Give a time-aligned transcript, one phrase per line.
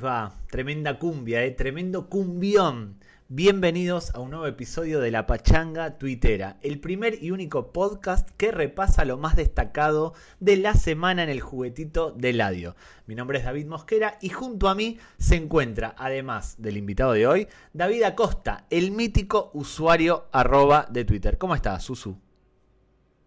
[0.00, 0.32] Hola, hola, ¿cómo les va?
[0.50, 1.50] Tremenda cumbia, ¿eh?
[1.50, 2.98] Tremendo cumbión.
[3.28, 8.50] Bienvenidos a un nuevo episodio de La Pachanga Tuitera, el primer y único podcast que
[8.52, 12.76] repasa lo más destacado de la semana en el juguetito de Ladio.
[13.06, 17.26] Mi nombre es David Mosquera y junto a mí se encuentra, además del invitado de
[17.26, 21.38] hoy, David Acosta, el mítico usuario arroba de Twitter.
[21.38, 22.16] ¿Cómo estás, Susu?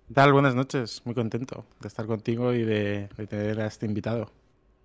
[0.07, 0.33] ¿Qué tal?
[0.33, 1.01] Buenas noches.
[1.05, 4.31] Muy contento de estar contigo y de, de tener a este invitado.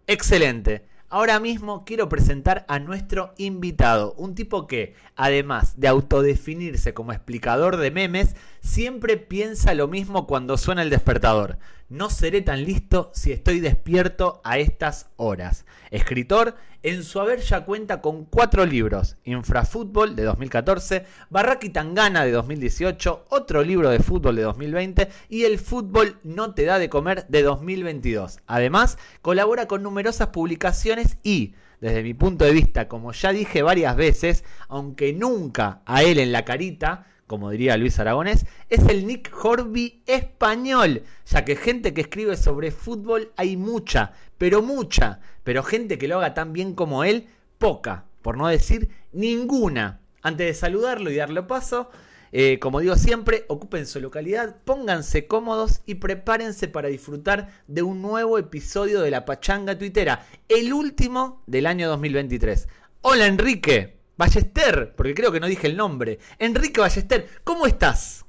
[0.07, 0.95] Excelente.
[1.09, 7.77] Ahora mismo quiero presentar a nuestro invitado, un tipo que, además de autodefinirse como explicador
[7.77, 8.34] de memes,
[8.67, 11.59] siempre piensa lo mismo cuando suena el despertador.
[11.89, 15.64] No seré tan listo si estoy despierto a estas horas.
[15.92, 22.33] Escritor, en su haber ya cuenta con cuatro libros, Infrafútbol de 2014, Barraki Tangana de
[22.33, 27.27] 2018, otro libro de fútbol de 2020 y El fútbol no te da de comer
[27.28, 28.41] de 2022.
[28.48, 33.94] Además, colabora con numerosas publicaciones y, desde mi punto de vista, como ya dije varias
[33.94, 39.32] veces, aunque nunca a él en la carita, como diría Luis Aragonés, es el Nick
[39.44, 45.98] Horby español, ya que gente que escribe sobre fútbol hay mucha, pero mucha, pero gente
[45.98, 50.00] que lo haga tan bien como él, poca, por no decir ninguna.
[50.22, 51.91] Antes de saludarlo y darle paso,
[52.32, 58.02] eh, como digo siempre, ocupen su localidad, pónganse cómodos y prepárense para disfrutar de un
[58.02, 62.69] nuevo episodio de La Pachanga Tuitera, el último del año 2023.
[63.02, 63.95] Hola Enrique.
[64.17, 66.19] Ballester, porque creo que no dije el nombre.
[66.38, 68.25] Enrique Ballester, ¿cómo estás?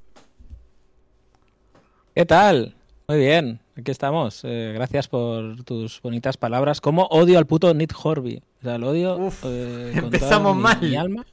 [2.14, 2.75] ¿Qué tal?
[3.08, 4.42] Muy bien, aquí estamos.
[4.44, 6.81] Eh, gracias por tus bonitas palabras.
[6.81, 8.44] ¿Cómo odio al puto Nick Horby?
[8.59, 9.16] O sea, lo odio.
[9.18, 10.81] Uf, eh, empezamos mi, mal.
[10.81, 11.25] Mi alma.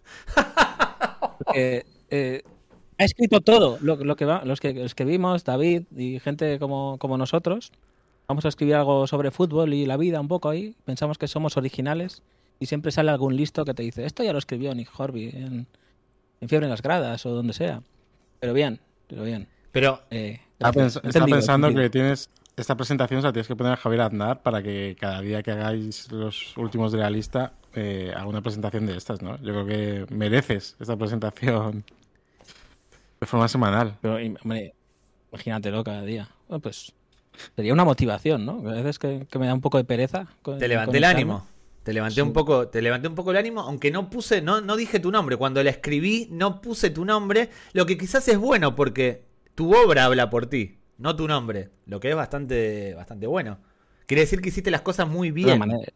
[1.38, 2.42] Porque, eh,
[2.97, 6.60] ha escrito todo lo, lo que va, los, que, los que vimos, David y gente
[6.60, 7.72] como, como nosotros.
[8.28, 10.76] Vamos a escribir algo sobre fútbol y la vida un poco ahí.
[10.84, 12.22] Pensamos que somos originales
[12.59, 15.66] y siempre sale algún listo que te dice, esto ya lo escribió Nick Horby en,
[16.41, 17.82] en Fiebre en las Gradas o donde sea.
[18.41, 19.48] Pero bien, pero bien.
[19.72, 20.84] Pero Eh, Está, gracias.
[20.84, 21.87] pens- está Entendido, pensando entendido.
[21.87, 25.20] que tienes esta presentación, se la tienes que poner a Javier Aznar para que cada
[25.20, 29.36] día que hagáis los últimos de la lista eh, haga una presentación de estas, ¿no?
[29.42, 31.82] Yo creo que mereces esta presentación
[33.21, 33.97] de forma semanal.
[34.00, 34.75] Pero, hombre,
[35.32, 36.28] imagínatelo cada día.
[36.48, 36.92] Bueno, pues
[37.56, 38.59] sería una motivación, ¿no?
[38.69, 40.28] A veces que, que me da un poco de pereza.
[40.42, 41.44] con- te levanté el ánimo.
[41.84, 42.21] Te levanté Sí.
[42.22, 45.12] un poco, te levanté un poco el ánimo, aunque no puse, no, no dije tu
[45.12, 45.37] nombre.
[45.37, 47.50] Cuando la escribí, no puse tu nombre.
[47.72, 49.25] Lo que quizás es bueno, porque
[49.55, 51.71] tu obra habla por ti, no tu nombre.
[51.87, 53.59] Lo que es bastante, bastante bueno.
[54.06, 55.59] Quiere decir que hiciste las cosas muy una bien.
[55.61, 55.93] manera,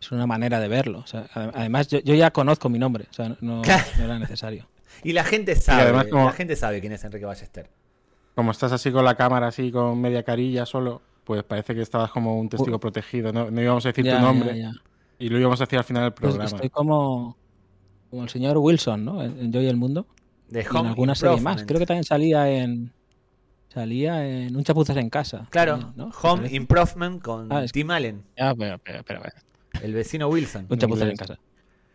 [0.00, 0.98] es una manera de verlo.
[1.00, 3.06] o sea, ade- además, yo, yo ya conozco mi nombre.
[3.10, 3.84] O sea, no, Claro.
[3.98, 4.66] no era necesario.
[5.04, 7.70] Y la gente sabe, además como- la gente sabe quién es Enrique Ballester.
[8.34, 12.10] Como estás así con la cámara, así con media carilla solo, pues parece que estabas
[12.10, 13.32] como un testigo protegido.
[13.32, 14.72] No, no íbamos a decir Ya, tu nombre ya, ya.
[15.20, 16.44] y lo íbamos a decir al final del Pues programa.
[16.56, 17.36] estoy como,
[18.10, 19.22] como el señor Wilson, ¿no?
[19.22, 20.08] En, Yo y el Mundo.
[20.48, 21.62] De Y en Home alguna serie más.
[21.62, 22.92] Creo que también salía en.
[23.68, 25.46] Salía en Un Chapuzas en Casa.
[25.50, 26.06] Claro, también, ¿no?
[26.08, 26.48] Me Home.
[26.50, 29.34] Improvement con Ah, es- Tim Allen, Ah, pero, pero, pero, bueno.
[29.84, 30.66] el vecino Wilson.
[30.68, 31.38] Un chapuzas en casa.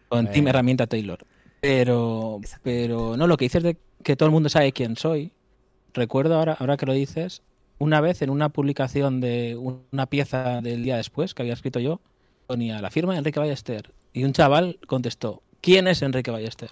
[0.07, 0.31] Con.
[0.31, 1.25] Team Herramienta Taylor.
[1.59, 5.33] Pero, pero no, lo que dices de que todo el mundo sabe quién soy.
[5.93, 7.41] Recuerdo ahora, ahora que lo dices,
[7.77, 11.79] una vez en una publicación de un- una pieza del día después que había escrito
[11.79, 11.99] yo,
[12.47, 13.91] ponía la firma de Enrique Ballester.
[14.13, 16.69] Y un chaval contestó, ¿quién es Enrique Ballester?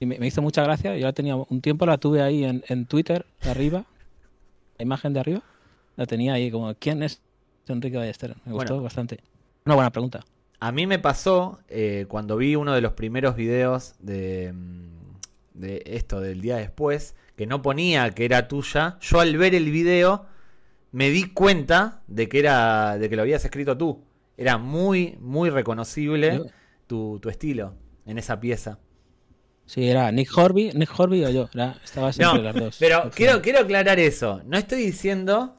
[0.00, 0.96] Y me, me hizo mucha gracia.
[0.96, 3.84] Yo la tenía un tiempo, la tuve ahí en, en Twitter, arriba,
[4.78, 5.42] la imagen de arriba.
[5.96, 7.20] La tenía ahí como, ¿quién es
[7.66, 8.36] Enrique Ballester?
[8.44, 8.84] Me gustó Bueno.
[8.84, 9.18] bastante.
[9.66, 10.24] Una buena pregunta.
[10.60, 14.88] A mí me pasó eh, cuando vi uno de los primeros videos de, mm,
[15.54, 18.96] de esto del día después, que no ponía que era tuya.
[19.00, 20.26] Yo al ver el video
[20.98, 24.02] me di cuenta de que era de que lo habías escrito tú.
[24.36, 26.42] Era muy, muy reconocible
[26.88, 27.74] tu, tu estilo
[28.04, 28.80] en esa pieza.
[29.64, 31.48] Sí, era Nick Horby, Nick Horby o yo.
[31.54, 32.76] Era, estaba siempre No, las dos.
[32.80, 34.42] pero quiero, quiero aclarar eso.
[34.44, 35.54] No estoy diciendo.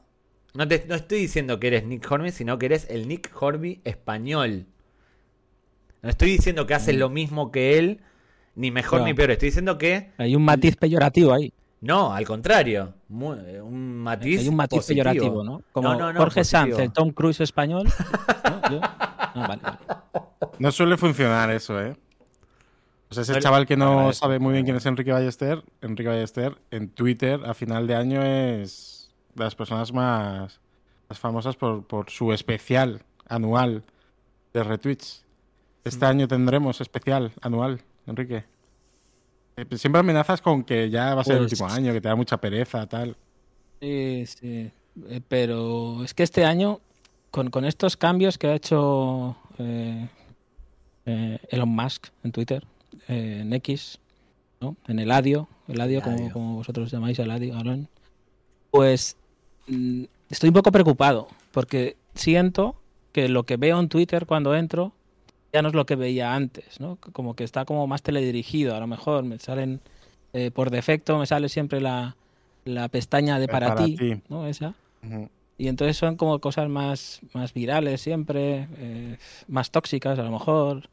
[0.55, 3.79] No, te, no estoy diciendo que eres Nick Horby, sino que eres el Nick Horby
[3.85, 4.65] español.
[6.01, 6.99] No estoy diciendo que haces Mm.
[6.99, 7.99] lo mismo que él,
[8.55, 9.05] ni mejor No.
[9.05, 9.31] ni peor.
[9.31, 10.09] Estoy diciendo que.
[10.17, 11.53] Hay un matiz peyorativo ahí.
[11.81, 12.93] No, al contrario.
[13.09, 14.41] Eh, un matiz.
[14.41, 15.03] Hay un matiz positivo.
[15.03, 15.61] peyorativo, ¿no?
[15.71, 16.71] Como No, no, no, Jorge positivo.
[16.75, 17.87] Sanz, el Tom Cruise español.
[18.43, 19.77] ah, vale, vale.
[20.59, 21.95] No suele funcionar eso, ¿eh?
[23.09, 26.09] O sea, ese Bueno, chaval que no sabe muy bien quién es Enrique Ballester, Enrique
[26.09, 30.59] Ballester en Twitter a final de año es de las personas más,
[31.07, 33.83] más famosas por, por su especial anual
[34.53, 35.25] de retweets.
[35.85, 36.09] Este Mm.
[36.09, 38.43] año tendremos especial anual, Enrique.
[39.59, 42.01] Eh, pues Siempre amenazas con que ya va a ser el Pues- último año, que
[42.01, 43.15] te da mucha pereza, tal.
[43.81, 44.71] Sí, sí.
[45.09, 46.79] Eh, Pero es que este año
[47.31, 50.07] con, con estos cambios que ha hecho eh,
[51.05, 52.65] eh, Elon Musk en Twitter,
[53.07, 53.99] eh, en X,
[54.61, 54.75] ¿no?
[54.87, 56.33] en el Adio, el Adio, como, Eladio.
[56.33, 57.87] como vosotros llamáis el Adio, Aaron,
[58.71, 59.15] pues
[59.67, 62.75] mm, estoy un poco preocupado porque siento
[63.13, 64.91] que lo que veo en Twitter cuando entro
[65.53, 66.97] ya no es lo que veía antes, ¿no?
[67.13, 69.81] Como que está como más teledirigido, a lo mejor me salen
[70.33, 72.15] eh, por defecto, me sale siempre la,
[72.65, 74.21] la pestaña de para, Para ti, ti.
[74.29, 74.45] ¿no?
[74.45, 74.75] Esa.
[75.57, 79.17] Y entonces son como cosas más, más virales siempre, eh,
[79.47, 80.89] más tóxicas a lo mejor.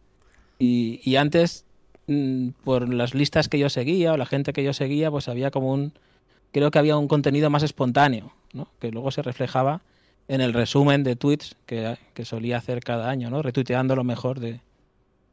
[0.59, 1.64] Y, y antes,
[2.06, 5.50] mm, por las listas que yo seguía o la gente que yo seguía, pues había
[5.50, 5.93] como un,
[6.52, 8.69] creo que había un contenido más espontáneo, ¿no?
[8.81, 9.82] que luego se reflejaba
[10.28, 13.43] en el resumen de tweets que, que solía hacer cada año, ¿no?
[13.43, 14.61] retuiteando lo mejor de,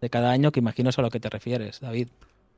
[0.02, 2.10] de cada año, que imagino es a lo que te refieres, David.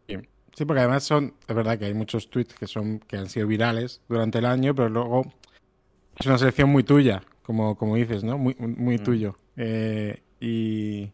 [0.08, 3.46] Sí, porque además son, es verdad que hay muchos tweets que son que han sido
[3.46, 5.24] virales durante el año, pero luego
[6.18, 8.38] es una selección muy tuya, como, como dices, ¿no?
[8.38, 9.04] Muy, muy Mm.
[9.04, 9.38] tuyo.
[9.58, 11.12] Eh, y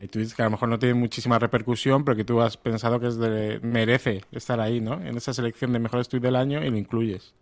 [0.00, 2.98] hay tweets que a lo mejor no tienen muchísima repercusión, pero que tú has pensado
[2.98, 4.94] que es de, merece estar ahí, ¿no?
[5.00, 7.32] En esa selección de mejores tweets del año y lo incluyes.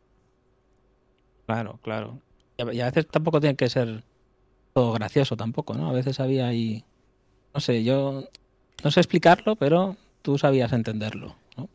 [1.47, 2.21] Claro, claro.
[2.59, 4.03] Y a, veces tampoco tiene que ser
[4.75, 5.89] todo gracioso tampoco, ¿no?
[5.89, 6.85] A veces había ahí,
[7.55, 8.25] no sé, yo
[8.85, 11.69] no sé explicarlo, pero tú sabías entenderlo, ¿no?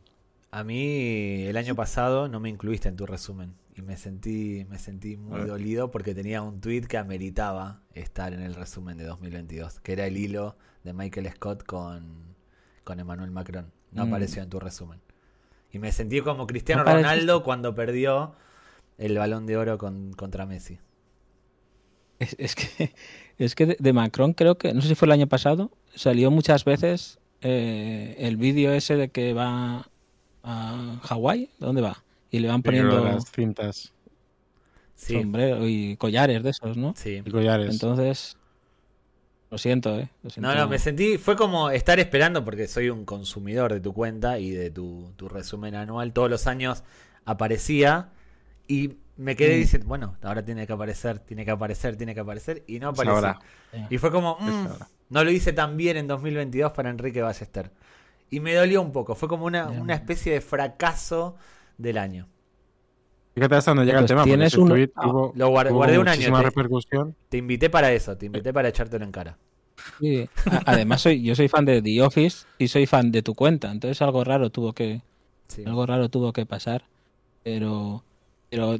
[0.51, 4.77] A mí el año pasado no me incluiste en tu resumen y me sentí me
[4.77, 9.79] sentí muy dolido porque tenía un tweet que ameritaba estar en el resumen de 2022,
[9.79, 12.35] que era el hilo de Michael Scott con,
[12.83, 13.71] con Emmanuel Macron.
[13.91, 14.09] No Mm.
[14.09, 14.99] apareció en tu resumen.
[15.71, 16.93] Y me sentí como Cristiano No.
[16.93, 18.35] Ronaldo cuando perdió
[18.97, 20.79] el balón de oro con- contra Messi.
[22.19, 22.93] Es, es que
[23.37, 26.31] es que de, de Macron creo que, no sé si fue el año pasado, salió
[26.31, 29.89] muchas veces eh, el vídeo ese de que va
[30.43, 32.03] a Hawái, ¿dónde va?
[32.31, 33.93] Y le van poniendo las cintas
[34.95, 36.93] Sí, sombrero y collares de esos, ¿no?
[36.95, 37.21] sí.
[37.25, 37.69] y collares.
[37.69, 38.37] Entonces,
[39.51, 40.09] lo siento, ¿eh?
[40.23, 40.49] Lo siento.
[40.49, 44.39] No, no, me sentí, fue como estar esperando porque soy un consumidor de tu cuenta
[44.39, 46.13] y de tu, tu resumen anual.
[46.13, 46.83] Todos los años
[47.25, 48.09] aparecía
[48.67, 49.59] y me quedé Mm.
[49.59, 53.15] diciendo, bueno, ahora tiene que aparecer, tiene que aparecer, tiene que aparecer y no apareció.
[53.15, 53.39] ahora.
[53.89, 54.67] Y fue como, mm,
[55.09, 57.71] no lo hice tan bien en 2022 para Enrique Ballester.
[58.29, 61.35] Y me dolió un poco, fue como una, una especie de fracaso
[61.77, 62.27] del año.
[63.35, 66.07] Fíjate hasta dónde llega el tema, tienes un- tweet ah, lo guardé- tuvo guardé un
[66.07, 67.15] año, te- repercusión.
[67.29, 69.37] Te invité para eso, te invité para echártelo en cara.
[69.99, 70.29] Sí.
[70.65, 74.01] Además, soy, yo soy fan de The Office y soy fan de tu cuenta, entonces
[74.03, 75.01] algo raro tuvo que,
[75.47, 75.63] Sí.
[75.65, 76.83] algo raro tuvo que pasar.
[77.43, 78.03] Pero,
[78.53, 78.79] pero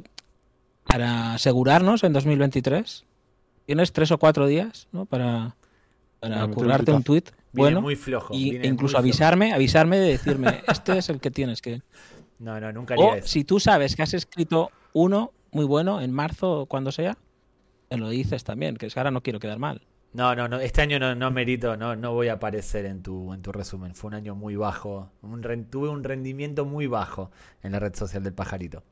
[0.84, 3.04] para asegurarnos en 2023,
[3.66, 5.04] tienes tres o cuatro días ¿no?
[5.04, 5.56] para,
[6.22, 8.32] meter un Viene bueno muy flojo.
[8.32, 8.98] y, e incluso muy flojo.
[8.98, 11.82] avisarme, avisarme de decirme, este es el que tienes que...
[12.38, 13.26] No, no, nunca haría O eso.
[13.26, 17.18] si tú sabes que has escrito uno muy bueno en marzo o cuando sea,
[17.88, 19.82] te lo dices también, que es que ahora no quiero quedar mal.
[20.12, 23.34] No, no, no, este año no, no merito, no, no voy a aparecer en tu,
[23.34, 23.96] en tu resumen.
[23.96, 25.10] Fue un año muy bajo.
[25.22, 27.32] Un tuve un rendimiento muy bajo
[27.64, 28.84] en la red social del pajarito.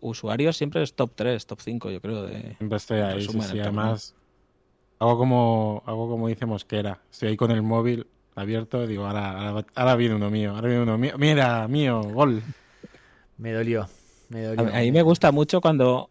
[0.00, 2.22] Usuarios siempre es top 3, top 5, yo creo.
[2.24, 2.54] De...
[2.56, 3.60] Siempre estoy ahí, sí, Resumen, sí.
[3.60, 4.14] Además,
[4.98, 7.00] hago como, hago como dice Mosquera.
[7.10, 10.82] Estoy ahí con el móvil abierto, digo, ahora, ahora, ahora viene uno mío, ahora viene
[10.82, 11.14] uno mío.
[11.18, 12.42] Mira, mío, gol.
[13.36, 13.88] Me dolió.
[14.28, 14.74] Me A, dolió.
[14.74, 16.10] a mí me gusta mucho cuando,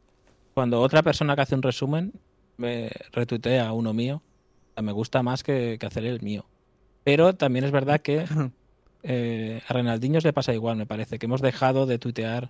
[0.53, 2.13] cuando otra persona que hace un resumen
[2.57, 4.21] me retuitea uno mío.
[4.71, 6.45] O sea, Me gusta más que, que hacer el mío.
[7.03, 8.25] Pero también es verdad que
[9.03, 12.49] eh, a Renaldiños le pasa igual, me parece, que hemos dejado de tuitear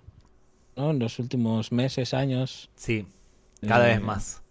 [0.76, 0.90] ¿no?
[0.90, 2.70] en los últimos meses, años.
[2.74, 3.06] Sí,
[3.66, 4.42] cada Eh, vez más.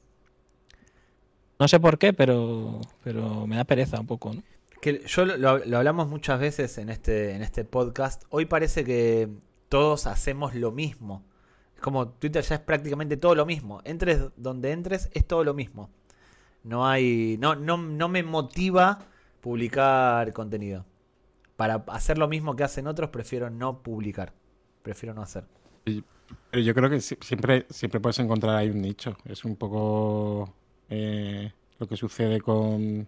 [1.60, 4.34] No sé por qué, pero, pero me da pereza un poco.
[4.34, 4.44] ¿no?
[4.82, 8.24] Que yo lo, lo- lo hablamos muchas veces en este, en este podcast.
[8.30, 9.30] Hoy parece que
[9.70, 11.24] todos hacemos lo mismo.
[11.75, 13.82] Es como Twitter ya es prácticamente todo lo mismo.
[13.86, 15.89] Entres donde entres, es todo lo mismo.
[16.63, 17.38] No hay.
[17.39, 19.00] No, no, no me motiva
[19.42, 20.86] publicar contenido.
[21.56, 24.34] Para hacer lo mismo que hacen otros, prefiero no publicar.
[24.82, 25.46] Prefiero no hacer.
[26.51, 29.18] Pero yo creo que si- siempre, siempre puedes encontrar ahí un nicho.
[29.25, 30.53] Es un poco
[30.89, 33.08] eh, lo que sucede con,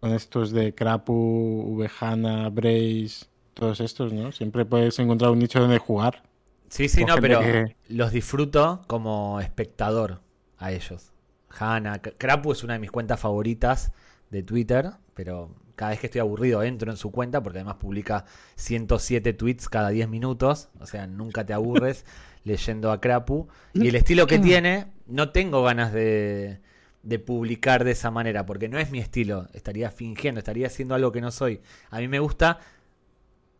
[0.00, 4.32] con estos de Krapu, Vejana, Brace, todos estos, ¿no?
[4.32, 6.22] Siempre puedes encontrar un nicho donde jugar.
[6.68, 10.20] Sí, sí, no, pero que- los disfruto como espectador
[10.58, 11.12] a ellos.
[11.58, 13.92] Hanna, Krapu es una de mis cuentas favoritas
[14.30, 18.24] de Twitter, pero cada vez que estoy aburrido entro en su cuenta porque además publica
[18.56, 22.04] 107 tweets cada 10 minutos, o sea, nunca te aburres
[22.44, 23.48] leyendo a Krapu.
[23.74, 26.60] Y el estilo que tiene, no tengo ganas de,
[27.02, 31.12] de publicar de esa manera, porque no es mi estilo, estaría fingiendo, estaría haciendo algo
[31.12, 31.60] que no soy.
[31.90, 32.58] A mí me gusta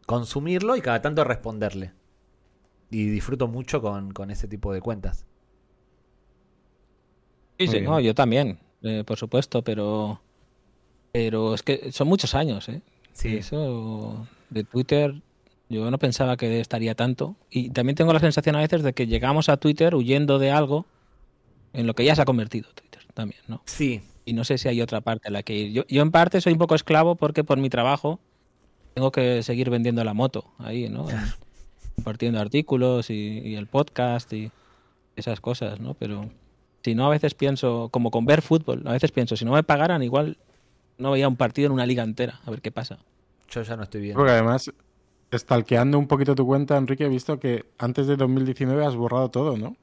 [0.07, 1.93] consumirlo y cada tanto responderle.
[2.91, 5.27] Y disfruto mucho con, con ese tipo de cuentas.
[7.59, 10.21] Sí, sí, no, yo también, eh, por supuesto, pero
[11.17, 12.83] pero es que son muchos años, ¿eh?
[13.15, 13.37] Sí.
[13.37, 15.15] Eso de Twitter,
[15.71, 17.37] yo no pensaba que estaría tanto.
[17.51, 20.85] Y también tengo la sensación a veces de que llegamos a Twitter huyendo de algo
[21.73, 23.63] en lo que ya se ha convertido Twitter también, ¿no?
[23.65, 25.73] Sí, Y no sé si hay otra parte a la que ir.
[25.73, 28.21] Yo, yo en parte soy un poco esclavo porque por mi trabajo
[28.93, 31.09] tengo que seguir vendiendo la moto ahí, ¿no?
[31.09, 31.17] En-
[31.97, 34.51] compartiendo artículos y, y el podcast y
[35.17, 35.95] esas cosas, ¿no?
[35.95, 36.29] Pero
[36.85, 39.63] si no, a veces pienso, como con ver fútbol, a veces pienso, si no me
[39.63, 40.37] pagaran, igual
[40.99, 42.99] no veía un partido en una liga entera, a ver qué pasa.
[43.51, 44.19] yo ya no estoy viendo.
[44.19, 44.73] Porque además,
[45.35, 49.57] stalkeando un poquito tu cuenta, Enrique, he visto que antes de 2019 has borrado todo,
[49.57, 49.77] ¿no?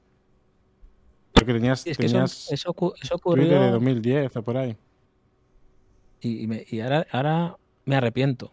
[1.34, 4.76] Porque tenías, Y es que tenías eso, eso Twitter de ocurrió 2010 o por ahí.
[6.22, 8.52] y, y me- y ahora, ahora me arrepiento.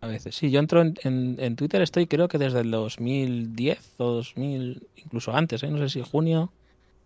[0.00, 0.34] A veces.
[0.34, 4.88] Sí, yo entro en, en- en Twitter, estoy creo que desde el 2010 o 2000,
[4.96, 5.68] incluso antes, ¿eh?
[5.70, 6.52] no sé si junio,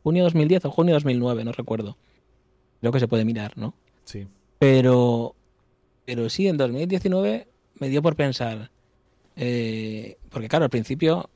[0.02, 1.96] junio 2010 o junio 2009, no recuerdo.
[2.80, 3.74] Creo que se puede mirar, ¿no?
[4.04, 4.26] Sí.
[4.58, 5.34] Pero,
[6.04, 7.48] pero sí, en 2019
[7.78, 8.70] me dio por pensar,
[9.36, 11.28] eh, porque claro, al principio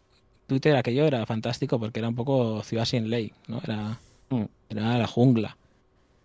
[0.47, 3.61] Twitter aquello era fantástico porque era un poco ciudad sin ley, ¿no?
[3.63, 3.99] Era,
[4.31, 4.45] Mm.
[4.69, 5.57] era la jungla.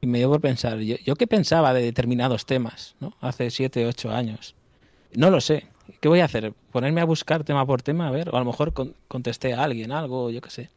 [0.01, 3.15] Y me dio por pensar, yo, yo qué pensaba de determinados temas, ¿no?
[3.19, 4.53] Hace siete, ocho años.
[5.15, 5.65] No lo sé.
[6.01, 6.53] ¿Qué voy a hacer?
[6.71, 8.07] ¿Ponerme a buscar tema por tema?
[8.07, 10.69] A ver, o a lo mejor con- contesté a alguien algo, yo qué sé.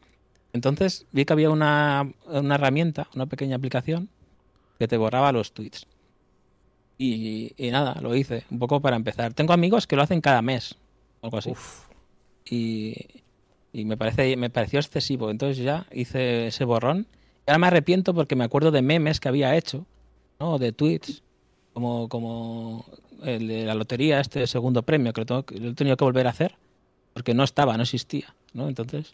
[0.53, 4.09] Entonces vi que había una, una herramienta, una pequeña aplicación
[4.79, 5.85] que te borraba los tweets.
[7.01, 9.33] Y, y nada, lo hice, un poco para empezar.
[9.33, 10.75] Tengo amigos que lo hacen cada mes,
[11.21, 11.51] algo así.
[11.51, 11.85] Uf,
[12.45, 12.93] Y,
[13.71, 15.31] y me, parece, me pareció excesivo.
[15.31, 17.07] Entonces ya hice ese borrón.
[17.47, 19.85] Y ahora me arrepiento porque me acuerdo de memes que había hecho,
[20.41, 20.57] ¿no?
[20.59, 21.23] De tweets,
[21.73, 22.85] como, como
[23.23, 26.27] el de la lotería, este segundo premio, que lo, tengo, lo he tenido que volver
[26.27, 26.55] a hacer,
[27.13, 28.67] porque no estaba, no existía, ¿no?
[28.67, 29.13] Entonces...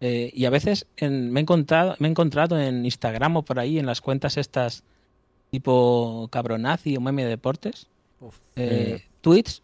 [0.00, 3.58] eh, y a veces en- me, he encontrado, me he encontrado en Instagram o por
[3.58, 4.84] ahí, en las cuentas estas
[5.50, 7.86] tipo cabronazi o meme de deportes,
[8.20, 8.38] uf.
[8.56, 9.62] eh, tweets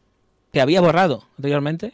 [0.52, 1.93] que había borrado anteriormente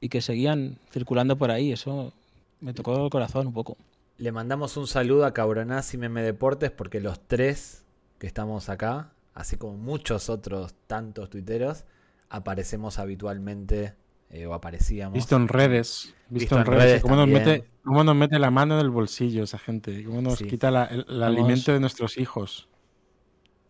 [0.00, 1.72] y que seguían circulando por ahí.
[1.72, 2.12] Eso
[2.60, 3.76] me tocó el corazón un poco.
[4.18, 7.84] Le mandamos un saludo a Cabronaz y Meme Deportes porque los tres
[8.18, 11.84] que estamos acá, así como muchos otros tantos tuiteros,
[12.28, 13.94] aparecemos habitualmente
[14.30, 15.14] eh, o aparecíamos.
[15.14, 16.14] Visto en redes.
[16.28, 16.82] Visto, Visto en redes.
[16.84, 20.04] redes ¿Cómo, nos mete, ¿Cómo nos mete la mano en el bolsillo esa gente?
[20.04, 20.46] ¿Cómo nos Sí.
[20.46, 21.22] quita la- el, el Vamos.
[21.24, 22.68] alimento de nuestros hijos?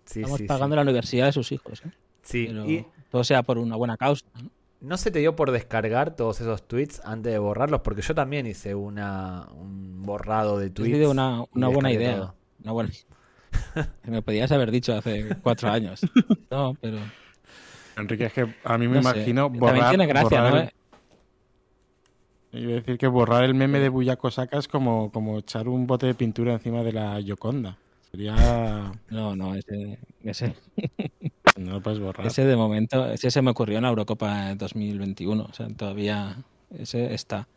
[0.04, 0.76] Sí, Estamos sí, pagando sí.
[0.76, 1.82] la universidad de sus hijos.
[1.84, 1.90] ¿eh?
[2.23, 4.25] Sí, Pero y todo sea por una buena causa.
[4.42, 4.50] ¿no?
[4.80, 7.80] ¿no se te dio por descargar todos esos tweets antes de borrarlos?
[7.80, 11.06] Porque yo también hice una, un borrado de tweets.
[11.08, 12.16] una, una buena idea.
[12.16, 12.34] todo.
[12.62, 12.90] Una buena...
[14.04, 16.00] Me podías haber dicho hace cuatro años.
[16.50, 16.99] No, pero
[17.96, 19.08] Enrique, es que a mí me no sé.
[19.16, 19.88] imagino También borrar.
[19.90, 20.61] tiene gracia, borrar ¿no?
[20.61, 20.70] el-
[22.62, 25.87] Iba a decir que borrar el meme de Buyaco Saka es como, como echar un
[25.88, 27.78] bote de pintura encima de la Yoconda.
[28.14, 28.92] Sería.
[29.11, 30.54] No, no, ese, ese,
[31.59, 32.25] No lo puedes borrar.
[32.25, 35.42] ese de momento, ese se me ocurrió en la Eurocopa de 2021.
[35.42, 36.37] O sea, todavía
[36.78, 37.49] ese está.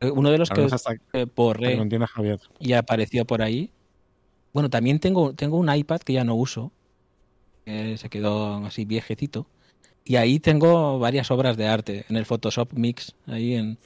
[0.00, 2.40] Eh, Uno de los que hasta eh, que borré lo entienda Javier.
[2.60, 3.70] y apareció por ahí.
[4.52, 6.72] Bueno, también tengo, tengo un iPad que ya no uso.
[7.64, 9.46] que se quedó así viejecito.
[10.04, 13.78] Y ahí tengo varias obras de arte en el Photoshop Mix, ahí en,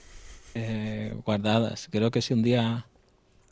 [0.54, 1.86] eh, guardadas.
[1.92, 2.88] Creo que si un día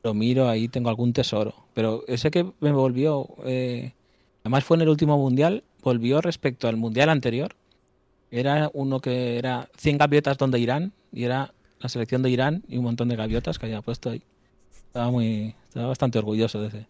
[0.05, 1.55] lo miro, ahí tengo algún tesoro.
[1.73, 3.95] Pero ese que me volvió, eh,
[4.43, 7.57] además fue en el último mundial, volvió respecto al mundial anterior.
[8.31, 12.77] Era uno que era 100 gaviotas donde Irán, y era la selección de Irán y
[12.77, 14.23] un montón de gaviotas que había puesto ahí.
[14.87, 16.87] Estaba muy, estaba bastante orgulloso de ese.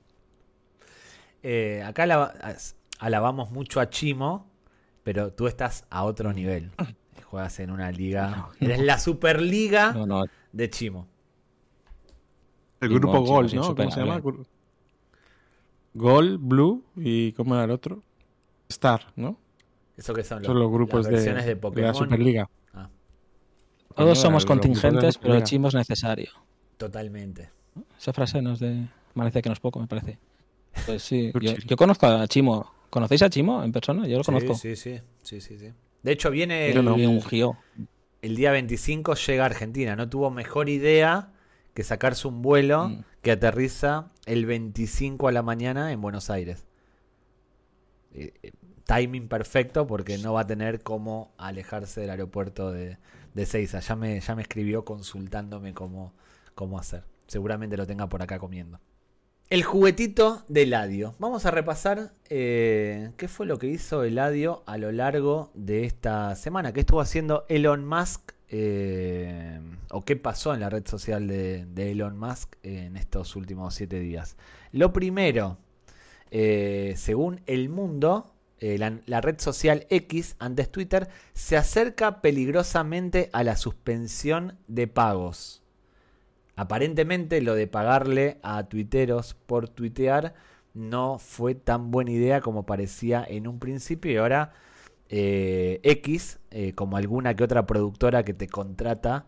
[1.43, 2.33] Eh, acá
[2.99, 4.47] alabamos mucho a Chimo,
[5.05, 6.73] pero tú estás a otro nivel.
[7.31, 8.31] Juegas en una liga.
[8.31, 11.14] No, Eres la Superliga no, de Chimo.
[12.85, 13.75] El grupo no, Gol, ¿no?
[13.75, 14.21] ¿Cómo se llama?
[15.95, 18.03] Gol, Blue y ¿cómo era el otro?
[18.69, 19.39] Star, ¿no?
[19.97, 22.49] Eso que son, Son los grupos las de, de, de la Superliga.
[22.73, 22.91] Ah,
[23.95, 26.31] todos No, somos los contingentes, pero el chimo es necesario.
[26.77, 27.51] totalmente.
[27.99, 28.87] Esa frase no es de.
[29.15, 30.19] Parece que no es poco, me parece.
[30.87, 31.33] Pues sí,
[31.67, 32.73] yo, conozco a Chimo.
[32.91, 34.07] ¿Conocéis a Chimo en persona?
[34.07, 34.55] Yo lo Sí, conozco.
[34.55, 35.73] Sí, sí, sí, sí, sí.
[36.03, 37.59] De hecho, viene el, me ungió.
[38.23, 39.97] el día 25, llega a Argentina.
[39.97, 41.33] No tuvo mejor idea
[41.75, 43.05] que sacarse un vuelo Mm.
[43.23, 46.65] que aterriza el 25 a la mañana en Buenos Aires.
[48.15, 48.53] Eh, eh,
[48.87, 52.99] timing perfecto porque no va a tener cómo alejarse del aeropuerto de,
[53.35, 53.81] de Seiza.
[53.81, 56.13] Ya me, ya me escribió consultándome cómo,
[56.55, 57.03] cómo hacer.
[57.27, 58.79] Seguramente lo tenga por acá comiendo.
[59.51, 61.15] El juguetito de Eladio.
[61.19, 66.35] Vamos a repasar eh, qué fue lo que hizo Eladio a lo largo de esta
[66.37, 66.73] semana.
[66.73, 69.59] ¿Qué estuvo haciendo Elon Musk eh,
[69.91, 74.37] o qué pasó en la red social de, Elon Musk en estos últimos siete días.
[74.71, 75.59] Lo primero,
[76.31, 83.29] eh, según El Mundo, eh, la, la red social X, antes Twitter, se acerca peligrosamente
[83.33, 85.65] a la suspensión de pagos.
[86.55, 90.35] Aparentemente lo de pagarle a tuiteros por tuitear
[90.75, 94.53] no fue tan buena idea como parecía en un principio y ahora
[95.17, 99.27] eh, X, eh, como alguna que otra productora que te contrata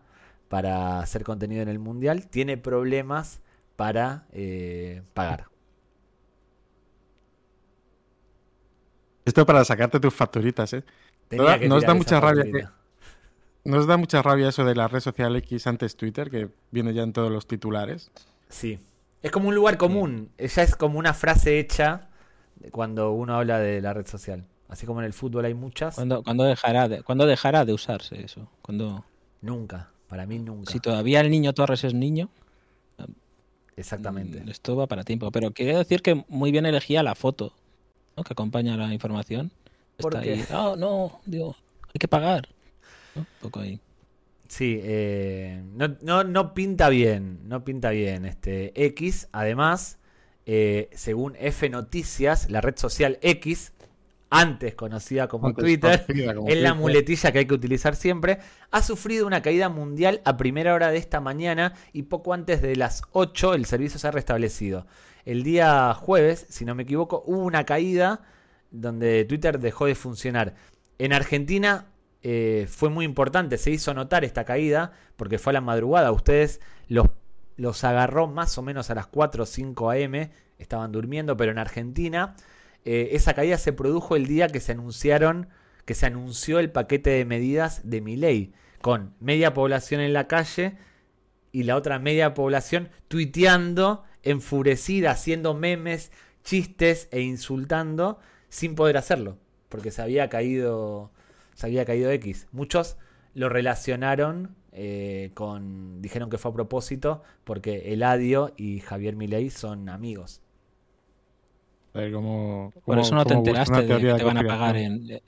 [0.49, 3.39] para hacer contenido en el mundial, tiene problemas
[3.77, 5.45] para eh, pagar.
[9.23, 10.83] Esto para sacarte tus facturitas, ¿eh?
[11.29, 12.73] Tenía nos da mucha rabia.
[13.63, 17.03] ¿Nos da mucha rabia eso de la red social X antes Twitter, que viene ya
[17.03, 18.11] en todos los titulares?
[18.49, 18.77] Sí.
[19.21, 20.31] Es como un lugar común.
[20.37, 22.09] Ya es como una frase hecha
[22.71, 24.45] cuando uno habla de la red social.
[24.67, 25.95] Así como en el fútbol hay muchas.
[25.95, 28.47] ¿Cuándo, dejará de, ¿Cuándo dejará de usarse eso?
[29.41, 29.89] Nunca.
[30.07, 30.71] Para mí nunca.
[30.71, 32.29] si todavía el niño Torres es niño,
[33.75, 34.41] Exactamente.
[34.41, 35.31] mm, esto va para tiempo.
[35.31, 37.53] Pero quiero decir que muy bien elegía la foto
[38.15, 38.23] ¿no?
[38.23, 39.51] que acompaña la información.
[39.97, 40.33] ¿Por Está qué?
[40.33, 40.45] ahí.
[40.53, 41.55] Oh, no, digo,
[41.87, 42.49] hay que pagar.
[43.15, 43.21] ¿no?
[43.21, 43.79] Un poco ahí.
[44.47, 48.25] Sí, eh, no, no, no pinta bien, no pinta bien.
[48.25, 49.99] Este X, además,
[50.45, 53.73] eh, según F Noticias, la red social X,
[54.29, 58.39] antes conocida como Antes Twitter, conocida como es la muletilla que hay que utilizar siempre,
[58.71, 62.75] ha sufrido una caída mundial a primera hora de esta mañana y poco antes de
[62.75, 64.85] las 8 el servicio se ha restablecido.
[65.25, 68.21] El día jueves, si no me equivoco, hubo una caída
[68.71, 70.55] donde Twitter dejó de funcionar.
[70.99, 71.87] En Argentina
[72.21, 76.11] eh, fue muy importante, se hizo notar esta caída porque fue a la madrugada.
[76.11, 77.07] Ustedes los,
[77.55, 81.59] los agarró más o menos a las 4 o 5 am, estaban durmiendo, pero en
[81.59, 82.35] Argentina
[82.87, 85.49] eh, esa caída se produjo el día que se anunciaron,
[85.83, 90.77] que se anunció el paquete de medidas de Milei, con media población en la calle
[91.51, 96.13] y la otra media población tuiteando, enfurecida, haciendo memes,
[96.45, 101.11] chistes e insultando sin poder hacerlo, porque se había caído,
[101.55, 102.47] se había caído X.
[102.53, 102.95] Muchos
[103.33, 109.89] lo relacionaron eh, con, dijeron que fue a propósito, porque Eladio y Javier Milei son
[109.89, 110.41] amigos.
[112.11, 115.09] Cómo- Por eso no te enteraste de que te van a pagar en.
[115.11, 115.21] eh,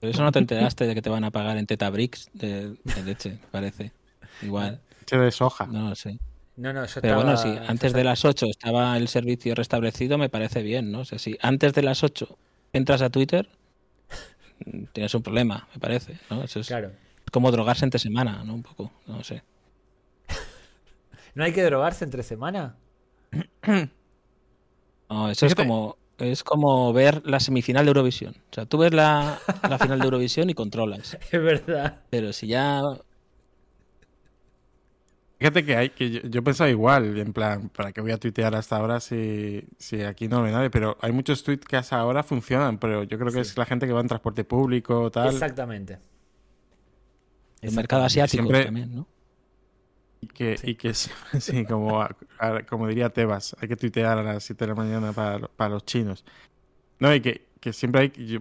[0.00, 3.02] Por eso no te enteraste de que te van a pagar en Tetabricks de, de
[3.04, 3.92] leche, me parece.
[4.42, 5.66] Igual, Leche de soja.
[5.66, 6.18] no lo sé.
[6.56, 10.62] No, no, Pero bueno, si antes de las 8 estaba el servicio restablecido, me parece
[10.62, 11.00] bien, ¿no?
[11.00, 12.36] O sea, si antes de las 8
[12.72, 13.48] entras a Twitter,
[14.66, 16.42] mm, tienes un problema, me parece, ¿no?
[16.42, 16.90] Eso es Claro.
[17.30, 18.54] como drogarse entre semana, ¿no?
[18.54, 19.42] Un poco, no sé.
[21.34, 22.74] ¿No hay que drogarse entre semana?
[25.10, 28.34] No, eso es como, es como ver la semifinal de Eurovisión.
[28.50, 31.16] O sea, tú ves la, la final de Eurovisión y controlas.
[31.32, 32.00] Es verdad.
[32.10, 32.82] Pero si ya
[35.38, 38.56] Fíjate que hay que yo, yo pensaba igual, en plan, ¿para qué voy a tuitear
[38.56, 40.68] hasta ahora si, si aquí no ve nadie?
[40.68, 43.50] Pero hay muchos tweets que hasta ahora funcionan, pero yo creo que Sí.
[43.52, 46.00] es la gente que va en transporte público, tal, Exactamente.
[47.60, 49.06] el mercado asiático Siempre- también, ¿no?
[50.20, 52.06] Y que, y que sí, sí, como,
[52.68, 55.84] como diría Tebas, hay que tuitear a las 7 de la mañana para, para los
[55.84, 56.24] chinos.
[56.98, 58.26] No, y que, que siempre hay...
[58.26, 58.40] Yo,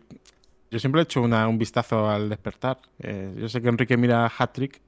[0.69, 2.79] yo siempre he hecho una, un vistazo al despertar.
[2.99, 4.81] Eh, yo sé que Enrique mira Hattrick,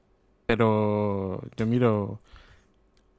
[0.45, 2.19] pero yo miro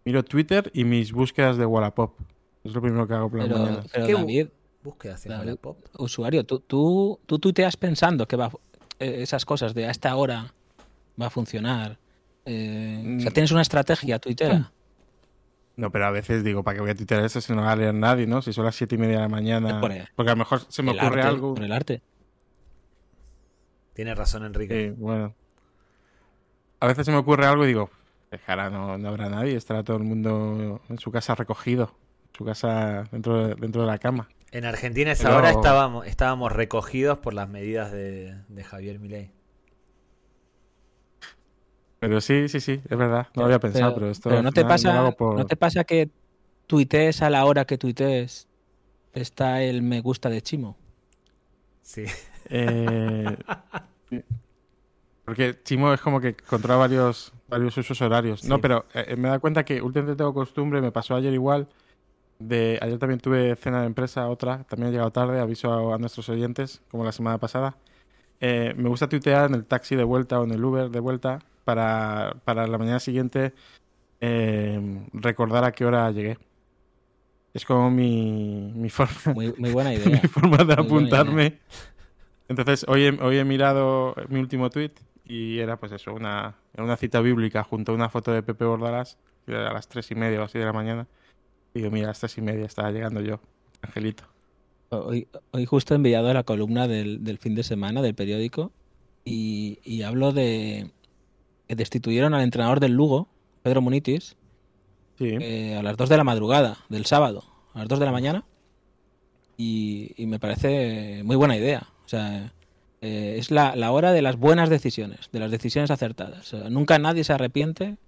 [0.04, 2.18] miro Twitter y mis búsquedas de Wallapop.
[2.64, 3.86] Es lo primero que hago por las Pero, mañanas.
[3.92, 4.48] pero ¿Qué David,
[4.82, 5.78] Búsquedas en Wallapop.
[5.98, 8.50] usuario, tú, tú, tú tuiteas pensando que va
[8.98, 10.52] eh, esas cosas de a esta hora
[11.20, 11.98] va a funcionar.
[12.52, 13.34] Eh, o sea, Mm.
[13.34, 14.72] tienes una estrategia tuitera.
[15.76, 17.76] No, pero a veces digo, ¿para qué voy a tuitear eso si no va a
[17.76, 18.42] leer nadie, no?
[18.42, 19.80] Si son las siete y media de la mañana.
[19.80, 21.54] Porque a lo mejor se me el ocurre arte, algo.
[21.54, 22.02] por el arte.
[23.94, 24.88] Tiene razón Enrique.
[24.90, 25.34] Sí, bueno.
[26.80, 27.90] A veces se me ocurre algo y digo,
[28.30, 31.94] dejará, no, no habrá nadie, estará todo el mundo en su casa recogido,
[32.32, 34.28] en su casa dentro de, dentro de la cama.
[34.52, 38.98] En Argentina a esa Pero- hora estábamos, estábamos recogidos por las medidas de, de Javier
[38.98, 39.30] Milei.
[42.00, 44.64] Pero sí, sí, sí, es verdad, no lo había pensado, pero, esto pero no te
[44.64, 46.08] pasa, por- no te pasa que
[46.66, 48.48] tuitees a la hora que tuitees
[49.12, 50.78] está el me gusta de Chimo.
[51.82, 52.04] Sí.
[52.48, 53.36] Eh,
[55.26, 58.44] porque Chimo es como que controla varios, varios usos horarios.
[58.44, 61.68] No, pero eh, me he dado cuenta que últimamente tengo costumbre, me pasó ayer igual.
[62.38, 65.98] De, ayer también tuve cena de empresa, otra, también he llegado tarde, aviso a, a
[65.98, 67.76] nuestros oyentes, como la semana pasada.
[68.40, 71.40] Eh, me gusta tuitear en el taxi de vuelta o en el Uber de vuelta
[71.64, 73.52] para, para la mañana siguiente
[74.20, 74.80] eh,
[75.12, 76.38] recordar a qué hora llegué.
[77.54, 80.20] Es como mi, mi forma, Muy, muy buena mi idea.
[80.28, 81.58] forma de Muy apuntarme.
[82.48, 84.92] Entonces, hoy he, hoy he mirado mi último tweet
[85.24, 89.18] y era pues eso, una, una cita bíblica junto a una foto de Pepe Bordalas,
[89.46, 91.06] que era a las tres y media o así de la mañana.
[91.72, 93.40] Y digo, mira, a las tres y media estaba llegando yo,
[93.82, 94.24] Angelito.
[94.88, 98.72] Hoy, hoy justo he enviado la columna del, del fin de semana del periódico
[99.24, 100.90] y, y hablo de
[101.70, 103.28] que destituyeron al entrenador del Lugo,
[103.62, 104.34] Pedro Munitis,
[105.18, 105.36] Sí.
[105.40, 108.44] eh, a las 2 de la madrugada del sábado, a las 2 de la mañana.
[109.56, 111.86] Y, y me parece muy buena idea.
[112.04, 112.52] O sea,
[113.02, 116.52] eh, es la, la hora de las buenas decisiones, de las decisiones acertadas.
[116.52, 117.98] O sea, nunca nadie se arrepiente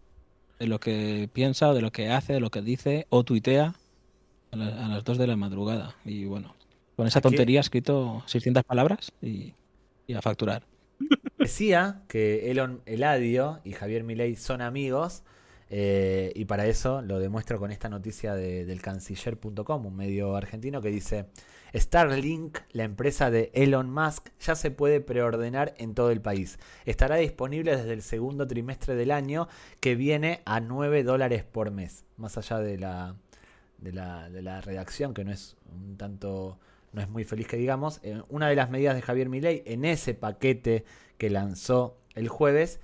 [0.59, 3.75] de lo que piensa o de lo que hace, de lo que dice o tuitea
[4.51, 5.95] a, la- a las 2 de la madrugada.
[6.05, 6.57] Y bueno,
[6.97, 9.53] con esa tontería he escrito 600 palabras y,
[10.09, 10.65] y a facturar.
[11.43, 15.23] Decía que Elon Eladio y Javier Milei son amigos
[15.71, 20.81] eh, y para eso lo demuestro con esta noticia de- del canciller.com, un medio argentino
[20.81, 21.27] que dice
[21.75, 26.59] Starlink, la empresa de Elon Musk, ya se puede preordenar en todo el país.
[26.85, 29.49] Estará disponible desde el segundo trimestre del año
[29.81, 33.17] que viene a 9 dólares por mes, más allá de la,
[33.79, 36.59] de la, de la redacción que no es un tanto
[36.93, 39.87] no es muy feliz que digamos, eh, una de las medidas de Javier Milei en
[39.87, 40.85] ese paquete
[41.23, 42.81] que lanzó el jueves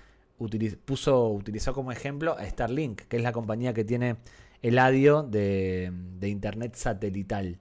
[0.84, 4.14] puso, utilizó como ejemplo a Starlink, que es la compañía que tiene
[4.62, 7.58] el ADIO de, internet satelital.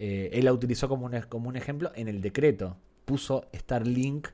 [0.00, 2.76] Eh, él la utilizó como un, como un ejemplo en el decreto.
[3.04, 4.26] Puso Starlink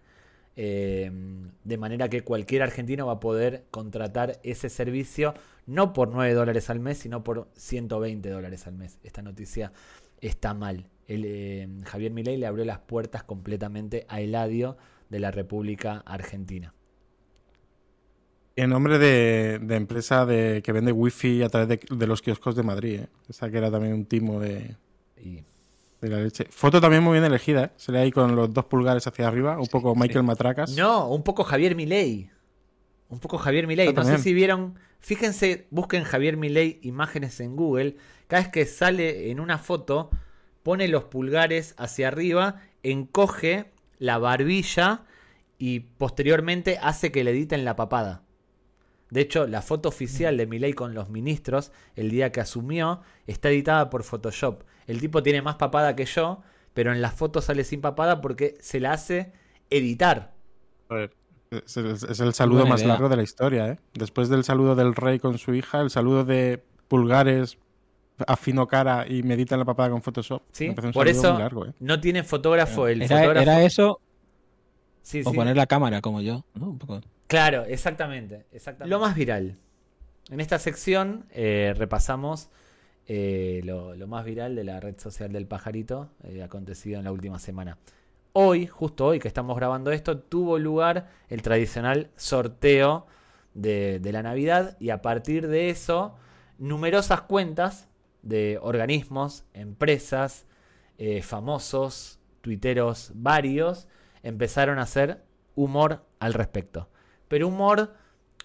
[0.56, 1.12] eh,
[1.62, 5.34] de manera que cualquier argentino va a poder contratar ese servicio
[5.66, 8.98] no por 9 dólares al mes, sino por 120 dólares al mes.
[9.02, 9.72] Esta noticia
[10.22, 10.88] está mal.
[11.06, 14.78] El, eh, Javier Milei le abrió las puertas completamente a Eladio
[15.14, 16.74] de la República Argentina.
[18.56, 22.56] En nombre de, de empresa de, que vende wifi a través de, de los kioscos
[22.56, 23.08] de Madrid, ¿eh?
[23.28, 24.76] Esa que era también un timo de,
[25.16, 25.44] Y
[26.00, 26.46] de la leche.
[26.50, 27.70] Foto también muy bien elegida, ¿eh?
[27.76, 30.76] Se le ahí con los dos pulgares hacia arriba, un poco Michael Matracas.
[30.76, 32.28] No, un poco Javier Milei.
[33.08, 33.92] Un poco Javier Milei.
[33.92, 34.74] No sé si vieron.
[34.98, 37.96] Fíjense, busquen Javier Milei imágenes en Google.
[38.26, 40.10] Cada vez que sale en una foto,
[40.64, 43.73] pone los pulgares hacia arriba, encoge
[44.04, 45.04] la barbilla
[45.58, 48.22] y posteriormente hace que le editen la papada.
[49.10, 53.48] De hecho, la foto oficial de Milei con los ministros, el día que asumió, está
[53.48, 54.64] editada por Photoshop.
[54.86, 56.42] El tipo tiene más papada que yo,
[56.74, 59.32] pero en la foto sale sin papada porque se la hace
[59.70, 60.34] editar.
[60.88, 61.10] Joder,
[61.50, 63.78] Es el, es el saludo más largo de la historia, ¿eh?
[63.94, 67.58] Después del saludo del rey con su hija, el saludo de pulgares
[68.26, 70.42] afino cara y medita la papada con Photoshop.
[70.52, 70.68] ¿sí?
[70.68, 71.72] Me Por eso muy largo, ¿eh?
[71.80, 72.86] no tiene fotógrafo.
[72.88, 73.42] El Era, fotógrafo...
[73.42, 74.00] era eso
[75.02, 75.36] Sí, o sí.
[75.36, 76.44] poner la cámara como yo.
[76.54, 76.70] ¿no?
[76.70, 77.00] Un poco.
[77.26, 78.90] Claro, exactamente, exactamente.
[78.90, 79.56] Lo más viral.
[80.30, 82.48] En esta sección eh, repasamos
[83.06, 87.12] eh, lo, lo más viral de la red social del pajarito eh, acontecido en la
[87.12, 87.76] última semana.
[88.32, 93.06] Hoy, justo hoy que estamos grabando esto, tuvo lugar el tradicional sorteo
[93.52, 96.16] de, de la Navidad y a partir de eso,
[96.58, 97.88] numerosas cuentas
[98.24, 100.46] de organismos, empresas,
[100.98, 103.86] eh, famosos, tuiteros varios,
[104.22, 105.22] empezaron a hacer
[105.54, 106.88] humor al respecto.
[107.28, 107.94] Pero humor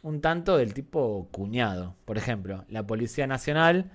[0.04, 1.96] un tanto del tipo cuñado.
[2.06, 3.92] Por ejemplo, la Policía Nacional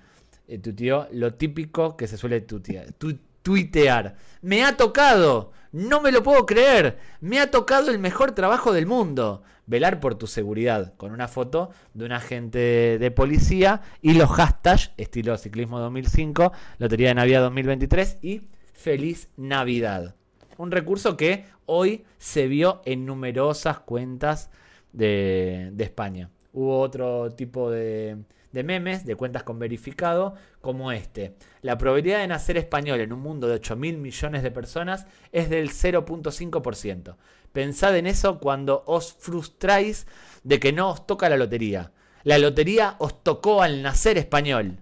[0.47, 4.15] eh, tuiteó lo típico que se suele tuitear.
[4.41, 8.85] Me ha tocado, no me lo puedo creer, me ha tocado el mejor trabajo del
[8.85, 9.43] mundo.
[9.65, 14.91] Velar por tu seguridad, con una foto de un agente de policía y los hashtags,
[14.95, 20.15] estilo ciclismo 2005, Lotería de Navidad 2023 y Feliz Navidad.
[20.57, 24.51] Un recurso que hoy se vio en numerosas cuentas
[24.93, 26.29] de, de España.
[26.53, 28.15] Hubo otro tipo de,
[28.55, 31.35] de memes, de cuentas con verificado, como este.
[31.61, 35.49] La probabilidad de nacer español en un mundo de 8 mil millones de personas es
[35.49, 37.17] del 0.5%.
[37.51, 40.07] Pensad en eso cuando os frustráis
[40.43, 41.91] de que no os toca la lotería.
[42.23, 44.77] La lotería os tocó al nacer español.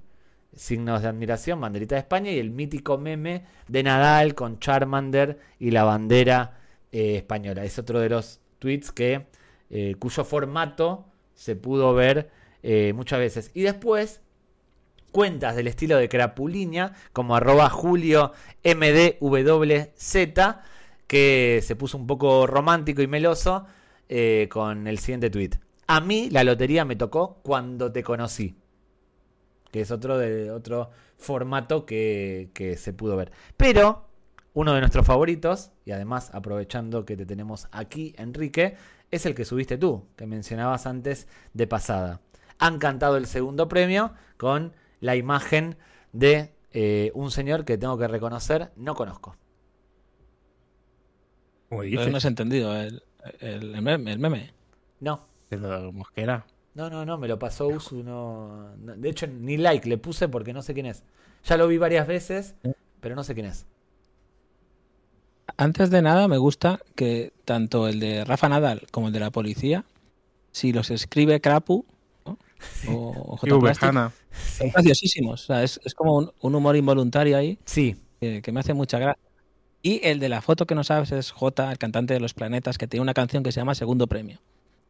[0.56, 5.72] Signos de admiración, banderita de España y el mítico meme de Nadal con Charmander y
[5.72, 6.60] la bandera
[6.92, 7.66] eh, española.
[7.66, 9.26] Es otro de los tweets que,
[9.72, 12.30] eh, cuyo formato se pudo ver
[12.64, 13.52] eh, muchas veces.
[13.54, 14.22] Y después,
[15.12, 18.32] cuentas del estilo de Crapuliña, como arroba Julio
[18.64, 20.16] MDWZ,
[21.06, 23.66] que se puso un poco romántico y meloso
[24.10, 25.52] eh, con el siguiente tweet.
[25.88, 28.56] A mí la lotería me tocó cuando te conocí.
[29.72, 33.32] Que es otro, de, otro formato que, que se pudo ver.
[33.58, 34.08] Pero
[34.54, 38.76] uno de nuestros favoritos, y además aprovechando que te tenemos aquí, Enrique,
[39.12, 42.22] es el que subiste tú, que mencionabas antes de pasada.
[42.64, 44.72] Han cantado el segundo premio con
[45.02, 45.76] la imagen
[46.14, 49.36] de eh, un señor que tengo que reconocer, no conozco.
[51.82, 52.10] Dices.
[52.10, 52.74] no has entendido.
[52.80, 53.04] El,
[53.42, 54.54] el, el meme, el meme.
[55.02, 56.46] No, Pero Mosquera.
[56.74, 58.02] no, no, no, me lo pasó Usu.
[58.02, 61.04] No, no- de hecho, ni like le puse porque no sé quién es.
[61.44, 62.56] Ya lo vi varias veces,
[63.02, 63.66] pero no sé quién es.
[65.58, 69.32] Antes de nada, me gusta que tanto el de Rafa Nadal como el de la
[69.32, 69.84] policía,
[70.54, 71.93] si los escribe Krapu ¿no?
[72.88, 74.12] O, o J.
[74.58, 75.44] Son graciosísimos.
[75.44, 78.74] O sea, es, es como un, un humor involuntario ahí Sí, que, que me hace
[78.74, 79.22] mucha gracia.
[79.82, 82.78] Y el de la foto que no sabes es J, el cantante de los planetas,
[82.78, 84.40] que tiene una canción que se llama Segundo Premio.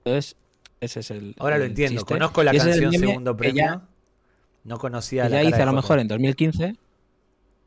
[0.06, 0.36] Entonces,
[0.82, 1.36] ese es el.
[1.40, 2.02] ahora lo el entiendo.
[2.02, 2.14] chiste.
[2.14, 3.56] Conozco la canción Segundo Premio.
[3.64, 3.82] ya-
[4.66, 6.76] no conocía la ya hice a lo mejor en 2015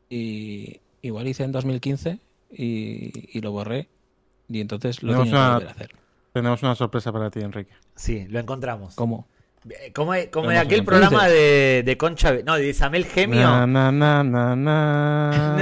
[0.09, 2.19] y igual hice en 2015
[2.51, 3.87] y, y lo borré
[4.49, 5.91] y entonces lo Tenemos tengo que una- volver a hacer.
[6.33, 7.71] Tenemos una sorpresa para ti, Enrique.
[7.95, 8.95] Sí, lo encontramos.
[8.95, 9.27] ¿Cómo?
[9.93, 13.41] Como, como hemos aquel programa de, de Concha, no, de Isabel Gemio.
[13.41, 15.53] Na, na, na, na, na.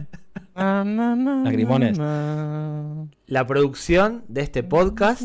[0.56, 1.96] Na, na, na, Lagrimones.
[3.26, 5.22] La producción de este podcast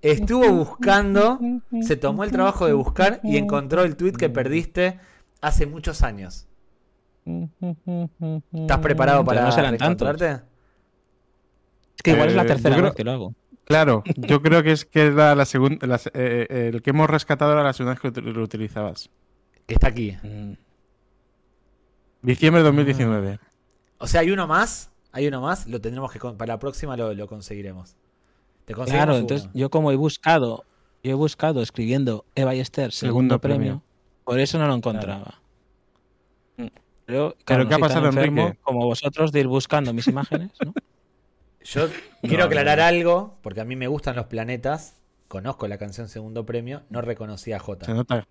[0.00, 1.38] estuvo buscando,
[1.82, 4.98] se tomó el trabajo de buscar y encontró el tweet que perdiste
[5.42, 6.46] hace muchos años.
[8.54, 10.18] ¿Estás preparado para no serán tantos.
[10.22, 10.42] Es
[12.02, 13.34] que igual es la Eh, tercera creo- vez que lo hago.
[13.70, 17.08] Claro, yo creo que es que era la segunda, la eh, eh, el que hemos
[17.08, 19.10] rescatado era la segunda vez que lo utilizabas.
[19.64, 20.16] Que está aquí.
[20.24, 20.54] Mm.
[22.22, 23.38] Diciembre de 2019.
[23.98, 26.96] O sea, hay uno más, hay uno más, lo tendremos que con- para la próxima
[26.96, 27.94] lo, lo conseguiremos.
[28.64, 29.20] Te Claro, uno.
[29.20, 30.64] entonces yo como he buscado,
[31.04, 33.82] yo he buscado escribiendo Eva y Esther segundo, Segundo premio, premio.
[34.24, 35.40] por eso no lo encontraba.
[36.56, 36.66] Mm.
[36.66, 36.74] Pero,
[37.06, 38.58] ¿Pero claro, qué ha pasado, enfermo Enrique?
[38.62, 40.74] Como vosotros de ir buscando mis imágenes, ¿no?
[41.62, 41.88] Yo
[42.22, 44.96] quiero aclarar algo, porque a mí me gustan los planetas.
[45.28, 48.26] Conozco la canción Segundo Premio, no reconocí a Se nota,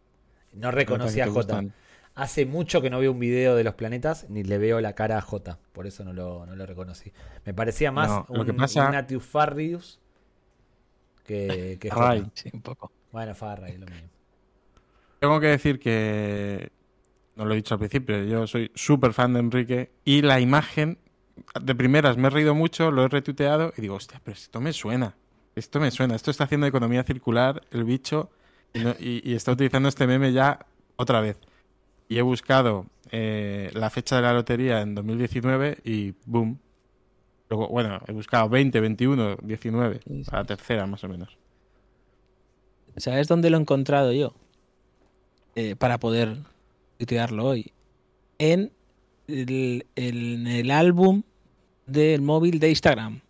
[0.53, 1.73] No se reconocí nota a gustan.
[2.15, 5.17] Hace mucho que no veo un video de los planetas, ni le veo la cara
[5.17, 5.59] a Jota.
[5.71, 7.13] Por eso no lo, no lo reconocí.
[7.45, 10.01] Me parecía más No, un pasa- Ignatius Farrius
[11.23, 11.89] que, que.
[11.89, 12.29] Ray.
[12.33, 12.91] Sí, un poco.
[13.11, 14.09] Bueno, Farray, lo mismo.
[15.19, 16.71] Tengo que decir que,
[17.35, 20.97] no lo he dicho al principio, yo soy súper fan de Enrique y la imagen,
[21.61, 24.73] de primeras me he reído mucho, lo he retuiteado y digo, hostia, pero esto me
[24.73, 25.15] suena,
[25.55, 28.29] esto me suena, esto está haciendo economía circular el bicho
[28.73, 31.37] y, no- y- y está utilizando este meme ya otra vez.
[32.07, 36.59] Y he buscado eh, la fecha de la lotería en 2019 y boom.
[37.49, 40.29] Luego, bueno, he buscado 20, 21, 19, Sí, sí.
[40.31, 41.37] a la tercera más o menos.
[42.97, 44.33] ¿Sabes dónde lo he encontrado yo?
[45.55, 46.37] Eh, para poder
[46.97, 47.71] tuitearlo hoy.
[48.37, 48.71] En
[49.27, 51.23] el, en el álbum
[51.89, 53.21] del móvil de Instagram.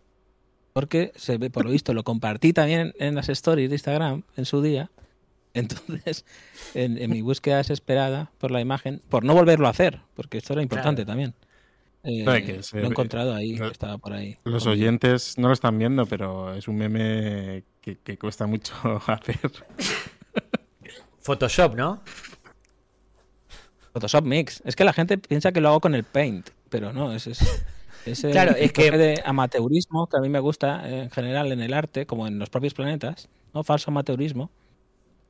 [0.73, 4.45] Porque se ve, por lo visto, lo compartí también en las stories de Instagram en
[4.45, 4.89] su día.
[5.53, 6.25] Entonces,
[6.75, 10.53] en, en mi búsqueda desesperada por la imagen, por no volverlo a hacer, porque esto
[10.53, 11.11] era importante Claro.
[11.11, 11.33] también.
[12.03, 14.37] eh, que se lo he encontrado ahí, no- estaba por ahí.
[14.43, 14.81] Los conmigo.
[14.83, 18.73] oyentes no lo están viendo, pero es un meme que, que cuesta mucho
[19.07, 19.39] hacer.
[21.21, 22.01] Photoshop, ¿no?
[23.93, 24.61] Photoshop Mix.
[24.65, 27.39] Es que la gente piensa que lo hago con el Paint, pero no, es, es,
[28.05, 31.51] es el Claro, es que- de amateurismo que a mí me gusta eh, en general
[31.51, 33.63] en el arte, como en los propios planetas, ¿no?
[33.63, 34.49] Falso amateurismo.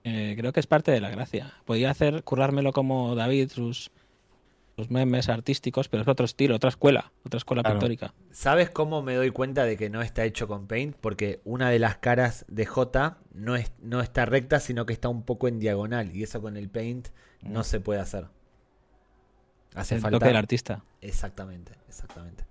[0.04, 1.54] Eh, creo que es parte de la gracia.
[1.66, 3.92] Podía hacer, currármelo como David, sus,
[4.78, 7.80] sus memes artísticos, pero es otro estilo, otra escuela, otra escuela Claro.
[7.80, 8.14] pictórica.
[8.32, 10.96] ¿Sabes cómo me doy cuenta de que no está hecho con Paint?
[10.96, 15.10] Porque una de las caras de J no, es, no está recta, sino que está
[15.10, 16.16] un poco en diagonal.
[16.16, 17.10] Y eso con el Paint
[17.42, 18.28] no se puede hacer.
[19.76, 20.18] Hace el falta.
[20.18, 20.84] toque del artista.
[21.02, 22.46] Exactamente, exactamente.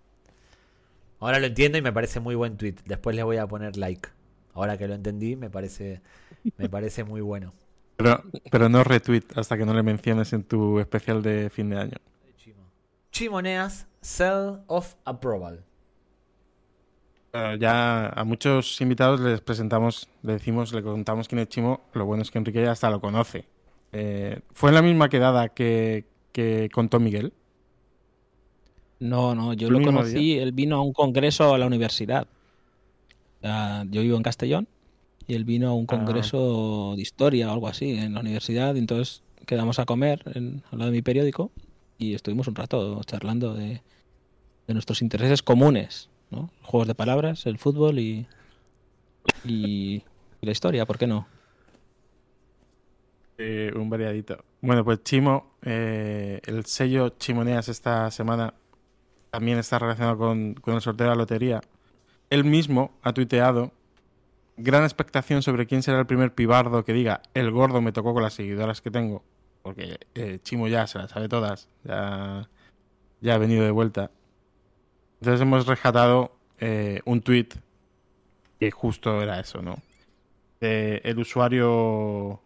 [1.20, 2.76] Ahora lo entiendo y me parece muy buen tweet.
[2.85, 4.09] Después le voy a poner like.
[4.54, 6.00] Ahora que lo entendí, me parece,
[6.57, 7.52] me parece muy bueno.
[7.96, 11.78] Pero, pero no retweet hasta que no le menciones en tu especial de fin de
[11.78, 11.96] año.
[13.11, 15.64] Chimoneas, Cell of Approval.
[17.33, 21.81] Eh, ya a muchos invitados les presentamos, le decimos, le contamos quién es Chimo.
[21.92, 23.46] Lo bueno es que Enrique ya hasta lo conoce.
[23.92, 27.33] Eh, ¿Fue en la misma quedada que, que contó Miguel?
[29.00, 32.26] No, no, yo ¿El lo conocí, él vino a un congreso a la universidad.
[33.42, 34.66] Ah, yo vivo en Castellón
[35.26, 35.87] y él vino a un Ah.
[35.87, 40.62] congreso de historia o algo así en la universidad y entonces quedamos a comer en,
[40.72, 41.50] al lado de mi periódico
[41.98, 43.82] y estuvimos un rato charlando de,
[44.66, 46.50] de nuestros intereses comunes, ¿no?
[46.62, 48.26] Juegos de palabras, el fútbol y,
[49.44, 50.02] y
[50.42, 51.26] la historia, ¿por qué no?
[53.38, 54.44] Eh, un variadito.
[54.61, 58.54] Bueno, pues Chimo, eh, el sello Chimoneas esta semana
[59.31, 61.61] también está relacionado con, con el sorteo de la lotería.
[62.31, 63.73] Él mismo ha tuiteado
[64.59, 68.25] gran expectación sobre quién será el primer pibardo que diga el gordo me tocó con
[68.25, 69.23] las seguidoras que tengo,
[69.62, 72.49] porque eh, Chimo ya se las sabe todas, ya,
[73.21, 74.11] ya ha venido de vuelta.
[75.21, 77.55] Entonces hemos rescatado eh, un tuit
[78.59, 79.77] que justo era eso, ¿no?
[80.61, 82.41] Eh, el usuario,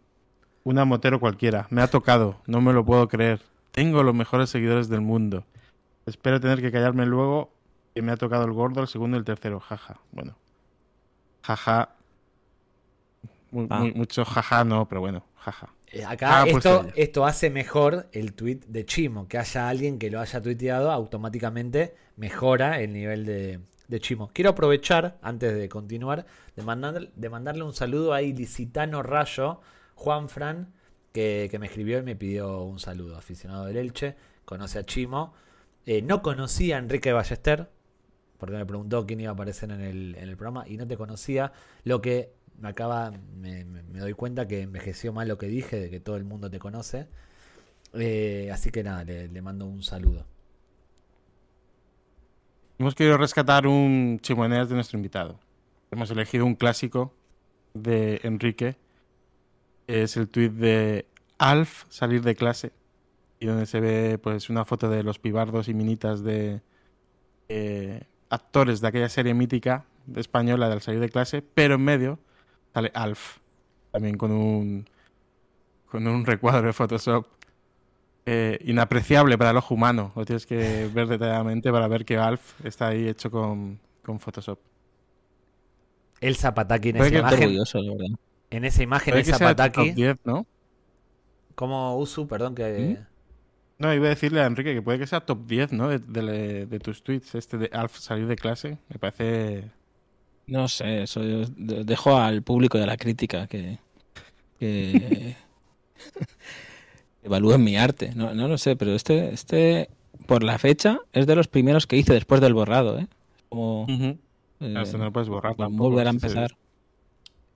[0.65, 3.41] una motero cualquiera, me ha tocado, no me lo puedo creer.
[3.71, 5.45] Tengo los mejores seguidores del mundo.
[6.07, 7.51] Espero tener que callarme luego
[7.95, 9.61] que me ha tocado el gordo, el segundo y el tercero.
[9.61, 10.01] Jaja.
[10.13, 10.37] Bueno.
[11.43, 11.91] Jaja.
[13.51, 13.81] Mu- Ah.
[13.81, 15.69] muy- mucho jaja no, pero bueno, jaja.
[15.93, 16.93] Eh, Acá Ah, pues esto, ella.
[16.97, 19.29] esto hace mejor el tweet de Chimo.
[19.29, 24.31] Que haya alguien que lo haya tuiteado, automáticamente mejora el nivel de, de Chimo.
[24.33, 26.25] Quiero aprovechar, antes de continuar,
[26.57, 29.61] de, mandar- de mandarle un saludo a Ilicitano Rayo,
[29.97, 30.73] Juan Fran,
[31.13, 33.19] que, que me escribió y me pidió un saludo.
[33.19, 35.35] Aficionado del Elche, conoce a Chimo.
[35.87, 37.69] Eh, no conocía a Enrique Ballester,
[38.39, 41.53] porque me preguntó quién iba a aparecer en el, programa y no te conocía.
[41.85, 46.01] Lo que me acaba, me, doy cuenta que envejeció mal lo que dije, de que
[46.01, 47.09] todo el mundo te conoce.
[47.95, 50.25] Eh, así que nada, le, le mando un saludo.
[52.79, 55.39] Hemos querido rescatar un chimoneas de nuestro invitado.
[55.91, 57.13] Hemos elegido un clásico
[57.75, 58.77] de Enrique.
[59.87, 61.07] Es el tuit de
[61.39, 62.73] Alf salir de clase.
[63.43, 66.61] Y donde se ve pues una foto de los pibardos y minitas de
[67.49, 72.21] eh, actores de aquella serie mítica española del salir de clase, pero en medio
[72.73, 73.39] sale Alf.
[73.91, 74.87] También con un
[75.87, 77.27] con un recuadro de Photoshop
[78.27, 80.13] eh, inapreciable para el ojo humano.
[80.15, 84.61] Lo tienes que ver detalladamente para ver que Alf está ahí hecho con, con Photoshop.
[86.21, 87.43] El Zapataki en Puede esa imagen.
[87.43, 87.81] orgulloso.
[88.51, 89.91] En esa imagen, Puede el Zapataki.
[89.91, 90.47] 10, ¿no?
[91.57, 93.11] Como Usu, perdón, que.
[93.83, 95.89] No, iba a decirle a Enrique que puede que sea top 10, ¿no?
[95.89, 98.79] De, de- de tus tweets, este de Alf salir de clase.
[98.89, 99.71] Me parece...
[100.47, 103.79] No sé, eso yo de- dejo al público y a la crítica que,
[104.61, 105.35] que
[107.23, 108.13] evalúen mi arte.
[108.15, 109.89] No, no lo sé, pero este, este,
[110.27, 113.09] por la fecha, es de los primeros que hice después del borrado, ¿eh?
[113.49, 114.17] Como eh,
[114.83, 116.27] Esto no lo puedes borrar tampoco, volver a sí, sí.
[116.27, 116.57] empezar.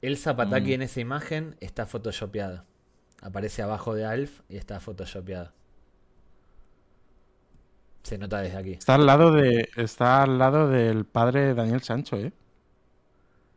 [0.03, 0.75] El Zapataki Mm.
[0.75, 2.65] en esa imagen está photoshopeado.
[3.23, 5.53] Aparece abajo de Alf y está photoshopeado.
[8.07, 8.73] Se nota desde aquí.
[8.73, 12.33] Está al lado de está al lado del padre de Daniel Sancho, ¿eh?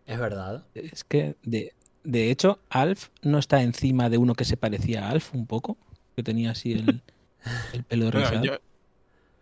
[0.07, 0.65] Es verdad.
[0.73, 5.11] Es que, de, de hecho, Alf no está encima de uno que se parecía a
[5.11, 5.77] Alf un poco,
[6.15, 7.03] que tenía así el,
[7.73, 8.43] el pelo Bueno, rizado.
[8.43, 8.57] yo-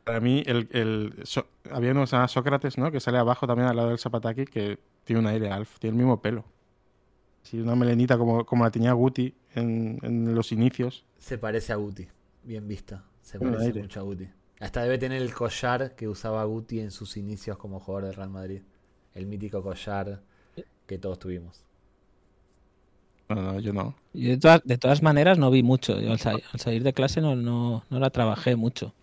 [0.03, 2.91] para mí, el, el- So- había uno que se llama Sócrates, ¿no?
[2.91, 5.97] Que sale abajo también al lado del Zapataki, que tiene un aire Alf, tiene el
[6.03, 6.43] mismo pelo.
[7.43, 11.05] Sí, una melenita como, como la tenía Guti en, en los inicios.
[11.17, 12.07] Se parece a Guti.
[12.43, 13.05] Bien vista.
[13.21, 14.27] Se Bueno, parece mucho a Guti.
[14.59, 18.29] Hasta debe tener el collar que usaba Guti en sus inicios como jugador de Real
[18.29, 18.61] Madrid.
[19.13, 20.21] El mítico collar
[20.87, 21.63] que todos tuvimos.
[23.29, 23.95] No, no, yo no.
[24.13, 25.99] Y de, todas, de todas maneras no vi mucho.
[25.99, 28.93] Yo al, sa- al salir de clase no, no, no la trabajé mucho.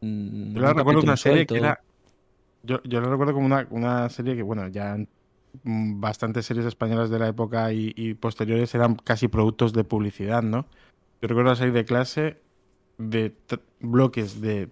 [0.00, 1.80] Mm, Yo la recuerdo una serie que era.
[2.62, 4.96] Yo, yo la recuerdo como una, una serie que, bueno, ya
[5.64, 10.42] mm, bastantes series españolas de la época y, y posteriores eran casi productos de publicidad,
[10.42, 10.68] ¿no?
[11.22, 12.43] Yo recuerdo salir de clase
[12.98, 13.34] de
[13.80, 14.70] bloques de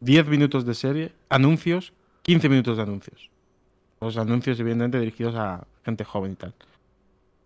[0.00, 3.30] 10 minutos de serie, anuncios, 15 minutos de anuncios.
[4.00, 6.54] Los anuncios, evidentemente, dirigidos a gente joven y tal.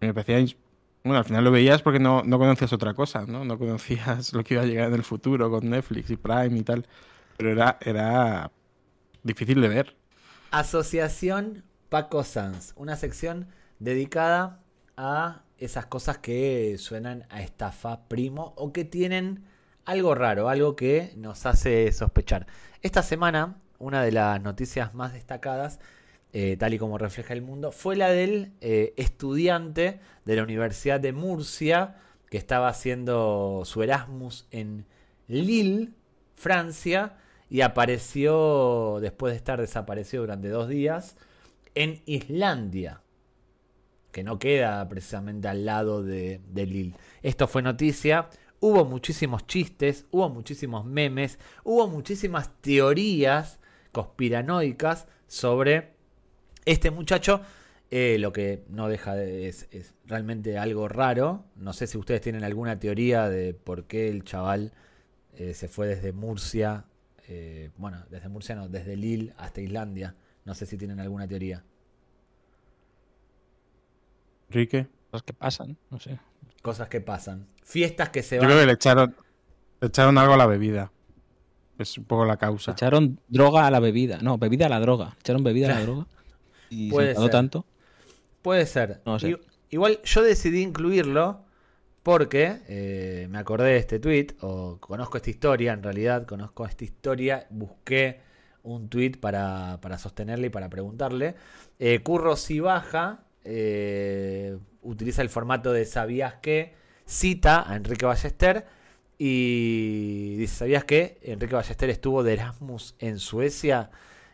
[0.00, 0.56] Me parecía.
[1.04, 3.44] Bueno, al final lo veías porque no, no conocías otra cosa, ¿no?
[3.44, 6.62] No conocías lo que iba a llegar en el futuro con Netflix y Prime y
[6.62, 6.86] tal.
[7.36, 8.50] Pero era, era
[9.22, 9.96] difícil de ver.
[10.50, 12.72] Asociación Paco Sanz.
[12.76, 14.60] Una sección dedicada
[14.96, 19.44] a esas cosas que suenan a estafa primo o que tienen
[19.88, 22.46] algo raro, algo que nos hace sospechar.
[22.82, 25.80] Esta semana, una de las noticias más destacadas,
[26.34, 31.00] eh, tal y como refleja el mundo, fue la del eh, estudiante de la Universidad
[31.00, 31.96] de Murcia
[32.28, 34.84] que estaba haciendo su Erasmus en
[35.26, 35.92] Lille,
[36.36, 37.16] Francia,
[37.48, 41.16] y apareció, después de estar desaparecido durante dos días,
[41.74, 43.00] en Islandia,
[44.12, 46.94] que no queda precisamente al lado de, de Lille.
[47.22, 48.28] Esto fue noticia.
[48.60, 53.60] Hubo muchísimos chistes, hubo muchísimos memes, hubo muchísimas teorías
[53.92, 55.90] conspiranoicas sobre
[56.64, 57.40] este muchacho.
[57.90, 61.44] Eh, lo que no deja de es, es realmente algo raro.
[61.56, 64.72] No sé si ustedes tienen alguna teoría de por qué el chaval
[65.34, 66.84] eh, se fue desde Murcia.
[67.28, 70.14] eh, bueno, desde Murcia no, desde Lille hasta Islandia.
[70.44, 71.62] No sé si tienen alguna teoría.
[74.48, 74.86] Enrique.
[75.10, 76.18] Cosas que pasan, no sé.
[76.68, 77.46] Cosas que pasan.
[77.64, 78.50] Fiestas que se Yo van.
[78.50, 79.16] creo que le echaron,
[79.80, 80.92] le echaron algo a la bebida.
[81.78, 82.72] Es un poco la causa.
[82.72, 84.18] Echaron droga a la bebida.
[84.20, 85.16] No, bebida a la droga.
[85.20, 86.06] Echaron bebida a la droga.
[86.68, 87.30] Y Puede se ser.
[87.30, 87.64] tanto.
[88.42, 89.00] Puede ser.
[89.06, 89.38] No sé.
[89.70, 91.40] Igual yo decidí incluirlo
[92.02, 96.84] porque eh, me acordé de este tweet, o conozco esta historia, en realidad conozco esta
[96.84, 98.20] historia, busqué
[98.62, 101.34] un tweet para, para sostenerle y para preguntarle.
[101.78, 106.74] Eh, Curro si baja, eh, utiliza el formato de ¿sabías que?
[107.04, 108.66] Cita a Enrique Ballester
[109.16, 111.18] y dice, ¿sabías que?
[111.22, 113.90] Enrique Ballester estuvo de Erasmus en Suecia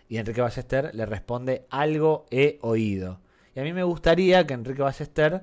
[0.09, 3.20] y Enrique Ballester le responde, algo he oído.
[3.55, 5.42] Y a mí me gustaría que Enrique Ballester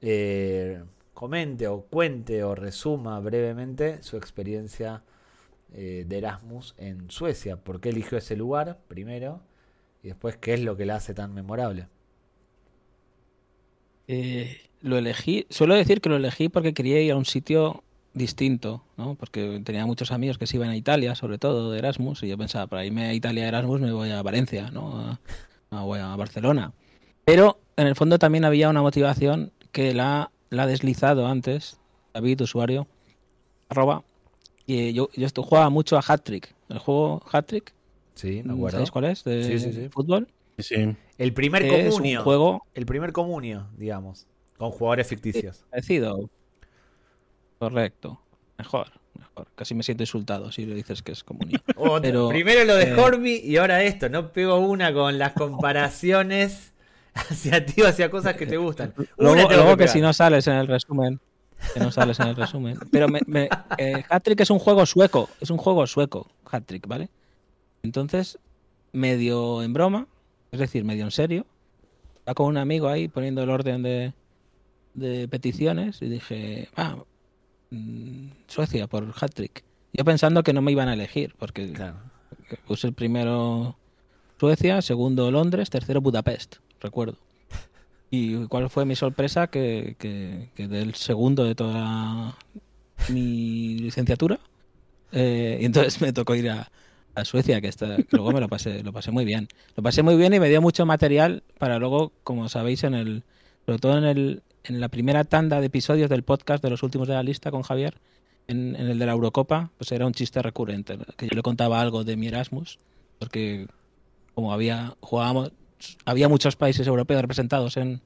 [0.00, 0.82] eh,
[1.14, 5.02] comente o cuente o resuma brevemente su experiencia
[5.72, 7.56] eh, de Erasmus en Suecia.
[7.56, 9.40] ¿Por qué eligió ese lugar primero?
[10.02, 11.88] Y después, ¿qué es lo que le hace tan memorable?
[14.08, 17.82] Eh, lo elegí, suelo decir que lo elegí porque quería ir a un sitio
[18.14, 19.14] distinto, ¿no?
[19.14, 22.38] Porque tenía muchos amigos que se iban a Italia, sobre todo de Erasmus, y yo
[22.38, 25.18] pensaba, para irme a Italia Erasmus me voy a Valencia, ¿no?
[25.70, 26.72] A, voy a Barcelona.
[27.24, 31.78] Pero en el fondo también había una motivación que la, la ha deslizado antes,
[32.14, 32.86] David, usuario,
[33.68, 34.04] arroba,
[34.66, 37.72] y yo, yo jugaba mucho a Hat-Trick, el juego Hat-Trick.
[38.14, 38.70] Sí, acuerdo.
[38.70, 39.24] ¿Sabéis cuál es?
[39.24, 39.88] De, Sí, sí, sí.
[39.90, 40.26] fútbol.
[40.58, 40.96] Sí.
[41.18, 42.22] El primer Es un comunio.
[42.22, 44.26] juego El primer comunio, digamos.
[44.56, 45.64] Con jugadores ficticios.
[45.70, 46.30] parecido.
[47.58, 48.20] Correcto.
[48.58, 48.88] Mejor,
[49.18, 49.48] mejor.
[49.54, 51.58] Casi me siento insultado si le dices que es comunio.
[52.02, 54.08] Pero, Primero lo de eh, Horby y ahora esto.
[54.08, 56.72] No pego una con las comparaciones
[57.14, 58.94] hacia ti o hacia cosas que te gustan.
[59.18, 61.20] Luego, que si no sales en el resumen.
[61.72, 62.78] Que no sales en el resumen.
[62.90, 63.48] Pero me, me-
[63.78, 65.30] eh, Hat-Trick es un juego sueco.
[65.40, 67.08] Es un juego sueco, Hat-Trick, ¿vale?
[67.82, 68.38] Entonces,
[68.92, 70.06] medio en broma,
[70.52, 71.46] es decir, medio en serio,
[72.28, 74.12] va con un amigo ahí poniendo el orden de,
[74.94, 76.96] de peticiones y dije, ah,
[77.70, 79.64] mm, Suecia por Hat-Trick.
[79.92, 81.96] Yo pensando que no me iban a elegir, porque Claro.
[82.66, 83.76] puse el primero
[84.38, 87.16] Suecia, segundo Londres, tercero Budapest, recuerdo.
[88.10, 89.48] ¿Y cuál fue mi sorpresa?
[89.48, 92.36] Que, que, que del segundo de toda
[93.08, 94.38] mi licenciatura.
[95.12, 96.70] eh, y entonces me tocó ir a,
[97.16, 99.48] a Suecia, que, está, luego me lo pasé, lo pasé muy bien.
[99.74, 103.24] Lo pasé muy bien y me dio mucho material para luego, como sabéis, en el,
[103.64, 107.08] sobre todo en, el, en la primera tanda de episodios del podcast de los últimos
[107.08, 107.94] de la lista con Javier,
[108.48, 111.80] en, en el de la Eurocopa, pues era un chiste recurrente, que yo le contaba
[111.80, 112.78] algo de mi Erasmus,
[113.18, 113.66] porque
[114.34, 115.52] como había jugábamos
[116.04, 118.00] había muchos países europeos representados en,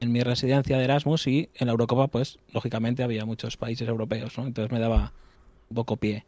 [0.00, 4.36] en mi residencia de Erasmus y en la Eurocopa pues lógicamente había muchos países europeos
[4.38, 4.46] ¿no?
[4.46, 5.12] entonces me daba
[5.70, 6.24] un poco pie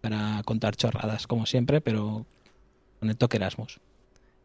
[0.00, 2.26] para contar chorradas como siempre pero
[3.00, 3.80] con el toque Erasmus.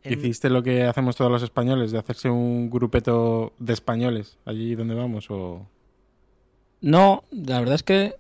[0.04, 4.96] ¿Hiciste lo que hacemos todos los españoles, de hacerse un grupeto de españoles allí donde
[4.96, 5.30] vamos?
[5.30, 5.66] O...
[6.82, 8.16] no la verdad es que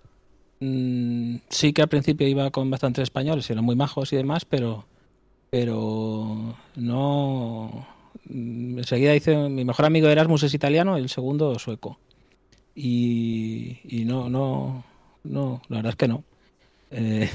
[0.61, 4.85] mm, sí que al principio iba con bastantes españoles eran muy majos y demás pero
[5.49, 7.85] pero no
[8.25, 11.99] mm, enseguida hice mi mejor amigo de Erasmus es italiano y el segundo sueco.
[12.75, 14.83] Y, y no no
[15.23, 16.23] no la verdad es que no
[16.93, 17.29] Eh,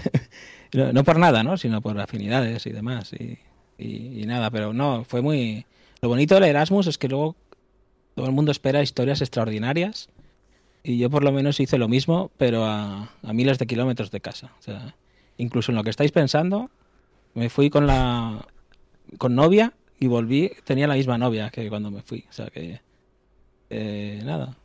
[0.93, 3.39] no, por nada no sino por afinidades y demás y,
[3.77, 5.67] y- y nada pero no fue muy
[6.01, 7.35] lo bonito del Erasmus es que luego
[8.15, 10.09] todo el mundo espera historias extraordinarias
[10.85, 14.21] y yo por lo menos hice lo mismo pero a, a miles de kilómetros de
[14.21, 14.53] casa.
[14.59, 14.95] O sea
[15.39, 16.71] incluso en lo que estáis pensando
[17.35, 18.47] me fui con la
[19.19, 22.81] con novia y volví tenía la misma novia que cuando me fui o sea que
[23.71, 24.57] eh, nada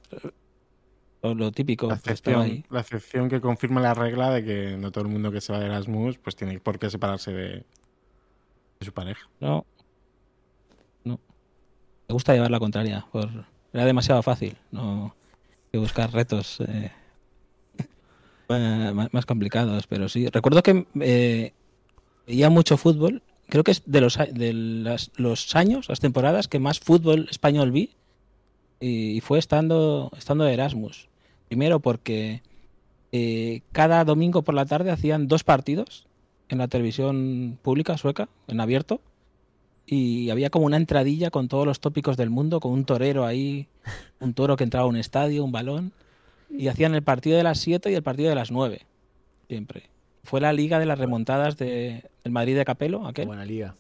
[1.24, 2.66] lo, lo típico La excepción, ahí.
[2.70, 5.60] la excepción que confirma la regla de que no todo el mundo que se va
[5.60, 7.48] de Erasmus pues tiene por qué separarse de,
[8.80, 9.28] de su pareja.
[9.40, 9.66] no
[11.06, 11.20] no
[12.08, 13.30] me gusta llevar la contraria por
[13.74, 15.16] era demasiado fácil no
[15.72, 16.92] que buscar retos eh,
[18.50, 21.54] más, complicados pero sí recuerdo que eh,
[22.28, 26.60] veía mucho fútbol creo que es de los de las- los años las temporadas que
[26.60, 27.92] más fútbol español vi
[28.80, 31.08] y, y fue estando estando de Erasmus
[31.48, 32.41] primero porque
[33.12, 36.08] eh, cada domingo por la tarde hacían dos partidos
[36.50, 39.02] en la televisión pública sueca en abierto
[39.86, 43.68] y había como una entradilla con todos los tópicos del mundo, con un torero ahí,
[44.20, 45.91] un toro que entraba a un estadio, un balón,
[46.50, 48.82] y hacían el partido de las 7 y el partido de las 9,
[49.48, 49.89] siempre.
[50.24, 53.76] Fue la liga de las remontadas de, del Madrid de Capelo, aquel, buena liga.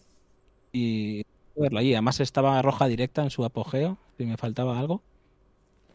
[0.73, 1.23] y
[1.55, 1.93] verlo allí.
[1.93, 5.01] Además estaba roja directa en su apogeo, si me faltaba algo.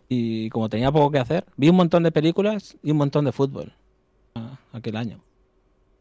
[0.08, 3.32] Y como tenía poco que hacer, vi un montón de películas y un montón de
[3.32, 3.74] fútbol
[4.34, 5.20] ah, aquel año.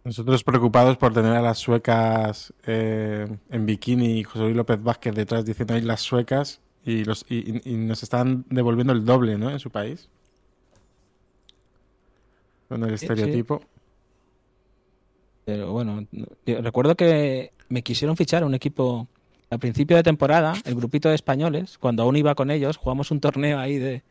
[0.05, 5.13] Nosotros preocupados por tener a las suecas eh, en bikini y José Luis López Vázquez
[5.13, 9.49] detrás diciendo ahí las suecas y, los, y, nos están devolviendo el doble, ¿no?
[9.49, 10.07] En su país.
[12.69, 13.61] Con el Sí, estereotipo.
[15.43, 16.07] Pero bueno,
[16.45, 19.09] recuerdo que me quisieron fichar a un equipo
[19.49, 23.19] al principio de temporada, el grupito de españoles, cuando aún iba con ellos, jugamos un
[23.19, 24.01] torneo ahí de,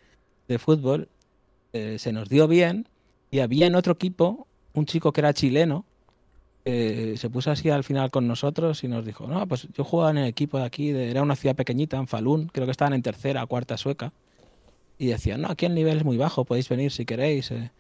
[0.59, 1.09] fútbol,
[1.73, 2.89] eh, se nos dio bien
[3.31, 5.85] y había en otro equipo un chico que era chileno
[6.65, 10.19] se puso así al final con nosotros y nos dijo, no, pues yo jugaba en
[10.19, 13.03] el equipo de aquí, de- era una ciudad pequeñita, en Falun, creo que estaban en
[13.03, 14.13] tercera o cuarta sueca.
[14.99, 17.71] Y decían, no, aquí el nivel es muy bajo, podéis venir si queréis eh,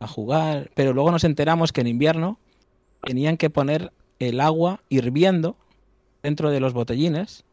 [0.00, 0.70] a jugar.
[0.74, 2.38] Pero luego nos enteramos que en invierno
[3.02, 5.56] tenían que poner el agua hirviendo
[6.26, 7.44] dentro de los botellines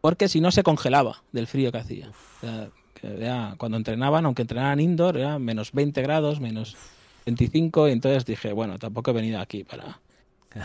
[0.00, 2.10] porque si no se congelaba del frío que hacía.
[2.10, 6.76] O sea, que era- cuando entrenaban, aunque entrenaban indoor, era menos 20 grados, menos
[7.24, 10.00] 25, y entonces dije, bueno, tampoco he venido aquí para,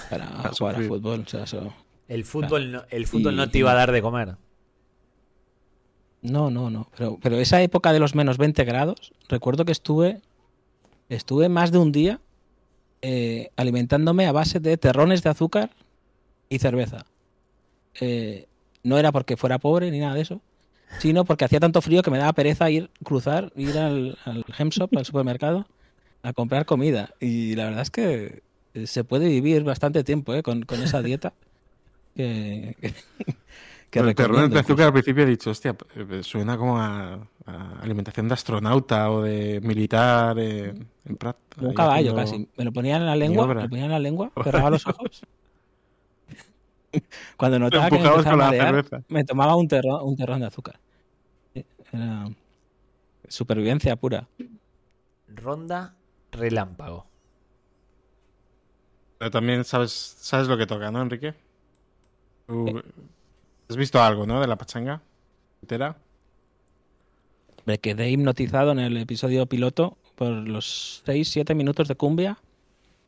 [0.10, 1.24] para A jugar fútbol.
[1.26, 1.74] o sea, eso-
[2.08, 4.36] El fútbol, no, el fútbol Y- no te iba a dar de comer.
[6.22, 6.88] No, no, no.
[6.98, 10.22] Pero, pero esa época de los menos 20 grados, recuerdo que estuve,
[11.10, 12.20] estuve más de un día
[13.02, 15.72] eh, alimentándome a base de terrones de azúcar
[16.50, 17.06] y cerveza.
[18.00, 18.48] Eh,
[18.84, 20.42] no era porque fuera pobre ni nada de eso,
[21.00, 24.96] sino porque hacía tanto frío que me daba pereza ir, cruzar, ir al, al Hemshop,
[24.98, 25.68] al supermercado,
[26.24, 27.10] a comprar comida.
[27.20, 28.42] Y la verdad es que
[28.74, 31.34] eh, se puede vivir bastante tiempo eh, con, con esa dieta.
[32.16, 32.94] Que, que,
[33.92, 34.60] que el incluso.
[34.60, 39.22] azúcar al principio he dicho, hostia, eh, suena como a, a alimentación de astronauta o
[39.22, 40.74] de militar eh,
[41.06, 41.36] en Prat.
[41.60, 42.50] Un caballo haciendo- casi.
[42.58, 45.22] Me lo ponían en la lengua, me lo ponían en la lengua, cerraba los ojos.
[47.38, 49.04] Cuando notaba que me con la marear, cerveza.
[49.08, 50.80] me tomaba un terrón, un terrón de azúcar.
[51.92, 52.30] Era
[53.28, 54.28] supervivencia pura.
[55.28, 55.96] Ronda
[56.32, 57.06] relámpago.
[59.18, 61.34] Pero también sabes, sabes lo que toca, ¿no, Enrique?
[62.48, 62.82] Tú-
[63.70, 64.42] ¿Has visto algo, no?
[64.42, 65.02] De la pachanga
[65.62, 65.96] entera.
[67.66, 72.38] Me quedé hipnotizado en el episodio piloto por los 6-7 minutos de cumbia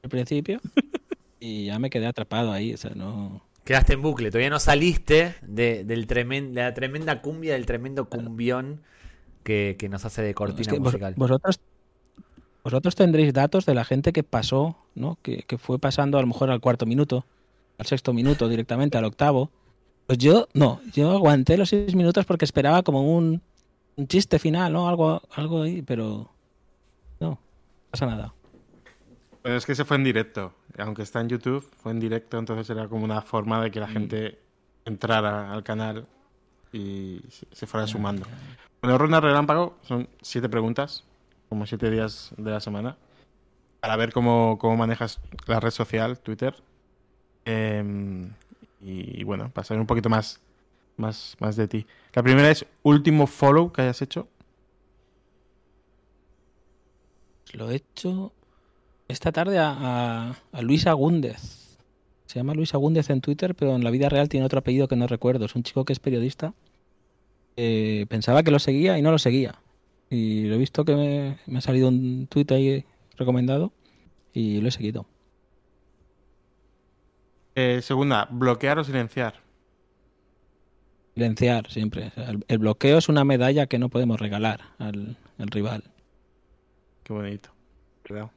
[0.03, 0.61] al principio
[1.39, 2.73] y ya me quedé atrapado ahí.
[2.73, 3.41] O sea, no...
[3.63, 8.09] Quedaste en bucle, todavía no saliste de, del tremen- de la tremenda cumbia, del tremendo
[8.09, 8.81] cumbión
[9.43, 11.13] que, que nos hace de Es cortina vos- musical.
[11.15, 11.59] vosotros,
[12.63, 15.17] vosotros tendréis datos de la gente que pasó, ¿no?
[15.21, 17.25] Que, que fue pasando a lo mejor al cuarto minuto,
[17.77, 19.49] al sexto minuto, directamente al octavo.
[20.07, 23.41] Pues yo, no, yo aguanté los seis minutos porque esperaba como un,
[23.95, 24.89] un chiste final, ¿no?
[24.89, 26.29] Algo, algo ahí, pero
[27.21, 27.39] no
[27.91, 28.33] pasa nada.
[29.43, 30.53] Pero es que se fue en directo.
[30.77, 33.87] Aunque está en YouTube, fue en directo, entonces era como una forma de que la
[33.87, 34.39] gente
[34.85, 36.07] entrara al canal
[36.71, 37.21] y
[37.51, 38.25] se- fuera sumando.
[38.81, 41.03] Bueno, ronda relámpago son siete preguntas,
[41.49, 42.97] como siete días de la semana,
[43.81, 46.55] para ver cómo, cómo manejas la red social, Twitter.
[47.45, 48.31] Em,
[48.81, 50.39] y bueno, para saber un poquito más,
[50.95, 51.85] más, más de ti.
[52.13, 54.27] La primera es último follow que hayas hecho.
[57.53, 58.31] Lo he hecho
[59.07, 61.77] esta tarde a, a, a Luis Agúndez.
[62.25, 64.95] Se llama Luis Agúndez en Twitter, pero en la vida real tiene otro apellido que
[64.95, 65.45] no recuerdo.
[65.45, 66.53] Es un chico que es periodista.
[67.57, 69.59] Eh, pensaba que lo seguía y no lo seguía.
[70.09, 72.85] Y lo he visto que me, me ha salido un tweet ahí
[73.17, 73.71] recomendado
[74.33, 75.05] y lo he seguido.
[77.55, 79.35] Eh, segunda, bloquear o silenciar.
[81.13, 82.11] Silenciar siempre.
[82.15, 85.83] El, el bloqueo es una medalla que no podemos regalar al, al rival.
[87.03, 87.51] Qué bonito.
[88.07, 88.31] Cuidado.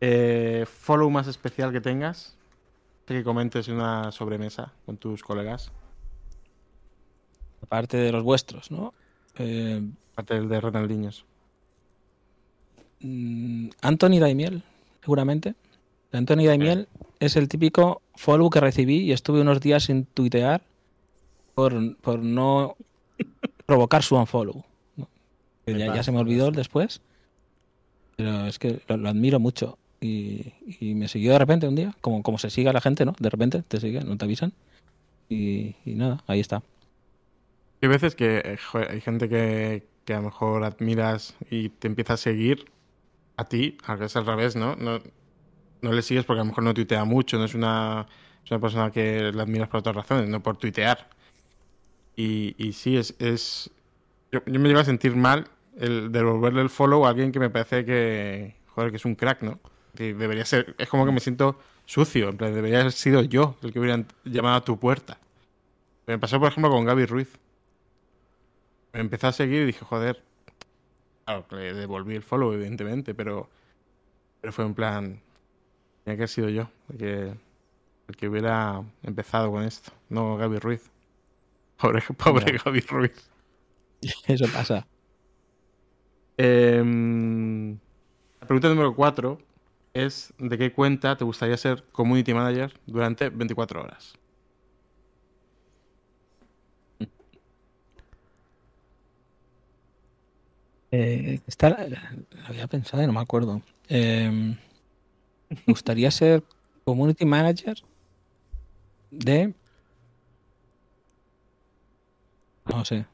[0.00, 2.36] Eh, follow más especial que tengas.
[3.06, 5.70] Que comentes en una sobremesa con tus colegas.
[7.62, 8.94] Aparte de los vuestros, ¿no?
[9.38, 9.80] Eh,
[10.12, 11.26] Aparte del de Ronaldinhos.
[13.00, 14.62] Mm, Anthony Daimiel,
[15.02, 15.54] seguramente.
[16.10, 16.88] Anthony Daimiel
[17.20, 20.62] es el típico follow que recibí y estuve unos días sin tuitear
[21.54, 22.76] por, por no
[23.66, 24.64] provocar su unfollow.
[24.96, 25.08] ¿no?
[25.66, 27.02] Ya, se me olvidó después.
[28.16, 29.76] Pero es que lo, lo admiro mucho.
[30.00, 33.04] Y, y me siguió de repente un día, como, como se sigue a la gente,
[33.04, 33.14] ¿no?
[33.18, 34.52] De repente te sigue, no te avisan.
[35.28, 36.62] Y, y nada, ahí está.
[37.82, 41.88] Hay veces que eh, joder, hay gente que, que a lo mejor admiras y te
[41.88, 42.66] empieza a seguir
[43.36, 44.76] a ti, aunque es al revés, ¿no?
[44.76, 45.00] No,
[45.82, 48.06] no le sigues porque a lo mejor no tuitea mucho, no es una,
[48.44, 51.08] es una persona que la admiras por otras razones, no por tuitear.
[52.16, 53.14] Y, y sí, es.
[53.18, 53.70] es
[54.32, 57.50] yo, yo me llevo a sentir mal el devolverle el follow a alguien que me
[57.50, 58.56] parece que.
[58.68, 59.58] Joder, que es un crack, ¿no?
[59.96, 60.74] Debería ser.
[60.78, 64.04] Es como que me siento sucio, en plan, debería haber sido yo el que hubiera
[64.24, 65.18] llamado a tu puerta.
[66.06, 67.38] Me pasó, por ejemplo, con Gaby Ruiz.
[68.92, 70.22] Me empezó a seguir y dije, joder.
[71.24, 73.48] Claro, le devolví el follow, evidentemente, pero.
[74.40, 75.20] Pero fue en plan.
[76.04, 77.34] Tenía que haber sido yo el que,
[78.08, 80.90] el que hubiera empezado con esto, no Gaby Ruiz.
[81.76, 82.58] Pobre, pobre.
[82.64, 83.30] Gaby Ruiz.
[84.26, 84.86] Eso pasa.
[86.38, 87.72] Em,
[88.40, 89.38] la pregunta número 4
[90.04, 94.14] es: ¿de qué cuenta te gustaría ser community manager durante 24 horas?
[100.92, 102.14] Eh, esta la,
[102.46, 103.60] había pensado y no me acuerdo.
[103.88, 104.56] Eh,
[105.50, 106.42] me gustaría ser
[106.84, 107.76] community manager
[109.10, 109.54] de.
[112.64, 113.06] No sé,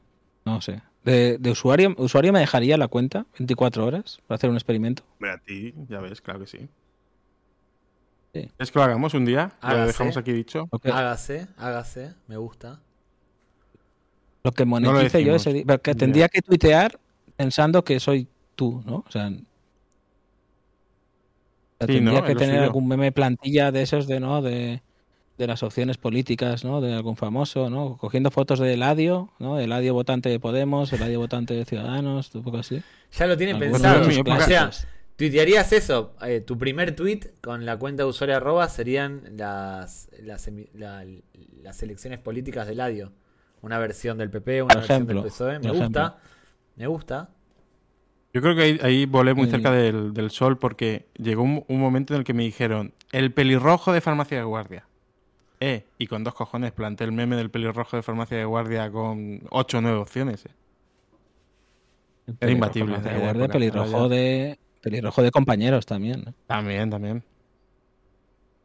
[0.45, 0.81] no sé.
[1.03, 5.03] De, de usuario, usuario me dejaría la cuenta 24 horas para hacer un experimento.
[5.15, 6.69] Hombre, a ti, ya ves, claro que sí.
[8.33, 8.49] Sí.
[8.57, 9.51] ¿Es que lo hagamos un día?
[9.61, 9.87] Lo Hágase.
[9.87, 10.67] dejamos aquí dicho.
[10.71, 12.79] Lo Hágase, hágase, me gusta.
[14.43, 15.63] lo que monetice yo ese día.
[15.67, 16.99] Porque tendría que tuitear
[17.35, 19.03] pensando que soy tú, ¿no?
[19.07, 19.27] O sea.
[19.27, 19.29] o
[21.79, 22.25] sea, Sí, tendría ¿no?
[22.25, 22.63] que lo tener suyo.
[22.65, 24.41] algún meme plantilla de esos de, ¿no?
[24.41, 24.81] De,
[25.37, 26.79] de las opciones políticas, ¿no?
[26.81, 27.97] De algún famoso, ¿no?
[27.97, 29.59] Cogiendo fotos de Eladio, ¿no?
[29.59, 32.83] Eladio votante de Podemos, Eladio votante de Ciudadanos, un poco así.
[33.17, 34.07] Ya lo tiene Algunos pensado.
[34.37, 34.69] O sea,
[35.15, 36.13] tuitearías eso.
[36.21, 41.05] eh, tu primer tweet con la cuenta de usuario arroba serían las, las, la-
[41.63, 43.11] las elecciones políticas de Ladio.
[43.61, 45.59] Una versión del PP, una Por versión ejemplo, del PSOE.
[45.59, 46.17] Me gusta.
[46.75, 47.29] Me gusta.
[48.33, 49.51] Yo creo que ahí, ahí volé muy Sí.
[49.51, 53.31] cerca del, del sol porque llegó un, un momento en el que me dijeron el
[53.31, 54.85] pelirrojo de farmacia de guardia.
[55.65, 59.43] Eh, y con dos cojones planté el meme del pelirrojo de farmacia de guardia con
[59.49, 60.45] ocho o nueve opciones.
[60.45, 60.51] eh.
[62.41, 62.97] Era imbatible.
[62.97, 66.23] De en aquella guardia, pelirrojo de, pelirrojo de compañeros también.
[66.25, 66.33] ¿no?
[66.47, 67.23] También, también.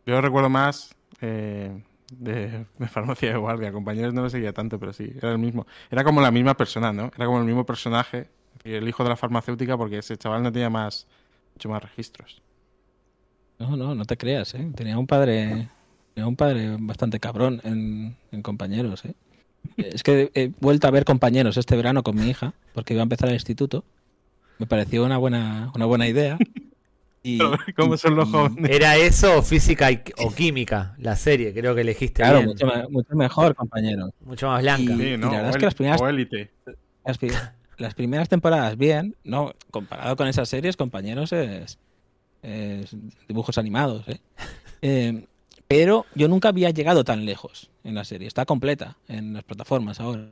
[0.07, 3.71] Yo recuerdo más eh, de, de farmacia de guardia.
[3.71, 5.69] Compañeros no lo seguía tanto, pero sí, era el mismo.
[5.93, 7.13] Era como la misma persona, ¿no?
[7.15, 8.29] Era como el mismo personaje,
[8.65, 11.07] el hijo de la farmacéutica, porque ese chaval no tenía más,
[11.55, 12.43] mucho más registros.
[13.61, 14.69] No, no, no te creas, ¿eh?
[14.75, 15.69] Tenía un padre,
[16.27, 19.15] un padre bastante cabrón en, en compañeros, ¿eh?
[19.77, 23.05] Es que he vuelto a ver compañeros este verano con mi hija, porque iba a
[23.05, 23.85] empezar el instituto.
[24.59, 26.39] Me pareció una buena, una buena idea.
[27.23, 27.39] Y,
[27.77, 28.71] ¿Cómo son los jóvenes?
[28.71, 30.95] ¿Era eso o física y- o química?
[30.99, 32.49] La serie, creo que elegiste Claro, bien.
[32.51, 34.11] mucho, me- mucho mejor, compañeros.
[34.25, 34.93] Mucho más blanca.
[34.95, 35.27] Y- Sí, ¿no?
[35.27, 36.01] la verdad o es que las primeras-.
[37.05, 37.19] Las,
[37.79, 41.79] las primeras temporadas bien, no, comparado con esas series, compañeros, es,
[42.43, 42.97] es
[43.29, 44.21] dibujos animados, ¿eh?
[44.83, 45.27] Eh,
[45.69, 48.27] pero yo nunca había llegado tan lejos en la serie.
[48.27, 50.31] Está completa en las plataformas ahora.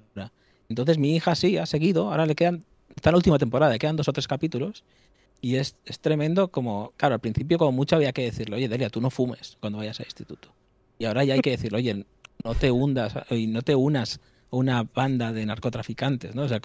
[0.71, 2.11] Entonces mi hija sí ha seguido.
[2.11, 2.65] Ahora le quedan.
[2.95, 4.83] Está en la última temporada, le quedan dos o tres capítulos.
[5.43, 6.95] Y es, es tremendo como.
[6.97, 10.01] Claro, al principio, como mucho había que decirle, oye, Delia, tú no fumes cuando vayas
[10.01, 10.49] al instituto.
[10.99, 12.07] Y ahora ya hay que decirle, oye,
[12.43, 14.21] no te hundas y no te unas
[14.51, 16.43] a una banda de narcotraficantes, ¿no?
[16.45, 16.63] O sea,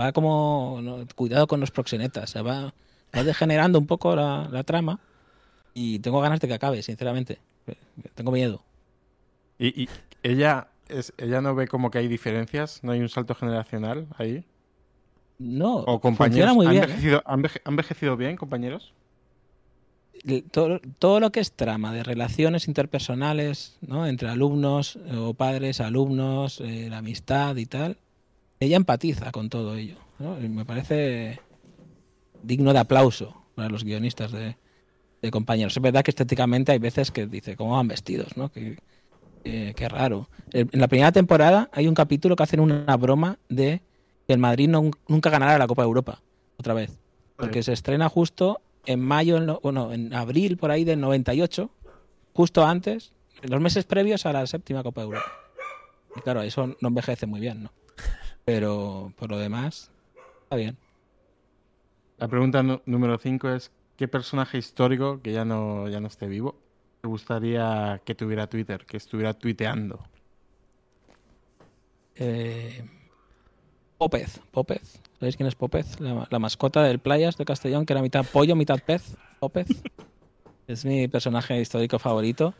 [0.00, 0.78] va como.
[0.80, 1.04] ¿no?
[1.16, 2.30] Cuidado con los proxenetas.
[2.30, 2.72] O sea, va,
[3.14, 5.00] va degenerando un poco la, la trama.
[5.74, 7.40] Y tengo ganas de que acabe, sinceramente.
[8.14, 8.62] Tengo miedo.
[9.58, 9.88] Y, y
[10.22, 14.44] ella, es, ella no ve como que hay diferencias, no hay un salto generacional ahí.
[15.38, 16.50] No, O compañeros.
[16.50, 16.82] funciona muy ¿Han, bien.
[16.82, 16.86] ¿eh?
[16.86, 18.92] envejecido, han enveje- han envejecido bien, compañeros?
[20.52, 24.06] Todo, todo lo que es trama de relaciones interpersonales, ¿no?
[24.06, 27.96] Entre alumnos eh, o padres, alumnos, eh, la amistad y tal,
[28.60, 29.96] ella empatiza con todo ello.
[30.20, 30.40] ¿no?
[30.40, 31.40] Y me parece
[32.44, 34.56] digno de aplauso para los guionistas de,
[35.22, 35.76] de compañeros.
[35.76, 38.36] Es verdad que estéticamente hay veces que dice, ¿cómo van vestidos?
[38.36, 38.50] ¿no?
[38.50, 38.76] Que,
[39.44, 40.28] qué raro.
[40.52, 43.80] En en la primera temporada hay un capítulo que hacen una broma de
[44.26, 46.20] que el Madrid no- nunca ganará la Copa de Europa,
[46.58, 46.98] otra vez.
[47.36, 51.70] Porque se estrena justo en mayo, no- bueno, en abril por ahí del 98,
[52.34, 53.12] justo antes,
[53.42, 55.32] en los meses previos a la séptima Copa de Europa.
[56.16, 57.72] Y claro, eso no envejece muy bien, ¿no?
[58.44, 59.90] Pero por lo demás,
[60.44, 60.76] está bien.
[62.18, 63.70] La pregunta número 5 es:
[64.02, 66.56] ¿qué personaje histórico que ya no, ya no esté vivo
[67.00, 70.00] te gustaría que tuviera Twitter, que estuviera tuiteando?
[72.16, 72.84] Eh,
[73.98, 75.00] Pópez, Pópez.
[75.20, 76.00] ¿Sabéis quién es Pópez?
[76.00, 79.16] La, la mascota del Playas de Castellón, que era mitad pollo, mitad pez.
[79.38, 79.68] Pópez.
[80.66, 82.54] Es mi personaje histórico favorito.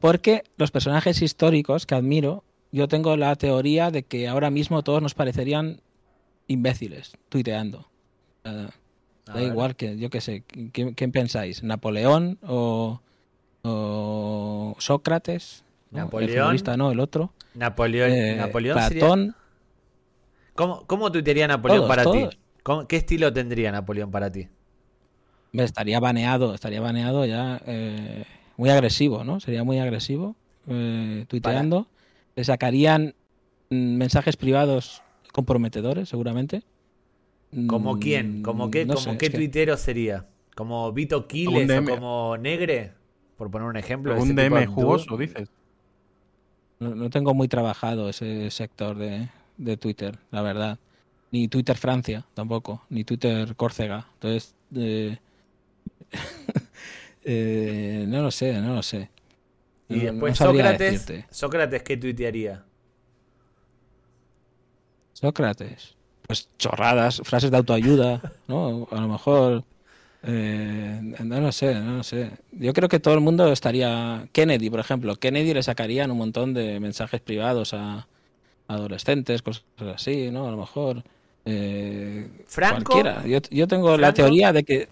[0.00, 5.02] Porque los personajes históricos que admiro, yo tengo la teoría de que ahora mismo todos
[5.02, 5.82] nos parecerían
[6.48, 7.88] imbéciles, tuiteando.
[9.26, 9.48] A da ver.
[9.48, 10.42] igual que, yo qué sé,
[10.72, 11.62] ¿quién, quién pensáis?
[11.62, 13.00] ¿Napoleón o,
[13.62, 15.64] o Sócrates?
[15.90, 15.98] ¿No?
[15.98, 16.56] El Napoleón.
[16.78, 17.32] no, el otro.
[17.54, 19.34] Napoleón, Eh, Napoleón sería- Platón.
[20.54, 22.30] ¿Cómo, cómo tuitearía Napoleón Todos, para todos.
[22.30, 22.38] ti?
[22.62, 24.48] ¿Cómo- ¿Qué estilo tendría Napoleón para ti?
[25.52, 28.24] Estaría baneado, estaría baneado ya eh,
[28.56, 29.40] muy agresivo, ¿no?
[29.40, 30.36] Sería muy agresivo
[30.68, 31.88] eh, tuiteando.
[32.36, 33.14] Le sacarían
[33.70, 35.02] mm, mensajes privados
[35.32, 36.62] comprometedores, seguramente.
[37.66, 38.42] ¿Como Mm, quién?
[38.42, 40.28] ¿Como qué, no como sé, qué que tuitero sería?
[40.56, 42.94] ¿Como Vito ¿Algún Quiles o como Negre?
[43.36, 44.14] Por poner un ejemplo.
[44.16, 45.48] ¿Un tipo DM de jugoso, dices?
[46.78, 50.78] no, no tengo muy trabajado ese sector de, de Twitter, la verdad.
[51.30, 54.08] Ni Twitter Francia tampoco, ni Twitter Córcega.
[54.14, 55.18] Entonces, eh,
[57.24, 59.10] eh, no lo sé, no lo sé.
[59.88, 61.26] Y No- después Sócrates, decirte.
[61.30, 62.64] Sócrates, ¿qué tuitearía?
[65.12, 65.96] Sócrates.
[66.30, 68.86] Pues chorradas, frases de autoayuda, ¿no?
[68.92, 69.64] A lo mejor.
[70.22, 72.30] eh, no lo sé, no lo sé.
[72.52, 74.28] yo creo que todo el mundo estaría.
[74.30, 75.16] Kennedy, por ejemplo.
[75.16, 78.06] Kennedy le sacarían un montón de mensajes privados a
[78.68, 80.46] adolescentes, cosas así, ¿no?
[80.46, 81.02] A lo mejor.
[81.46, 82.92] Eh, Franco.
[82.92, 83.26] Cualquiera.
[83.26, 84.88] Yo, yo tengo la teoría de que.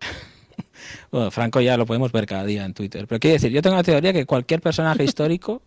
[1.12, 3.06] bueno, Franco ya lo podemos ver cada día en Twitter.
[3.06, 5.62] Pero quiero decir, yo tengo la teoría que cualquier personaje histórico,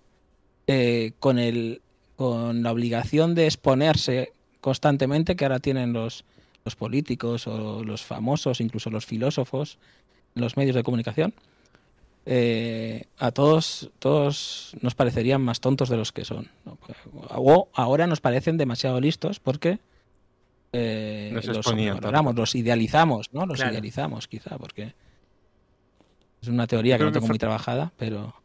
[0.68, 1.82] eh, con, el,
[2.22, 6.24] con la obligación de exponerse constantemente, que ahora tienen los,
[6.64, 9.80] los políticos o los famosos, incluso los filósofos,
[10.36, 11.34] los medios de comunicación,
[12.28, 16.48] eh, a todos, todos nos parecerían más tontos de los que son.
[17.30, 19.80] O ahora nos parecen demasiado listos porque
[20.74, 23.48] eh, Los los exponían valoramos, los idealizamos, ¿no?
[23.48, 23.72] Los Claro.
[23.72, 24.94] idealizamos, quizá, porque
[26.40, 28.36] es una teoría que no tengo muy trabajada, pero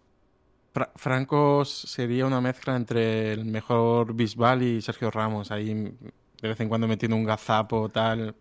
[0.77, 6.61] Fra- Franco sería una mezcla entre el mejor Bisbal y Sergio Ramos, ahí de vez
[6.61, 8.35] en cuando metiendo un gazapo tal,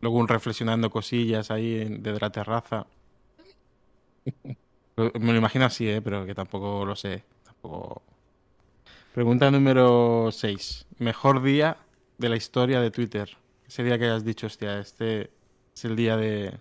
[0.00, 2.86] luego un reflexionando cosillas ahí desde la terraza.
[4.96, 6.00] Me lo imagino así, ¿eh?
[6.00, 7.22] pero que tampoco lo sé.
[7.44, 8.00] Tampoco...
[9.12, 10.86] Pregunta número 6.
[10.98, 11.76] Mejor día
[12.16, 13.36] de la historia de Twitter.
[13.66, 15.30] Ese día que hayas dicho, hostia, este
[15.74, 16.58] es el día de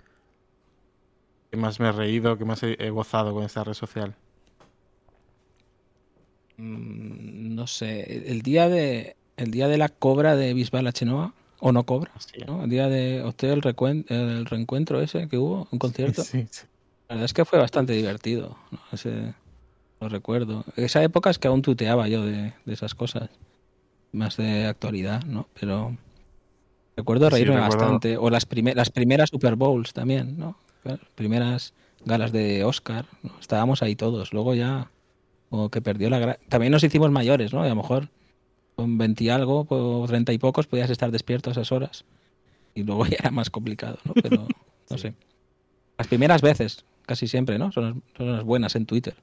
[1.50, 4.18] que más me he reído, que más he gozado con esta red social.
[6.58, 11.34] Mm, no sé, el día de el día de la cobra de Bisbal a Chenoa,
[11.60, 12.12] o no cobra.
[12.64, 13.62] El día de usted el,
[14.10, 16.24] el reencuentro ese que hubo, un concierto.
[16.24, 16.66] Sí, sí.
[17.08, 18.58] La verdad es que fue bastante divertido.
[18.72, 18.80] ¿no?
[18.92, 19.34] Ese,
[20.02, 20.66] lo recuerdo.
[20.76, 23.30] Esa época es que aún tuteaba yo de, de esas cosas.
[24.12, 25.48] Más de actualidad, ¿no?
[25.60, 25.96] Pero
[26.96, 28.18] recuerdo Sí, reírme recuerdo- bastante.
[28.18, 30.58] O las, prime- las primeras Super Bowls también, ¿no?
[30.84, 31.74] Las primeras
[32.06, 33.06] galas de Oscar.
[33.22, 33.34] ¿no?
[33.40, 34.34] Estábamos ahí todos.
[34.34, 34.90] Luego ya
[35.50, 37.64] como que perdió la gra- También nos hicimos mayores, ¿no?
[37.64, 38.10] Y a lo mejor
[38.76, 42.06] con 20 y algo o 30 y pocos podías estar despierto a esas horas.
[42.76, 44.14] Y luego ya era más complicado, ¿no?
[44.14, 44.48] Pero
[44.90, 45.14] no sé.
[45.98, 47.72] Las primeras veces, casi siempre, ¿no?
[47.72, 49.16] Son las, son las buenas en Twitter.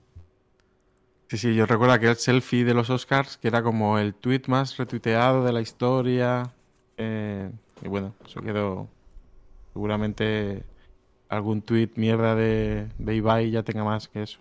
[1.28, 4.76] Sí, sí, yo recuerdo aquel selfie de los Oscars que era como el tweet más
[4.76, 6.52] retuiteado de la historia.
[6.96, 7.50] eh,
[7.82, 8.88] y bueno, eso quedó.
[9.72, 10.62] Seguramente
[11.28, 14.38] algún tweet mierda de, de Ibai ya tenga más que eso.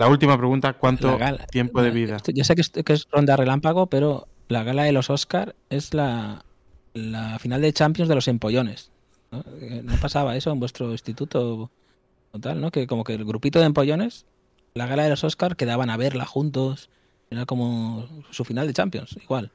[0.00, 2.16] La última pregunta: ¿cuánto gala- tiempo de vida?
[2.34, 5.94] yo sé que es, que es ronda relámpago, pero la gala de los Oscar es
[5.94, 6.44] la,
[6.94, 8.90] la final de Champions de los empollones.
[9.30, 9.44] ¿no?
[9.60, 11.70] Eh, ¿No pasaba eso en vuestro instituto
[12.32, 12.70] o tal, no?
[12.70, 14.26] Que como que el grupito de empollones,
[14.74, 16.90] la gala de los Oscar, quedaban a verla juntos.
[17.30, 19.52] Era como su final de Champions, igual.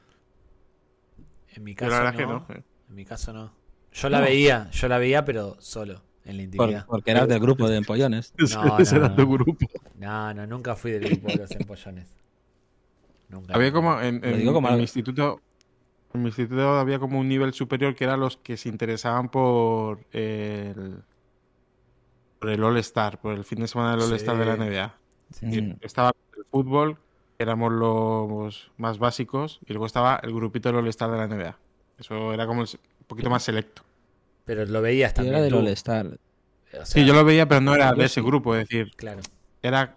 [1.56, 2.28] En mi caso la no.
[2.28, 2.46] no.
[2.56, 2.62] eh.
[2.90, 3.52] En mi caso no.
[3.92, 4.26] Yo la No.
[4.26, 6.86] veía, yo la veía, pero solo, en la Por- intimidad.
[6.88, 8.34] porque eras del grupo de empollones.
[8.56, 9.30] No, Ese no, era tu no.
[9.30, 9.68] grupo.
[9.98, 12.08] No, no, nunca fui del grupo de los empollones.
[13.30, 13.54] Nunca.
[13.56, 15.42] Había como en, en- digo como en mi algo- instituto.
[16.14, 20.00] En mi instituto había como un nivel superior que eran los que se interesaban por
[20.14, 21.04] el,
[22.40, 24.12] por el All-Star, por el fin de semana del Sí.
[24.12, 24.96] All-Star de la NBA.
[25.42, 25.72] Mm.
[25.82, 26.98] Estaba el fútbol,
[27.38, 31.58] éramos los más básicos, y luego estaba el grupito del All-Star de la NBA.
[31.98, 33.84] Eso era como el un poquito más selecto.
[34.46, 35.36] Pero lo veías también.
[35.36, 35.60] era del tú.
[35.60, 36.06] All-Star.
[36.08, 36.12] O
[36.72, 38.26] sea, Sí, yo lo veía, pero no era de ese sí.
[38.26, 39.22] grupo, es decir, Claro.
[39.64, 39.96] era,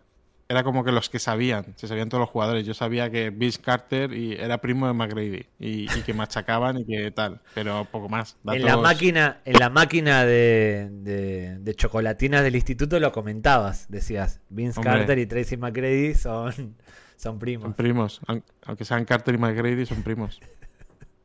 [0.49, 2.65] era como que los que sabían, se sabían todos los jugadores.
[2.65, 6.85] Yo sabía que Vince Carter y era primo de McGrady y, y que machacaban y
[6.87, 8.37] que tal, pero poco más.
[8.47, 13.87] En la máquina, en la máquina de, de- de chocolatinas del instituto lo comentabas.
[13.91, 14.93] Decías, Vince Hombre.
[14.95, 16.77] Carter y Tracy McGrady son, son
[17.19, 17.75] Son primos.
[17.75, 20.41] primos, aun- aunque sean Carter y McGrady, son primos.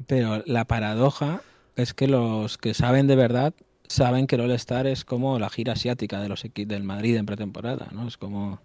[0.07, 1.41] Pero la paradoja
[1.75, 3.53] es que los que saben de verdad
[3.87, 7.25] saben que el All-Star es como la gira asiática de los equipos del Madrid en
[7.25, 8.07] pretemporada, ¿no?
[8.07, 8.59] Es como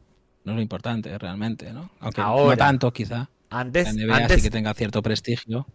[0.45, 1.91] no es lo importante realmente, ¿no?
[2.01, 2.57] Aunque no Ahora.
[2.57, 3.29] tanto quizá.
[3.51, 5.67] Antes, La NBA sí antes, que tenga cierto prestigio.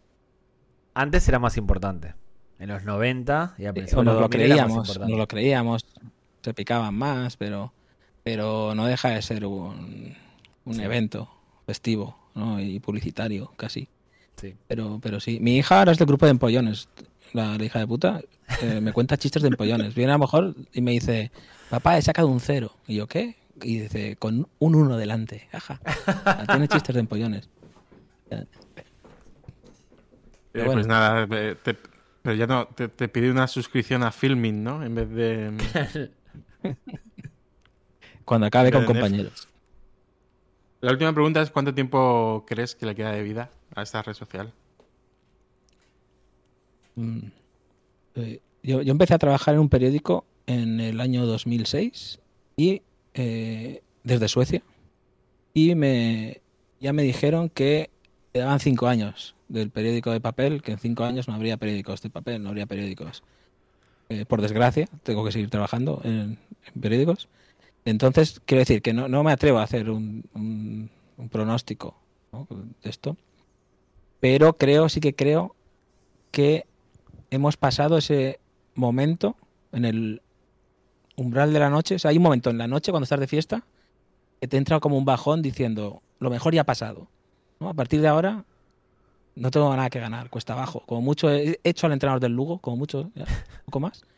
[0.94, 2.16] antes era más importante.
[2.60, 5.18] En los 90 y a O principios de nos lo 2000 era más creíamos, nos
[5.18, 5.86] lo creíamos,
[6.42, 7.74] se picaban más, pero
[8.24, 10.16] pero no deja de ser un,
[10.64, 10.82] un Sí.
[10.82, 11.30] evento
[11.66, 12.60] festivo, ¿no?
[12.62, 13.90] Y publicitario casi.
[14.38, 14.56] Sí.
[14.68, 15.40] Pero, pero sí.
[15.42, 16.88] Mi hija ahora es del grupo de empollones.
[17.34, 18.22] La, la hija de puta
[18.62, 19.96] eh, me cuenta chistes de empollones.
[19.96, 21.32] Viene a lo mejor y me dice,
[21.70, 22.76] papá, he sacado un cero.
[22.88, 23.36] Y yo, ¿qué?
[23.62, 25.48] Y dice, con un uno delante.
[25.52, 25.80] Ajá.
[26.48, 27.50] Tiene chistes de empollones.
[28.30, 28.46] Eh,
[30.52, 30.82] Pero bueno.
[30.82, 31.78] Pues nada, eh, te-
[32.22, 34.84] pero ya no, te, te pide una suscripción a Filming, ¿no?
[34.84, 36.10] En vez de...
[38.26, 39.48] Cuando acabe con compañeros.
[40.80, 44.14] La última pregunta es ¿cuánto tiempo crees que le queda de vida a esta red
[44.14, 44.54] social?
[46.96, 47.20] Mm.
[48.16, 52.20] Eh, Yo, yo empecé a trabajar en un periódico en el año 2006
[52.58, 52.82] y
[53.14, 54.62] eh, desde Suecia
[55.54, 56.42] y me
[56.80, 57.90] ya me dijeron que
[58.34, 62.10] quedaban cinco años del periódico de papel, que en cinco años no habría periódicos de
[62.10, 63.24] papel, no habría periódicos.
[64.10, 66.38] Eh, por desgracia, tengo que seguir trabajando en,
[66.80, 67.30] periódicos.
[67.86, 70.90] Entonces, quiero decir que no, no me atrevo a hacer un,
[71.32, 71.96] pronóstico
[72.84, 73.16] de esto,
[74.20, 75.56] pero creo, sí que creo
[76.32, 76.66] que
[77.34, 78.40] hemos pasado ese
[78.76, 79.36] momento
[79.72, 80.22] en el
[81.16, 81.96] umbral de la noche.
[81.96, 83.66] O sea, hay un momento en la noche cuando estás de fiesta
[84.40, 87.08] que te entra como un bajón diciendo, lo mejor ya ha pasado.
[87.60, 87.70] ¿no?
[87.70, 88.46] A partir de ahora
[89.36, 90.84] no tengo nada que ganar, cuesta abajo.
[90.86, 94.04] Como mucho he hecho al entrenador del Lugo, como mucho, ya, un poco más.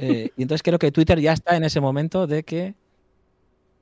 [0.00, 2.74] Eh, y entonces creo que Twitter ya está en ese momento de que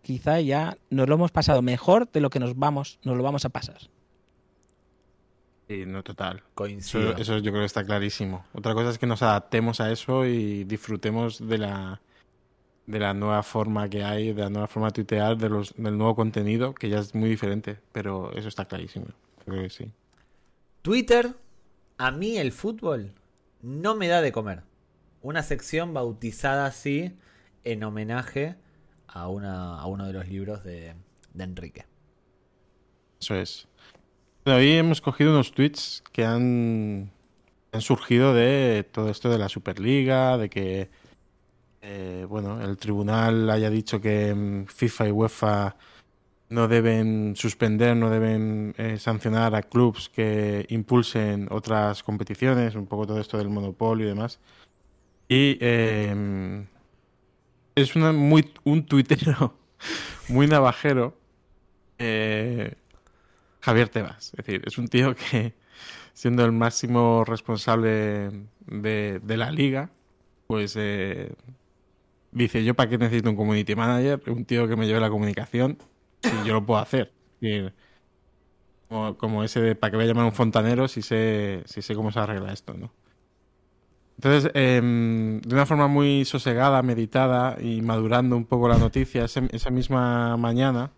[0.03, 3.47] quizá ya nos lo hemos pasado mejor de lo que nos vamos, nos lo vamos
[3.47, 3.79] a pasar.
[5.73, 6.43] Sí, no, total.
[6.55, 7.13] Coincido.
[7.13, 8.45] Eso, eso yo creo que está clarísimo.
[8.53, 12.03] Otra cosa es que nos adaptemos a eso y disfrutemos de la,
[12.87, 15.97] de la nueva forma que hay, de la nueva forma de tuitear, de los, del
[15.97, 19.07] nuevo contenido, que ya es muy diferente, pero eso está clarísimo.
[19.47, 19.91] Creo que sí.
[20.83, 21.37] Twitter,
[21.97, 23.15] a mí el fútbol
[23.63, 24.65] no me da de comer.
[25.23, 27.17] Una sección bautizada así
[27.65, 28.57] en homenaje
[29.07, 30.97] a, una, a uno de los libros de,
[31.33, 31.87] de Enrique.
[33.23, 33.69] Eso es.
[34.45, 37.13] Bueno, Hoy hemos cogido unos tweets que han,
[37.79, 40.91] surgido de todo esto de la Superliga, de que
[41.81, 45.77] eh, bueno, el tribunal haya dicho que mm, FIFA y UEFA
[46.49, 53.07] no deben suspender, no deben eh, sancionar a clubes que impulsen otras competiciones, un poco
[53.07, 54.41] todo esto del monopolio y demás.
[55.29, 56.67] Y eh,
[57.77, 59.55] es una, muy, un tuitero
[60.29, 61.17] muy navajero.
[61.99, 62.75] eh,
[63.63, 64.27] Javier Tebas.
[64.27, 65.55] Es decir, es un tío que,
[66.13, 69.91] siendo el máximo responsable de, de la liga,
[70.47, 71.33] pues eh,
[72.33, 75.79] dice, yo para qué necesito un community manager, un tío que me lleve la comunicación,
[76.23, 77.13] si yo lo puedo hacer.
[78.89, 81.95] Como, ese de, para que voy a llamar a un fontanero si sé, si sé
[81.95, 82.93] cómo se arregla esto, ¿no?
[84.17, 89.71] Entonces, em, de una forma muy sosegada, meditada y madurando un poco la noticia, esa
[89.71, 90.93] misma mañana,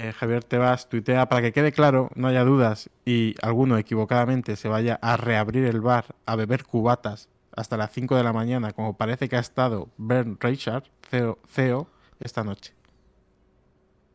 [0.00, 4.68] eh, Javier Tebas tuitea para que quede claro, no haya dudas y alguno equivocadamente se
[4.68, 8.96] vaya a reabrir el bar a beber cubatas hasta las 5 de la mañana, como
[8.96, 11.86] parece que ha estado Bernd Reichard, CEO, CEO,
[12.18, 12.72] esta noche.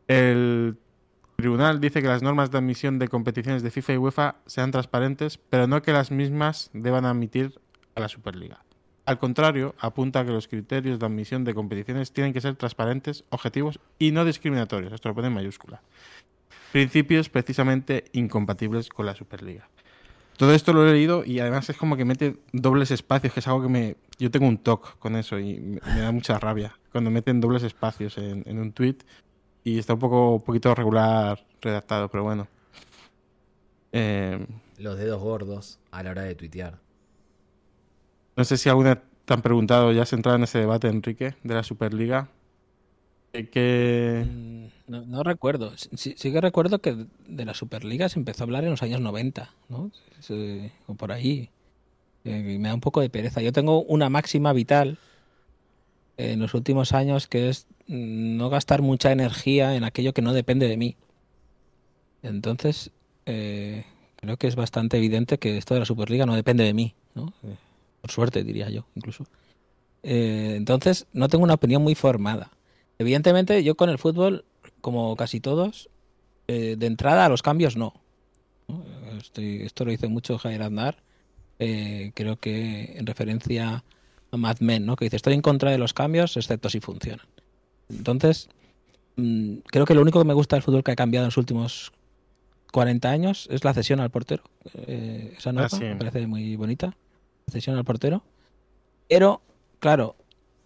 [0.07, 0.79] El
[1.36, 5.38] tribunal dice que las normas de admisión de competiciones de FIFA y UEFA sean transparentes,
[5.38, 7.59] pero no que las mismas deban admitir
[7.93, 8.64] a la Superliga.
[9.06, 13.80] Al contrario, apunta que los criterios de admisión de competiciones tienen que ser transparentes, objetivos
[13.99, 14.93] y no discriminatorios.
[14.93, 15.82] Esto lo pone en mayúscula.
[16.72, 19.70] Principios precisamente incompatibles con la Superliga.
[20.38, 23.47] Todo esto lo he leído y además es como que mete dobles espacios, que es
[23.47, 23.95] algo que me...
[24.18, 28.18] Yo tengo un toque con eso y me, da mucha rabia cuando meten dobles espacios
[28.18, 28.97] en, un tweet
[29.64, 32.47] y está un poco poquito regular redactado, pero bueno.
[33.91, 34.45] Eh,
[34.78, 36.84] Los dedos gordos a la hora de tuitear.
[38.36, 41.53] No sé si alguna te han preguntado, ya has entrado en ese debate, Enrique, de
[41.53, 42.29] la Superliga.
[43.33, 44.25] Eh, Que...
[44.25, 45.73] Mm, No, recuerdo.
[45.75, 49.51] Sí, que recuerdo que de la Superliga se empezó a hablar en los años 90,
[49.69, 49.91] ¿no?
[50.88, 51.49] O por ahí.
[52.23, 53.41] Eh, me da un poco de pereza.
[53.41, 54.97] Yo tengo una máxima vital
[56.17, 60.33] en los últimos años que es mm, no gastar mucha energía en aquello que no
[60.33, 60.95] depende de mí.
[62.21, 62.91] Entonces,
[63.25, 63.86] eh,
[64.17, 67.33] creo que es bastante evidente que esto de la Superliga no depende de mí, ¿no?
[68.06, 69.26] Eh, por suerte, diría yo, incluso.
[70.03, 72.51] Eh, entonces, no tengo una opinión muy formada.
[72.99, 74.45] Evidentemente, yo con el fútbol,
[74.82, 75.89] como casi todos,
[76.47, 77.93] eh, de entrada a los cambios no.
[78.68, 78.84] ¿no?
[79.18, 80.97] Estoy- esto lo dice mucho Javier Aznar,
[81.60, 83.84] eh, creo que en referencia
[84.32, 84.95] a Mad Men, ¿no?
[84.95, 87.26] que dice, estoy en contra de los cambios, excepto si funcionan.
[87.89, 88.49] Entonces,
[89.16, 91.38] mm, creo que lo único que me gusta del fútbol que ha cambiado en los
[91.38, 91.91] últimos
[92.72, 94.43] 40 años es la cesión al portero.
[94.88, 95.84] Eh, esa nota sí.
[95.84, 96.95] me parece muy bonita,
[97.52, 98.24] cesión al portero.
[99.08, 99.41] Pero,
[99.80, 100.16] claro,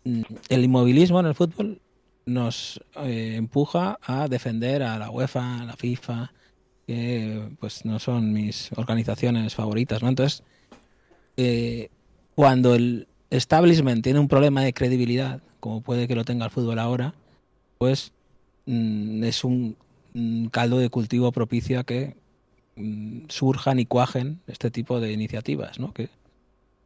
[0.06, 1.82] mm, el inmovilismo en el fútbol
[2.26, 6.32] nos eh, empuja a defender a la UEFA, a la FIFA,
[6.88, 10.10] que pues no son mis organizaciones favoritas, ¿no?
[10.10, 10.44] Entonces,
[11.38, 11.90] eh,
[12.36, 16.80] cuando el establishment tiene un problema de credibilidad, como puede que lo tenga el fútbol
[16.80, 17.14] ahora,
[17.78, 18.12] pues
[18.66, 19.76] mm, es un,
[20.14, 22.16] un caldo de cultivo propicio a que
[22.76, 25.94] mm, surjan y cuajen este tipo de iniciativas, ¿no?
[25.94, 26.10] Que,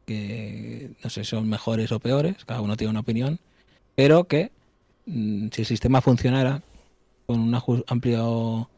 [0.06, 3.38] que no sé si son mejores o peores, cada uno tiene una opinión,
[3.94, 4.50] pero que
[5.06, 6.62] mm, si el sistema funcionara
[7.26, 8.68] con un amplio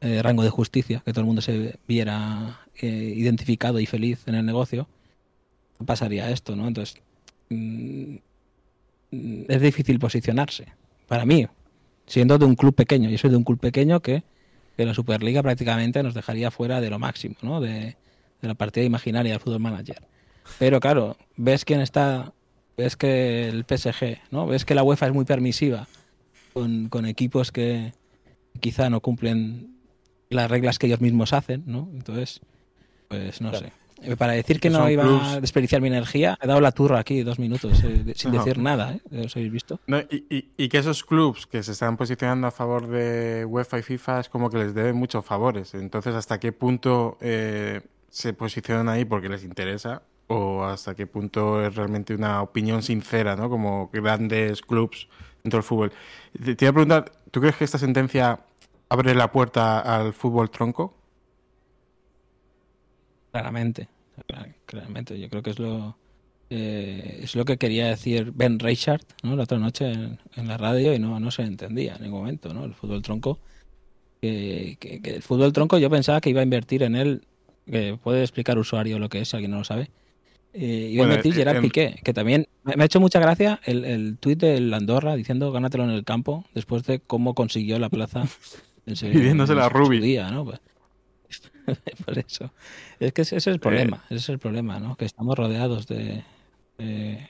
[0.00, 4.34] eh, rango de justicia, que todo el mundo se viera eh, identificado y feliz en
[4.34, 4.88] el negocio,
[5.86, 6.66] pasaría esto, ¿no?
[6.66, 7.00] Entonces,
[7.50, 8.16] mm,
[9.10, 10.66] mm, es difícil posicionarse,
[11.08, 11.46] para mí,
[12.06, 13.10] siendo de un club pequeño.
[13.10, 14.24] Yo soy de un club pequeño que,
[14.76, 17.60] que la Superliga prácticamente nos dejaría fuera de lo máximo, ¿no?
[17.60, 17.96] De,
[18.42, 20.02] de la partida imaginaria del fútbol manager.
[20.58, 22.32] Pero claro, ves quién está
[22.76, 24.46] ves que el PSG, ¿no?
[24.46, 25.86] Ves que la UEFA es muy permisiva
[26.52, 27.92] con, con equipos que
[28.60, 29.76] quizá no cumplen
[30.30, 31.88] las reglas que ellos mismos hacen, ¿no?
[31.92, 32.40] Entonces,
[33.08, 33.66] pues no Claro.
[33.66, 33.72] sé.
[34.02, 37.22] Eh, Para decir que no iba a desperdiciar mi energía, he dado la turra aquí
[37.22, 39.24] dos minutos eh, sin decir nada, ¿eh?
[39.24, 39.80] ¿Os habéis visto?
[39.86, 43.78] No, y, y- y que esos clubs que se están posicionando a favor de UEFA
[43.78, 45.74] y FIFA es como que les deben muchos favores.
[45.74, 50.02] Entonces, ¿hasta qué punto eh, se posicionan ahí porque les interesa?
[50.26, 53.50] ¿O hasta qué punto es realmente una opinión sincera, ¿no?
[53.50, 55.08] Como grandes clubs
[55.42, 55.92] dentro del fútbol.
[56.32, 58.40] Te, iba a preguntar, ¿tú crees que esta sentencia
[58.88, 60.94] abre la puerta al fútbol tronco?
[63.30, 63.88] Claramente,
[64.28, 65.18] cla- claramente.
[65.18, 65.98] Yo creo que es lo
[66.50, 69.34] eh, es lo que quería decir Ben Reichard, ¿no?
[69.36, 72.54] La otra noche en, en la radio y no, no se entendía en ningún momento,
[72.54, 72.64] ¿no?
[72.64, 73.40] El fútbol tronco.
[74.22, 77.26] Que, que- que el fútbol tronco yo pensaba que iba a invertir en él.
[77.66, 79.90] que puede explicar usuario lo que es, alguien no lo sabe.
[80.56, 83.00] Eh, iba Bueno, a invertir eh, Gerard en- Piqué, que también me, me ha hecho
[83.00, 87.34] mucha gracia el, el tuit del Andorra diciendo gánatelo en el campo después de cómo
[87.34, 88.24] consiguió la plaza.
[88.86, 89.98] en su- Pidiéndosela a en su Rubi.
[90.00, 90.44] día, ¿no?
[90.44, 90.60] Pues-
[92.04, 92.52] por eso.
[93.00, 94.96] Es que ese es el problema, ese es el problema, ¿no?
[94.96, 96.22] Que estamos rodeados de,
[96.78, 97.26] de,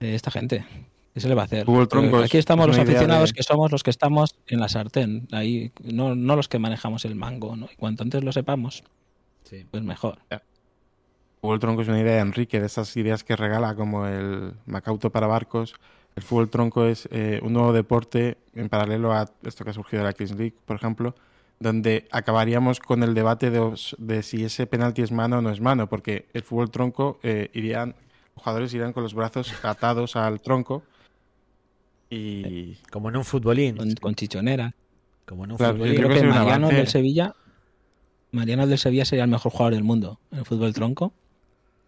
[0.00, 0.64] de esta gente.
[1.12, 1.66] ¿Qué se le va a hacer?
[2.24, 5.72] Aquí estamos es los aficionados de- que somos los que estamos en la sartén, ahí,
[5.82, 7.68] no, no los que manejamos el mango, ¿no?
[7.70, 8.82] Y cuanto antes lo sepamos,
[9.44, 9.66] Sí.
[9.70, 10.18] pues mejor.
[11.42, 15.10] Fútbol tronco es una idea de Enrique, de esas ideas que regala como el Macauto
[15.10, 15.74] para barcos.
[16.14, 20.02] El fútbol tronco es eh, un nuevo deporte en paralelo a esto que ha surgido
[20.04, 21.16] de la Kings League, por ejemplo,
[21.58, 25.50] donde acabaríamos con el debate de, os- de si ese penalti es mano o no
[25.50, 27.96] es mano, porque el fútbol tronco eh, irían,
[28.36, 30.84] los jugadores irían con los brazos atados al tronco
[32.08, 33.76] y Como en un futbolín.
[33.78, 34.74] Con, con chichonera.
[35.26, 35.94] Como en un Claro, futbolín.
[35.94, 37.34] yo creo creo que que Mariano del Sevilla,
[38.30, 41.14] Mariano del Sevilla sería el mejor jugador del mundo en el fútbol tronco.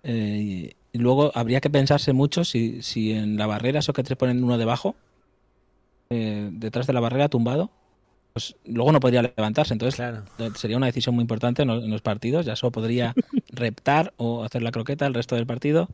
[0.05, 4.15] Eh, y luego habría que pensarse mucho si, si en la barrera, eso que te
[4.17, 4.95] ponen uno debajo,
[6.11, 7.71] eh, detrás de la barrera tumbado,
[8.33, 9.73] pues luego no podría levantarse.
[9.75, 10.25] Entonces Claro.
[10.57, 12.47] sería una decisión muy importante en los, en los partidos.
[12.47, 13.15] Ya solo podría
[13.51, 15.89] reptar o hacer la croqueta el resto del partido.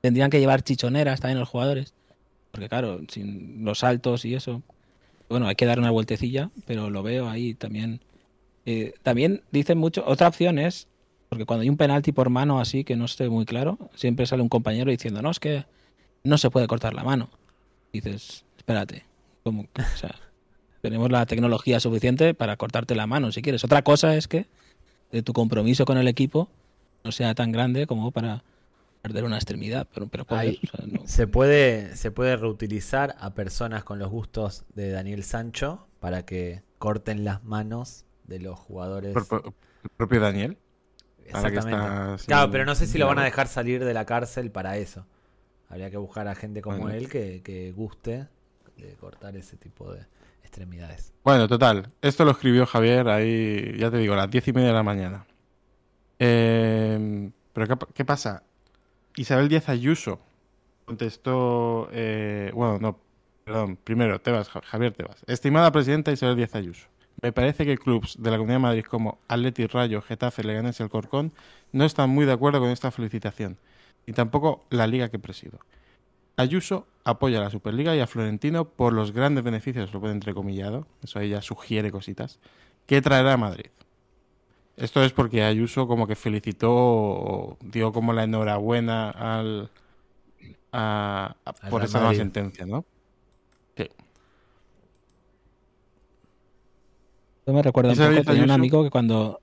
[0.00, 1.94] Tendrían que llevar chichoneras también los jugadores.
[2.52, 4.62] Porque claro, sin los saltos y eso.
[5.28, 8.00] Bueno, hay que dar una vueltecilla, pero lo veo ahí también.
[8.64, 10.04] Eh, también dicen mucho.
[10.06, 10.86] Otra opción es,
[11.28, 14.42] porque cuando hay un penalti por mano así que no esté muy claro, siempre sale
[14.42, 15.64] un compañero diciendo, no, es que
[16.24, 17.28] no se puede cortar la mano.
[17.92, 19.04] dices, espérate,
[19.42, 19.66] ¿cómo?
[19.72, 19.82] que?
[19.82, 20.14] O sea,
[20.82, 23.64] tenemos la tecnología suficiente para cortarte la mano si quieres.
[23.64, 24.46] Otra cosa es que
[25.12, 26.48] eh, tu compromiso con el equipo
[27.04, 28.42] no sea tan grande como para
[29.02, 29.86] perder una extremidad.
[29.94, 30.60] Pero, pero joder, Ahí.
[30.62, 35.22] o sea, no- Se puede, se puede reutilizar a personas con los gustos de Daniel
[35.24, 39.14] Sancho para que corten las manos de los jugadores.
[39.16, 40.56] el propio Daniel.
[41.28, 42.14] Exactamente.
[42.16, 44.76] está Claro, pero no sé si lo van a dejar salir de la cárcel para
[44.76, 45.06] eso.
[45.68, 46.94] Habría que buscar a gente como Bueno.
[46.96, 48.28] él que, que guste
[48.76, 50.00] de cortar ese tipo de
[50.42, 51.12] extremidades.
[51.24, 51.90] Bueno, total.
[52.02, 54.82] Esto lo escribió Javier ahí, ya te digo, a las diez y media de la
[54.82, 55.26] mañana.
[56.18, 58.42] Eh, pero ¿qué, pa- qué pasa?
[59.16, 60.20] Isabel Díaz Ayuso
[60.84, 63.00] contestó, eh, bueno, no,
[63.44, 65.24] perdón, primero, Tebas, Ja- Javier Tebas.
[65.26, 66.86] Estimada presidenta Isabel Díaz Ayuso,
[67.22, 70.82] me parece que clubs de la Comunidad de Madrid como Atleti, Rayo, Getafe, Leganés y
[70.82, 71.32] Alcorcón
[71.72, 73.58] no están muy de acuerdo con esta felicitación,
[74.06, 75.58] y tampoco la liga que presido.
[76.36, 80.86] Ayuso apoya a la Superliga y a Florentino por los grandes beneficios, lo pone entrecomillado,
[81.02, 82.38] eso ella sugiere cositas,
[82.86, 83.70] que traerá a Madrid.
[84.76, 89.70] Esto es porque Ayuso como que felicitó, o dio como la enhorabuena al,
[90.72, 92.84] a- a- Al por esta nueva sentencia, ¿no?
[97.46, 99.40] Yo me recuerdo un poco, tenía un amigo que cuando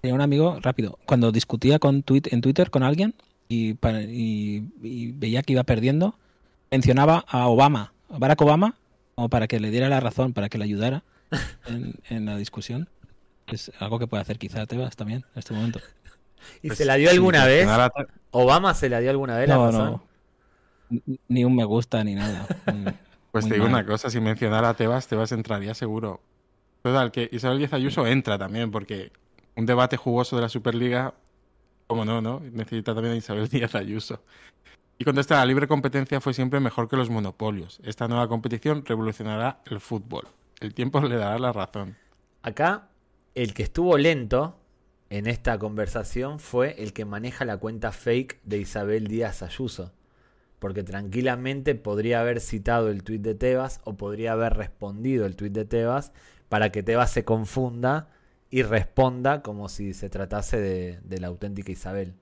[0.00, 3.14] tenía un amigo rápido, cuando discutía con tuit, en Twitter con alguien
[3.48, 6.16] y, pa- y- y veía que iba perdiendo,
[6.70, 8.74] mencionaba a Obama, a Barack Obama,
[9.14, 11.04] como para que le diera la razón, para que le ayudara
[11.66, 12.88] en, en la discusión.
[13.46, 15.80] Es algo que puede hacer quizá Tebas también en este momento.
[16.62, 17.68] ¿Y Pues se la dio sí, alguna vez?
[18.32, 20.00] ¿Obama se la dio alguna vez la No, razón?
[20.90, 21.00] no.
[21.28, 22.46] Ni- un me gusta ni nada.
[23.32, 23.82] Pues muy te digo mal.
[23.84, 26.22] una cosa, si mencionara a Tebas, Tebas entraría seguro.
[26.86, 29.10] Total, que Isabel Díaz Ayuso entra también, porque
[29.56, 31.14] un debate jugoso de la Superliga,
[31.88, 32.38] como no, ¿no?
[32.52, 34.22] Necesita también a Isabel Díaz Ayuso.
[34.96, 37.80] Y contesta, la libre competencia fue siempre mejor que los monopolios.
[37.82, 40.28] Esta nueva competición revolucionará el fútbol.
[40.60, 41.96] El tiempo le dará la razón.
[42.42, 42.86] Acá,
[43.34, 44.56] el que estuvo lento
[45.10, 49.92] en esta conversación fue el que maneja la cuenta fake de Isabel Díaz Ayuso.
[50.60, 55.52] Porque tranquilamente podría haber citado el tuit de Tebas o podría haber respondido el tuit
[55.52, 56.12] de Tebas
[56.48, 58.08] para que Tebas se confunda
[58.50, 62.14] y responda como si se tratase de, la auténtica Isabel.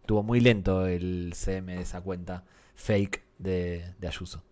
[0.00, 2.44] Estuvo muy lento el CM de esa cuenta.
[2.74, 4.42] fake de, de Ayuso.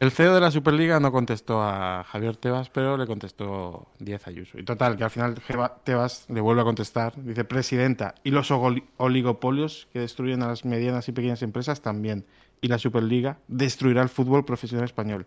[0.00, 4.58] El CEO de la Superliga no contestó a Javier Tebas, pero le contestó 10 Ayuso.
[4.58, 5.34] Y total, que al final
[5.84, 7.12] Tebas le vuelve a contestar.
[7.22, 12.24] Dice, presidenta, y los oligopolios que destruyen a las medianas y pequeñas empresas también.
[12.62, 15.26] Y la Superliga destruirá el fútbol profesional español.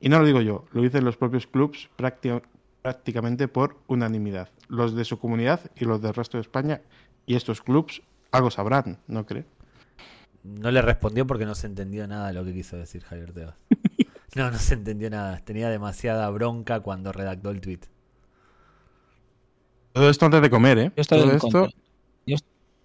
[0.00, 2.42] Y no lo digo yo, lo dicen los propios clubs prácti-
[2.82, 4.48] prácticamente por unanimidad.
[4.68, 6.80] Los de su comunidad y los del resto de España.
[7.26, 9.44] Y estos clubs algo sabrán, ¿no cree?
[10.42, 13.54] No le respondió porque no se entendió nada de lo que quiso decir Javier Tebas.
[14.36, 15.40] No, no se entendió nada.
[15.44, 17.80] Tenía demasiada bronca cuando redactó el tweet.
[19.92, 20.92] Todo esto antes de comer, ¿eh?
[20.96, 21.48] Yo estoy Todo en esto...
[21.50, 21.70] contra.
[22.26, 22.36] Yo,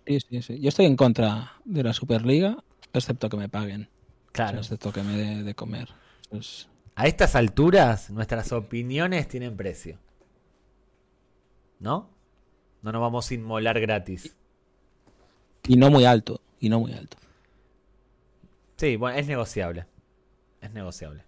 [0.07, 0.59] sí, sí, sí.
[0.59, 2.57] Yo estoy en contra de la Superliga,
[2.93, 3.89] excepto que me paguen.
[4.31, 4.57] Claro.
[4.57, 5.89] Excepto que me dé de comer.
[6.31, 9.97] Pues, A estas alturas, nuestras opiniones tienen precio.
[11.79, 12.09] ¿No?
[12.81, 14.35] No nos vamos a inmolar gratis.
[15.67, 16.39] y no muy alto.
[16.59, 17.17] Y no muy alto.
[18.77, 19.85] Sí, bueno, es negociable.
[20.61, 21.23] Es negociable.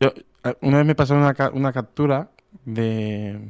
[0.00, 0.12] Yo,
[0.60, 2.30] una vez me pasaron una, ca- una captura
[2.64, 3.48] de,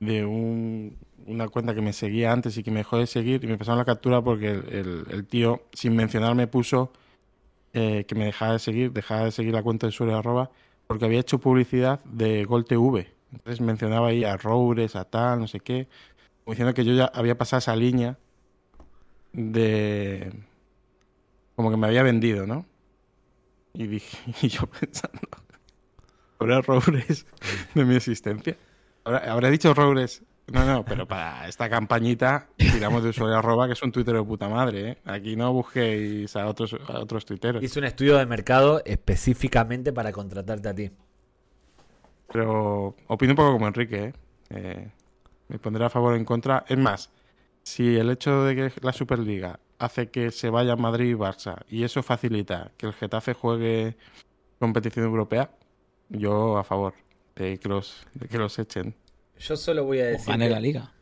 [0.00, 0.96] de un-
[1.26, 3.78] una cuenta que me seguía antes y que me dejó de seguir y me pasaron
[3.78, 6.92] la captura porque el, el- el tío, sin mencionar, me puso
[7.74, 10.50] eh, que me dejaba de seguir, dejaba de seguir la cuenta de usuario arroba
[10.86, 13.10] porque había hecho publicidad de Gol TV.
[13.32, 15.88] Entonces mencionaba ahí a Roures, a tal, no sé qué,
[16.46, 18.18] diciendo que yo ya había pasado esa línea
[19.32, 20.32] de...
[21.56, 22.66] como que me había vendido, ¿no?
[23.72, 25.20] Y dije, y yo pensando,
[26.38, 27.26] ¿habrá Roures
[27.74, 28.56] de mi existencia?
[29.04, 30.22] ¿Habrá, habrá dicho Roures?
[30.48, 34.24] No, no, pero para esta campañita tiramos de usuario arroba, que es un tuitero de
[34.24, 34.98] puta madre, ¿eh?
[35.04, 37.62] Aquí no busquéis a otros, a otros tuiteros.
[37.62, 40.90] Hice un estudio de mercado específicamente para contratarte a ti.
[42.32, 44.12] Pero opino un poco como Enrique, ¿eh?
[44.50, 44.90] Eh,
[45.48, 46.64] me pondré a favor o en contra.
[46.68, 47.10] Es más,
[47.62, 51.84] si el hecho de que la Superliga hace que se vaya Madrid y Barça y
[51.84, 53.96] eso facilita que el Getafe juegue
[54.58, 55.50] competición europea,
[56.08, 56.94] yo a favor
[57.34, 58.94] de que los, de que los echen.
[59.42, 60.34] Yo solo voy a decir.
[60.34, 60.92] que la liga.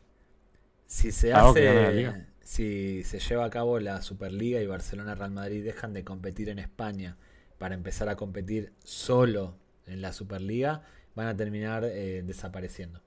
[0.87, 1.93] Si se Ah, hace.
[1.93, 2.27] liga.
[2.41, 6.59] Si se lleva a cabo la Superliga y Barcelona Real Madrid dejan de competir en
[6.59, 7.17] España
[7.59, 10.81] para empezar a competir solo en la Superliga,
[11.15, 12.99] van a terminar eh, desapareciendo.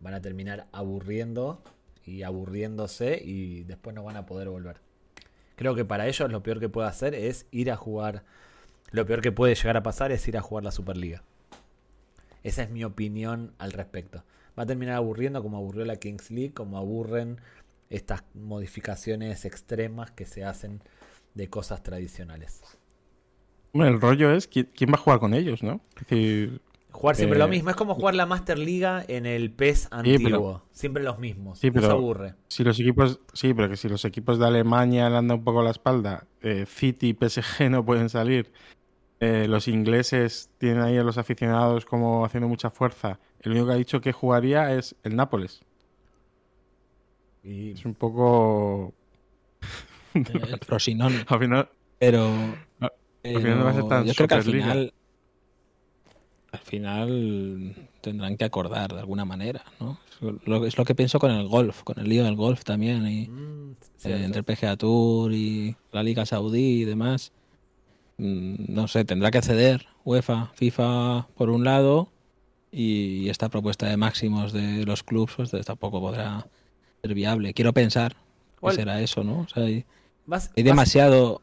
[0.00, 1.62] Van a terminar aburriendo
[2.04, 4.78] y aburriéndose y después no van a poder volver.
[5.56, 8.24] Creo que para ellos lo peor que puede hacer es ir a jugar.
[8.90, 11.22] Lo peor que puede llegar a pasar es ir a jugar la Superliga.
[12.42, 14.24] Esa es mi opinión al respecto.
[14.58, 17.40] Va a terminar aburriendo como aburrió la Kings League, como aburren
[17.90, 20.82] estas modificaciones extremas que se hacen
[21.34, 22.60] de cosas tradicionales.
[23.72, 25.80] Hombre, el rollo es ¿qui- quién va a jugar con ellos, ¿no?
[25.96, 29.50] Es decir, Jugar siempre Eh, lo mismo, es como jugar la Master Liga en el
[29.50, 30.62] PES antiguo.
[30.72, 31.58] siempre los mismos.
[31.58, 32.34] Sí, pero- aburre.
[32.48, 35.62] si los equipos, sí, pero que si los equipos de Alemania le anda un poco
[35.62, 38.52] la espalda, eh, City y PSG no pueden salir,
[39.20, 43.18] eh, los ingleses tienen ahí a los aficionados como haciendo mucha fuerza.
[43.42, 45.60] El único que ha dicho que jugaría es el Nápoles.
[47.44, 48.92] Y Es un poco.
[50.14, 51.24] El Frosinone.
[51.28, 52.26] Al final, Pero,
[52.80, 52.90] al
[53.40, 54.92] final no va a ser pero tan yo creo que al final
[56.50, 59.98] al final tendrán que acordar de alguna manera, ¿no?
[60.44, 63.28] Lo- Es lo que pienso con el golf, con el lío del golf también y
[63.28, 63.70] mm,
[64.04, 67.32] eh, entre el PGA Tour y la Liga Saudí y demás.
[68.18, 72.10] Mm, No sé, tendrá que ceder UEFA, FIFA por un lado
[72.72, 76.46] y esta propuesta de máximos de los clubes pues tampoco podrá
[77.02, 77.52] ser viable.
[77.54, 78.18] Quiero pensar que
[78.58, 79.40] Igual- será eso, ¿no?
[79.40, 79.84] O sea, hay,
[80.26, 81.42] Vas- hay vas- demasiado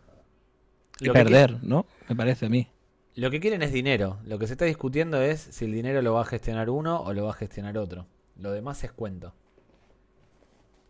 [0.98, 1.86] que que perder, ¿no?
[2.10, 2.68] Me parece a mí.
[3.16, 4.18] Lo que quieren es dinero.
[4.26, 7.14] Lo que se está discutiendo es si el dinero lo va a gestionar uno o
[7.14, 8.08] lo va a gestionar otro.
[8.38, 9.34] Lo demás es cuento.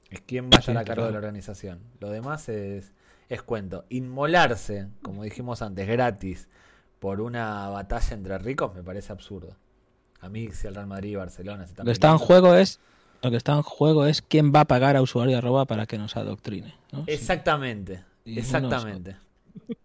[0.09, 1.79] Es quién va a estar a cargo de la organización.
[1.99, 2.93] Lo demás es,
[3.29, 3.85] es cuento.
[3.89, 6.47] Inmolarse, como dijimos antes, gratis
[6.99, 9.55] por una batalla entre ricos me parece absurdo.
[10.21, 12.55] A mí, si el Real Madrid y Barcelona se están Lo que está en juego
[12.55, 12.79] es
[13.21, 15.97] lo que está en juego es quién va a pagar a usuario arroba para que
[15.97, 16.73] nos adoctrine.
[16.91, 17.03] ¿no?
[17.05, 17.11] Sí.
[17.11, 19.17] Exactamente, exactamente.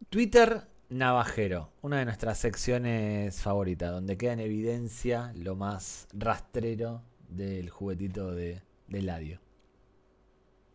[0.09, 7.70] Twitter Navajero, una de nuestras secciones favoritas, donde queda en evidencia lo más rastrero del
[7.70, 9.40] juguetito de, de Ladio.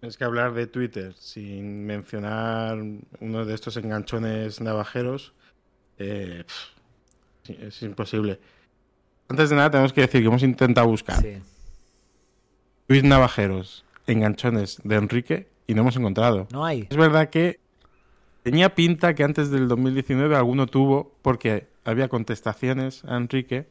[0.01, 2.77] es que hablar de Twitter sin mencionar
[3.21, 5.33] uno de estos enganchones navajeros
[5.97, 6.43] eh,
[7.47, 8.39] es imposible.
[9.29, 11.37] Antes de nada, tenemos que decir que hemos intentado buscar Sí.
[12.87, 16.47] tweets navajeros, enganchones de Enrique y no hemos encontrado.
[16.51, 16.87] No hay.
[16.89, 17.59] Es verdad que
[18.43, 23.67] tenía pinta que antes del 2019 alguno tuvo, porque había contestaciones a Enrique,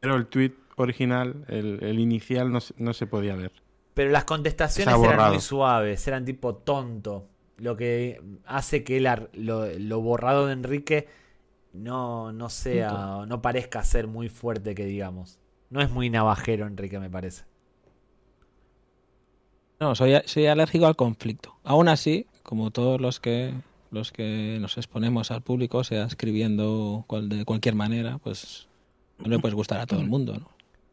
[0.00, 3.52] pero el tweet original, el, el inicial, no, se- no se podía ver.
[3.94, 7.26] Pero las contestaciones eran muy suaves, eran tipo tonto.
[7.58, 11.06] lo que hace que la- lo, lo borrado de Enrique
[11.72, 15.38] no, no sea, no parezca ser muy fuerte que digamos.
[15.70, 17.44] No es muy navajero Enrique, me parece.
[19.78, 21.56] No, soy, soy alérgico al conflicto.
[21.64, 23.54] Aún así, como todos los que
[23.90, 28.68] los que nos exponemos al público, sea escribiendo cual- de cualquier manera, pues
[29.18, 30.48] no le puedes gustar a todo el mundo, ¿no?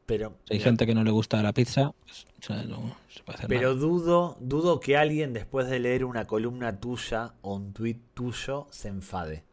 [0.07, 3.21] Pero, Si hay gente que no le gusta la pizza, pues, o sea, no se
[3.21, 3.81] puede hacer pero nada.
[3.81, 8.87] dudo, dudo que alguien después de leer una columna tuya o un tuit tuyo se
[8.87, 9.43] enfade.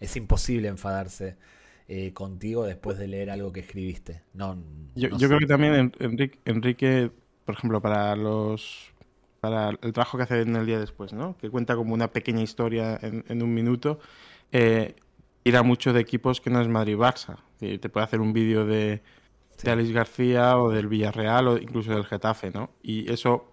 [0.00, 1.36] Es imposible enfadarse
[1.88, 4.22] eh, contigo después de leer algo que escribiste.
[4.34, 4.56] No,
[4.94, 5.26] Yo, no yo sé.
[5.28, 7.10] creo que también En- Enrique, Enrique,
[7.44, 8.90] por ejemplo, para los
[9.40, 11.36] para el trabajo que hace en el día después, ¿no?
[11.36, 13.98] Que cuenta como una pequeña historia en, en un minuto,
[14.52, 14.94] eh,
[15.42, 17.36] tira mucho de equipos que no es Madrid-Barça.
[17.58, 19.02] Te puede hacer un vídeo de,
[19.56, 19.66] Sí.
[19.66, 22.70] de Alex García o del Villarreal o incluso del Getafe, ¿no?
[22.82, 23.52] Y eso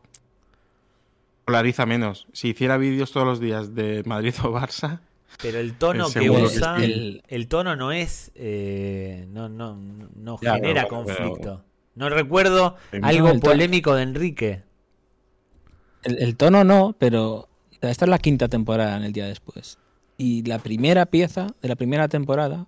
[1.46, 2.28] polariza menos.
[2.34, 5.00] Si hiciera vídeos todos los días de Madrid o Barça,
[5.42, 9.76] Pero el tono que usa, el, el tono no es, eh, no, no,
[10.16, 11.64] no Ya, genera pero- pero- conflicto.
[11.96, 14.64] No recuerdo algo polémico de Enrique.
[16.04, 17.50] El, el tono no, pero
[17.82, 19.78] esta es la quinta temporada en el día después.
[20.18, 22.68] Y la primera pieza de la primera temporada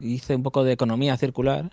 [0.00, 1.70] hice un poco de economía circular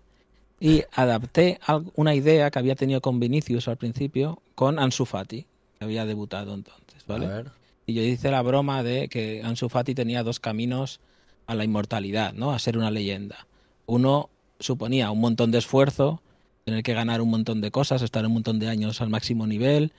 [0.60, 1.60] y adapté
[1.96, 5.46] una idea que había tenido con Vinicius al principio con Ansu Fati,
[5.78, 7.26] que había debutado entonces, ¿vale?
[7.26, 7.52] A ver.
[7.86, 11.00] Y yo hice la broma de que Ansu Fati tenía dos caminos
[11.48, 12.52] a la inmortalidad, ¿no?
[12.52, 13.48] A ser una leyenda.
[13.86, 14.30] Uno
[14.60, 16.22] suponía un montón de esfuerzo,
[16.64, 19.92] tener que ganar un montón de cosas, estar un montón de años al máximo nivel.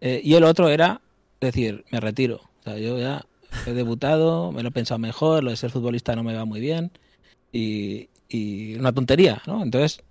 [0.00, 1.00] eh, y el otro era
[1.40, 2.42] decir, me retiro.
[2.60, 3.24] O sea, yo ya
[3.66, 6.60] he debutado, me lo he pensado mejor, lo de ser futbolista no me va muy
[6.60, 6.92] bien.
[7.52, 9.62] Y, y una tontería, ¿no?
[9.62, 10.02] Entonces,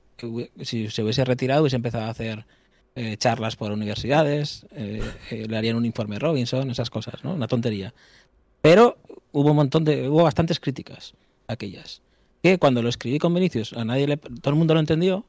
[0.62, 2.45] si se hubiese retirado, hubiese empezado a hacer
[2.96, 7.34] eh, charlas por universidades, eh, eh, le harían un informe Robinson, esas cosas, ¿no?
[7.34, 7.94] Una tontería.
[8.62, 8.98] Pero
[9.32, 11.14] hubo un montón de, hubo bastantes críticas
[11.48, 12.02] aquellas.
[12.44, 15.26] Que cuando lo escribí con Vinicius, a nadie le, todo el mundo lo entendió,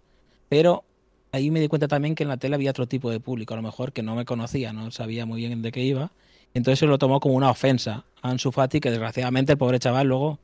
[0.49, 0.85] pero
[1.31, 3.57] ahí me di cuenta también que en la tele había otro tipo de público, a
[3.57, 6.13] lo mejor que no me conocía, no sabía muy bien de qué iba.
[6.55, 10.09] Entonces se lo tomó como una ofensa a Ansu Fati, que desgraciadamente el pobre chaval
[10.09, 10.39] luego,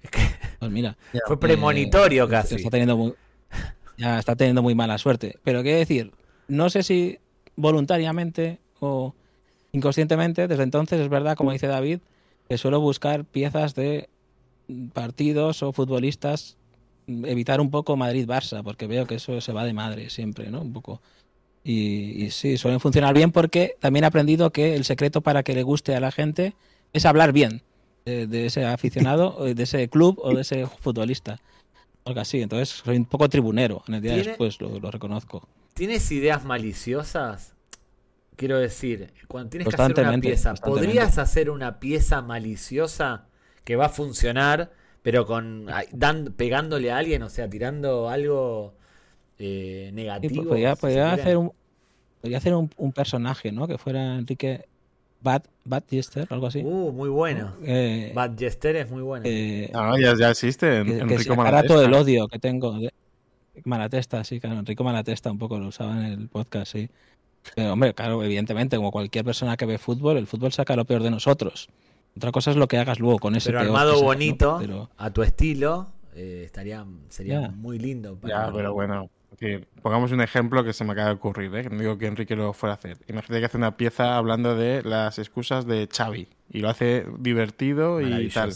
[0.59, 0.97] pues mira,
[1.27, 2.55] Fue premonitorio eh, casi.
[2.55, 3.15] Está teniendo muy,
[3.99, 5.39] ya está teniendo muy mala suerte.
[5.45, 6.13] Pero qué decir,
[6.49, 7.19] no sé si
[7.57, 9.15] voluntariamente o
[9.73, 12.01] inconscientemente, desde entonces es verdad, como dice David,
[12.49, 14.09] que suelo buscar piezas de
[14.93, 16.57] partidos o futbolistas,
[17.07, 20.61] evitar un poco Madrid-Barça, porque veo que eso se va de madre siempre, ¿no?
[20.63, 21.01] Un poco.
[21.65, 25.55] Y, y sí, suelen funcionar bien porque también he aprendido que el secreto para que
[25.55, 26.55] le guste a la gente
[26.93, 27.63] es hablar bien
[28.07, 31.39] de, de ese aficionado, de ese club o de ese futbolista.
[32.05, 32.41] Algo así.
[32.41, 35.47] Entonces soy un poco tribunero en el día ¿Tiene- después, lo, lo reconozco.
[35.79, 37.55] ¿Tienes ideas maliciosas?
[38.37, 40.55] Quiero decir, cuando tienes que hacer una Constantemente, pieza.
[40.55, 43.27] ¿podrías hacer una pieza maliciosa
[43.65, 44.71] que va a funcionar,
[45.03, 48.75] pero con dan, pegándole a alguien, o sea, tirando algo
[49.39, 50.43] eh, Sí, negativo?
[50.45, 50.73] po- podría,
[51.13, 51.53] hacer, un,
[52.21, 53.67] podría hacer un, un personaje, ¿no?
[53.67, 54.67] Que fuera Enrique
[55.21, 56.61] Bad, Bad Jester, algo así.
[56.65, 57.55] Uh, muy bueno.
[57.65, 59.25] Eh, Bad Jester es muy bueno.
[59.27, 60.85] eh, no, ya, ya existe.
[60.85, 61.67] que, que Malatesta.
[61.75, 62.79] todo el odio que tengo.
[62.79, 62.93] de-
[63.65, 64.59] Malatesta, sí, claro.
[64.59, 66.89] Enrico Malatesta un poco lo usaba en el podcast, sí.
[67.55, 71.03] Pero, hombre, claro, evidentemente, como cualquier persona que ve fútbol, el fútbol saca lo peor
[71.03, 71.69] de nosotros.
[72.17, 75.23] Otra cosa es lo que hagas luego con ese pero armado bonito, Pero- a tu
[75.23, 78.17] estilo, eh, estaría, sería muy lindo.
[78.17, 79.09] para- Ya, pero bueno.
[79.39, 81.63] que pongamos un ejemplo que se me acaba de ocurrir, ¿eh?
[81.63, 82.97] que no digo que Enrique lo fuera a hacer.
[83.07, 88.01] Imagínate que hace una pieza hablando de las excusas de Xavi y lo hace divertido
[88.01, 88.53] y tal.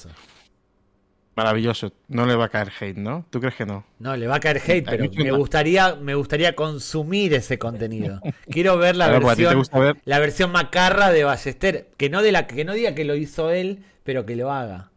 [1.34, 1.92] Maravilloso.
[2.08, 3.24] No le va a caer hate, ¿no?
[3.30, 3.86] ¿Tú crees que no?
[3.98, 8.20] No, le va a caer hate, pero me gustaría, me gustaría consumir ese contenido.
[8.50, 12.46] Quiero ver la Claro, versión, ver la versión macarra de Ballester, que no de la
[12.46, 14.90] que no diga que lo hizo él, pero que lo haga.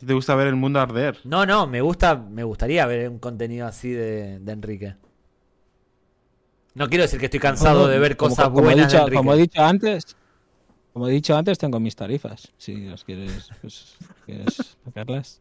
[0.00, 1.18] Si te gusta ver el mundo arder.
[1.24, 4.94] No, no, me gusta, me gustaría ver un contenido así de, de Enrique.
[6.74, 8.96] No quiero decir que estoy cansado No, de ver como- cosas como he buenas dicho-
[8.96, 9.16] de Enrique.
[9.16, 10.16] Como he dicho antes,
[10.92, 12.52] como he dicho antes, tengo mis tarifas.
[12.58, 13.96] Si las quieres, pues,
[14.26, 15.40] ¿quieres sacarlas.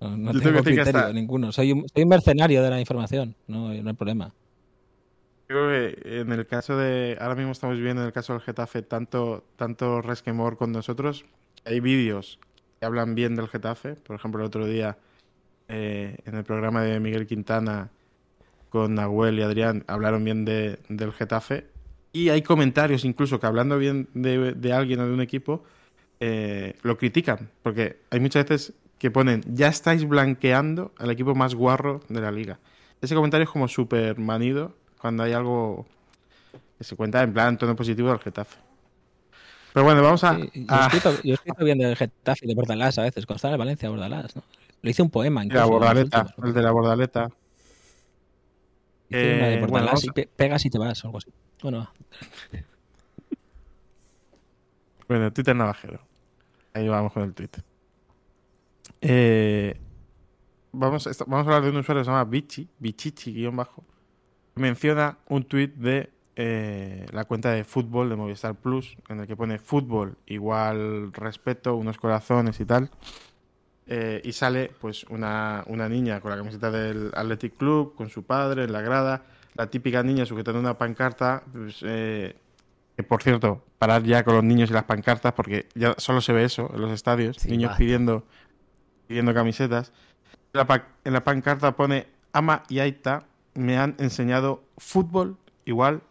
[0.00, 1.52] No, no tengo tengo criterio hasta- ninguno.
[1.52, 3.34] Soy un, soy un mercenario de la información.
[3.46, 4.32] No, no hay problema.
[5.46, 7.18] Creo que en el caso de.
[7.20, 11.24] Ahora mismo estamos viendo en el caso del Getafe tanto, tanto resquemor con nosotros.
[11.64, 12.38] Hay vídeos
[12.78, 13.94] que hablan bien del Getafe.
[13.96, 14.96] Por ejemplo, el otro día
[15.68, 17.90] eh, en el programa de Miguel Quintana
[18.70, 21.66] con Nahuel y Adrián hablaron bien de, del Getafe.
[22.12, 25.62] Y hay comentarios incluso que hablando bien de, de alguien o de un equipo
[26.18, 27.50] eh, lo critican.
[27.62, 32.30] Porque hay muchas veces que ponen ya estáis blanqueando al equipo más guarro de la
[32.32, 32.58] liga.
[33.00, 35.86] Ese comentario es como súper manido cuando hay algo
[36.76, 38.58] que se cuenta en plan tono positivo del Getafe.
[39.72, 40.34] Pero bueno, vamos a.
[40.34, 43.36] Sí, yo, a- escrito, yo escrito bien del Getafe y de Bordalás a veces, cuando
[43.36, 44.42] estaba en el Valencia, Bordalás, ¿no?
[44.82, 45.68] Le hice un poema la incluso.
[45.70, 46.48] bordaleta, últimos.
[46.48, 47.30] el de la bordaleta.
[49.08, 51.30] Hice una de Eh, bueno, Bordalás y pe- pegas y te vas o algo así.
[51.62, 51.90] Bueno,
[55.10, 56.00] Bueno, Twitter Navajero.
[56.72, 57.50] Ahí vamos con el tweet.
[59.00, 59.76] Eh,
[60.70, 63.82] vamos, vamos a hablar de un usuario que se llama Bichi, Bichichi, guion bajo.
[64.54, 69.34] Menciona un tweet de eh, la cuenta de fútbol de Movistar Plus, en el que
[69.34, 72.88] pone fútbol igual respeto, unos corazones y tal.
[73.88, 78.22] Eh, y sale pues una, una niña con la camiseta del Athletic Club, con su
[78.22, 79.24] padre en la grada,
[79.54, 82.36] la típica niña sujetando una pancarta, pues, eh,
[82.96, 86.32] que por cierto, parar ya con los niños y las pancartas, porque ya solo se
[86.32, 87.78] ve eso en los estadios, Sí, niños basta.
[87.78, 88.24] pidiendo,
[89.06, 89.92] pidiendo camisetas.
[90.52, 93.24] En la, pa- en la pancarta pone Ama y Aita
[93.54, 96.02] me han enseñado fútbol igual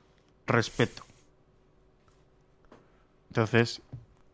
[0.47, 1.03] respeto.
[3.29, 3.81] Entonces,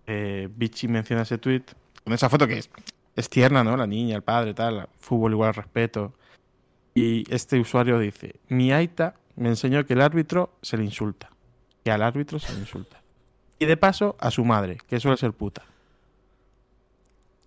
[0.07, 1.63] eh, Vichy menciona ese tweet
[2.03, 2.69] con esa foto que es,
[3.15, 3.75] es tierna, ¿no?
[3.75, 6.13] La niña, el padre, tal, fútbol igual respeto.
[6.95, 11.29] Y este usuario dice, mi Aita me enseñó que el árbitro se le insulta,
[11.83, 13.01] que al árbitro se le insulta.
[13.59, 15.63] Y de paso a su madre, que suele ser puta.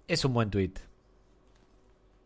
[0.07, 0.73] Es un buen tweet.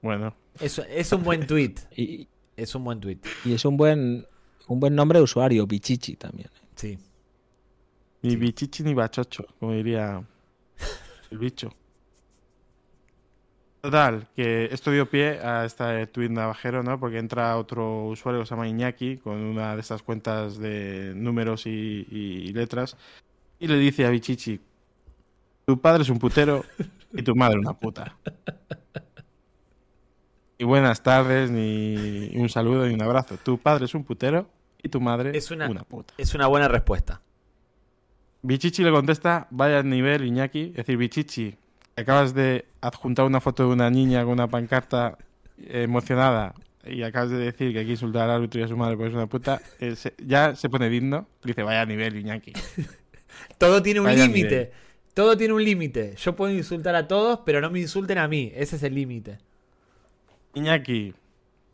[0.02, 1.74] Bueno, Es, es un buen tweet.
[1.96, 2.26] y,
[2.56, 3.18] Es un buen tweet.
[3.44, 4.26] y es un buen
[4.68, 6.48] un buen nombre de usuario, Bichichi también.
[6.76, 6.98] Sí.
[8.22, 8.36] ni Sí.
[8.36, 10.22] bichichi ni bachocho, como diría
[11.30, 11.72] el bicho.
[13.82, 17.00] Total, que esto dio pie a este tweet navajero, ¿no?
[17.00, 21.66] Porque entra otro usuario que se llama Iñaki, con una de estas cuentas de números
[21.66, 22.96] y, y letras,
[23.58, 24.60] y le dice a Bichichi,
[25.66, 26.64] tu padre es un putero
[27.12, 28.16] y tu madre una puta.
[30.58, 33.36] Y buenas tardes, ni un saludo ni un abrazo.
[33.36, 34.48] Tu padre es un putero
[34.80, 36.14] y tu madre Es una- una puta.
[36.18, 37.20] Es una buena respuesta.
[38.42, 40.66] Bichichi le contesta, vaya nivel, Iñaki.
[40.70, 41.56] Es decir, Bichichi,
[41.96, 45.18] acabas de adjuntar una foto de una niña con una pancarta
[45.58, 46.54] emocionada
[46.84, 49.08] y acabas de decir que hay que insultar al árbitro y a su madre porque
[49.10, 49.60] es una puta.
[49.80, 51.26] eh, se- ya se pone digno.
[51.44, 52.52] Dice, vaya nivel, Iñaki.
[53.58, 54.72] Todo tiene un límite.
[55.14, 56.14] Todo tiene un límite.
[56.16, 58.50] Yo puedo insultar a todos, pero no me insulten a mí.
[58.54, 59.38] Ese es el límite.
[60.54, 61.14] Iñaki,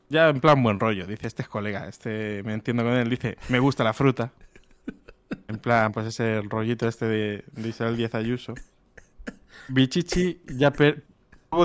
[0.09, 1.07] ya en plan buen rollo.
[1.07, 3.09] Dice, este es colega, este me entiendo con él.
[3.09, 4.32] Dice, me gusta la fruta.
[5.47, 8.55] En plan, pues ese rollito este de, de Isabel Díaz Ayuso.
[9.69, 11.05] Bichichi ya per-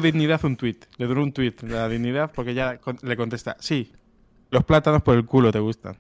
[0.02, 0.86] dignidad un tuit.
[0.98, 3.92] Le duró un tuit la dignidad porque ya le contesta, sí,
[4.52, 5.98] los plátanos por el culo te gustan.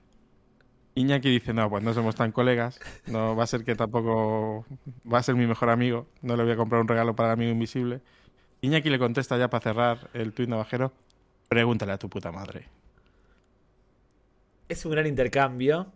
[0.95, 2.80] Iñaki dice, no, pues no somos tan colegas.
[3.07, 4.65] No va a ser que tampoco
[5.11, 6.07] va a ser mi mejor amigo.
[6.21, 8.01] No le voy a comprar un regalo para el amigo invisible.
[8.61, 10.93] Iñaki le contesta ya para cerrar el tuit navajero.
[11.49, 12.67] Pregúntale a tu puta madre.
[14.69, 15.91] Es un gran intercambio.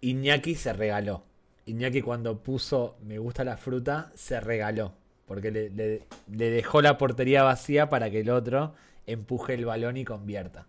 [0.00, 1.24] Iñaki se regaló.
[1.66, 4.94] Iñaki cuando puso me gusta la fruta, se regaló.
[5.26, 8.74] Porque le, le- le dejó la portería vacía para que el otro
[9.06, 10.66] empuje el balón y convierta.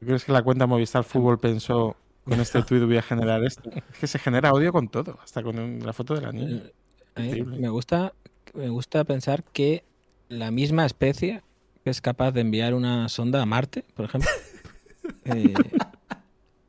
[0.00, 3.70] ¿Crees que la cuenta Movistar Fútbol pensó con este tuit voy a generar esto?
[3.92, 6.62] Es que se genera odio con todo, hasta con un- la foto de la niña.
[7.16, 8.12] Me gusta
[8.54, 9.84] me gusta pensar que
[10.28, 11.42] la misma especie
[11.82, 14.30] que es capaz de enviar una sonda a Marte, por ejemplo,
[15.24, 15.54] eh,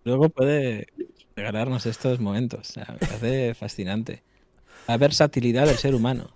[0.04, 0.88] luego puede
[1.36, 2.70] regalarnos estos momentos.
[2.70, 4.24] O sea, me parece fascinante.
[4.88, 6.30] La versatilidad del ser humano.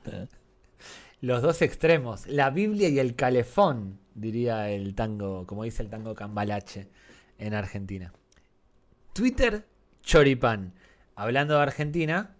[1.21, 6.15] Los dos extremos, la Biblia y el calefón, diría el tango, como dice el tango
[6.15, 6.87] cambalache
[7.37, 8.11] en Argentina.
[9.13, 9.65] Twitter
[10.01, 10.73] Choripán.
[11.15, 12.35] Hablando de Argentina,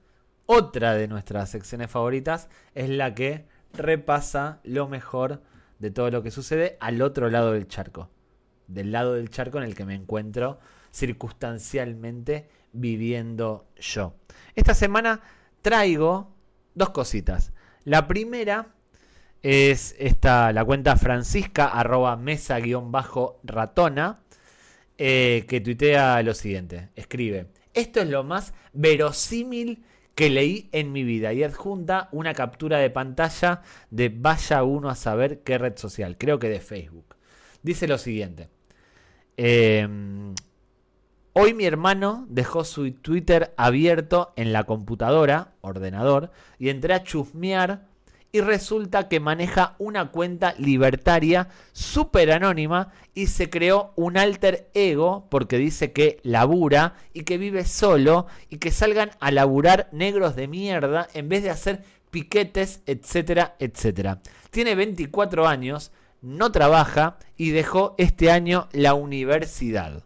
[0.45, 5.43] otra de nuestras secciones favoritas es la que repasa lo mejor
[5.77, 8.09] de todo lo que sucede al otro lado del charco.
[8.67, 10.59] Del lado del charco en el que me encuentro
[10.91, 14.15] circunstancialmente viviendo yo.
[14.55, 15.21] Esta semana
[15.61, 16.35] traigo
[16.75, 17.51] dos cositas.
[17.83, 18.67] La primera
[19.41, 24.19] es esta, la cuenta francisca arroba mesa guion bajo ratona
[24.97, 26.89] eh, que tuitea lo siguiente.
[26.95, 29.83] Escribe, esto es lo más verosímil
[30.13, 34.95] que leí en mi vida y adjunta una captura de pantalla de vaya uno a
[34.95, 37.15] saber qué red social, creo que de Facebook.
[37.61, 38.49] Dice lo siguiente.
[39.37, 40.35] em,
[41.41, 47.87] Hoy mi hermano dejó su Twitter abierto en la computadora, ordenador, y entré a chusmear
[48.33, 55.27] y resulta que maneja una cuenta libertaria súper anónima y se creó un alter ego
[55.31, 60.49] porque dice que labura y que vive solo y que salgan a laburar negros de
[60.49, 64.21] mierda en vez de hacer piquetes, etcétera, etcétera.
[64.51, 70.03] Tiene 24 años, no trabaja y dejó este año la universidad.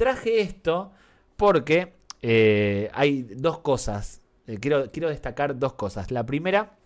[0.00, 0.92] Traje esto
[1.36, 6.10] porque eh, hay dos cosas eh, quiero, destacar dos cosas.
[6.10, 6.78] La primera,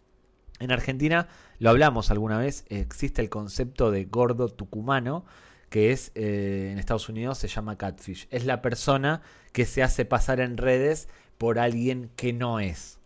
[0.59, 1.28] en Argentina,
[1.61, 5.24] lo hablamos alguna vez, existe el concepto de gordo tucumano,
[5.70, 8.27] que es eh, en Estados Unidos se llama catfish.
[8.31, 9.23] Es la persona
[9.53, 11.09] que se hace pasar en redes
[11.39, 12.99] por alguien que no es.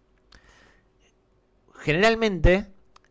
[1.74, 2.66] Generalmente,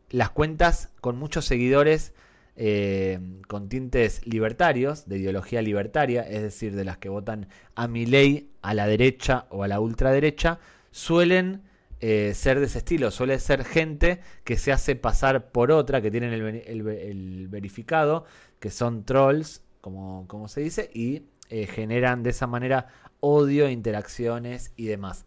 [0.09, 2.13] las cuentas con muchos seguidores
[2.59, 8.05] eh, con tintes libertarios, de ideología libertaria, es decir, de las que votan a mi
[8.07, 10.59] ley, a la derecha o a la ultraderecha,
[10.89, 11.61] suelen
[11.99, 16.11] eh, ser de ese estilo, suele ser gente que se hace pasar por otra, que
[16.11, 18.25] tienen el, verificado,
[18.59, 22.87] que son trolls, como, se dice, y eh, generan de esa manera
[23.19, 25.25] odio, interacciones y demás.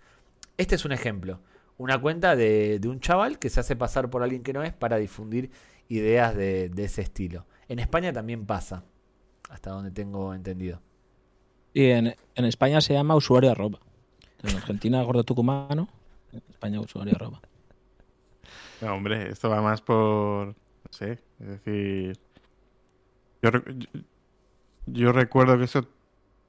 [0.59, 1.41] Este es un ejemplo.
[1.79, 4.99] Una cuenta de, un chaval que se hace pasar por alguien que no es para
[4.99, 5.51] difundir
[5.91, 7.45] ideas de, ese estilo.
[7.69, 8.85] En España también pasa,
[9.51, 10.81] hasta donde tengo entendido.
[11.75, 13.81] Y en, España se llama usuario arroba.
[14.43, 15.89] En Argentina, gordo tucumano.
[16.33, 17.43] En España, usuario arroba.
[18.81, 20.49] No, hombre, esto va más por.
[20.49, 20.55] No
[20.91, 22.19] sé, es decir.
[23.43, 23.51] Yo,
[24.87, 25.87] yo, recuerdo que eso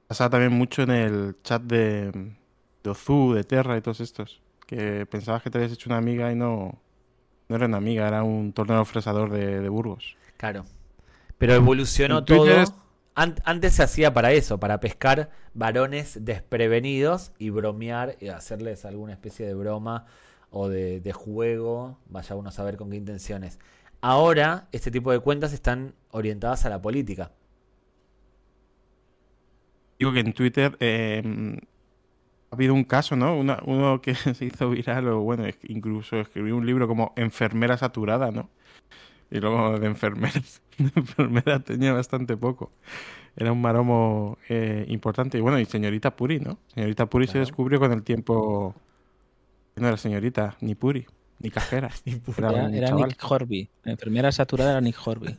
[0.06, 2.10] pasaba también mucho en el chat de,
[2.82, 4.40] de Ozu, de Terra y todos estos.
[4.66, 6.81] Que pensabas que te habías hecho una amiga y no,
[7.52, 10.16] no era una amiga, era un torneo fresador de, Burgos.
[10.36, 10.64] Claro.
[11.38, 12.64] Pero evolucionó todo.
[13.14, 19.46] antes se hacía para eso, para pescar varones desprevenidos y bromear y hacerles alguna especie
[19.46, 20.06] de broma
[20.50, 23.58] o de, juego, vaya uno a saber con qué intenciones.
[24.00, 27.32] Ahora, este tipo de cuentas están orientadas a la política.
[29.98, 31.22] Digo que en Twitter eh,
[32.52, 33.34] ha habido un caso, ¿no?
[33.38, 38.50] uno que se hizo viral, o bueno, incluso escribió un libro como Enfermera Saturada, ¿no?
[39.30, 40.38] Y luego de enfermera,
[40.78, 42.70] de enfermera tenía bastante poco.
[43.34, 45.38] Era un maromo eh, importante.
[45.38, 46.58] Y bueno, y señorita Puri, ¿no?
[46.74, 48.74] Señorita Puri se descubrió con el tiempo
[49.76, 51.06] no era señorita, ni Puri,
[51.38, 51.90] ni cajera.
[52.36, 53.70] Era, Nick Horby.
[53.84, 55.34] La enfermera saturada era Nick Horby.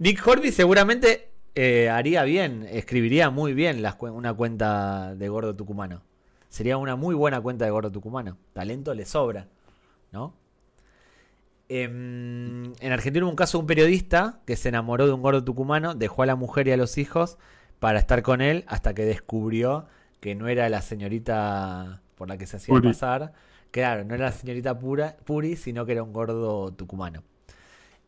[0.00, 6.02] Nick Horby seguramente eh, haría bien, escribiría muy bien una cuenta de gordo tucumano.
[6.48, 8.38] Sería una muy buena cuenta de gordo tucumano.
[8.52, 9.48] Talento le sobra,
[10.12, 10.34] ¿no?
[11.68, 15.44] Em, en Argentina hubo un caso de un periodista que se enamoró de un gordo
[15.44, 17.36] tucumano, dejó a la mujer y a los hijos
[17.78, 19.86] para estar con él hasta que descubrió
[20.20, 23.32] que no era la señorita por la que se hacía pasar.
[23.70, 27.22] Claro, no era la señorita pura, Puri, sino que era un gordo tucumano.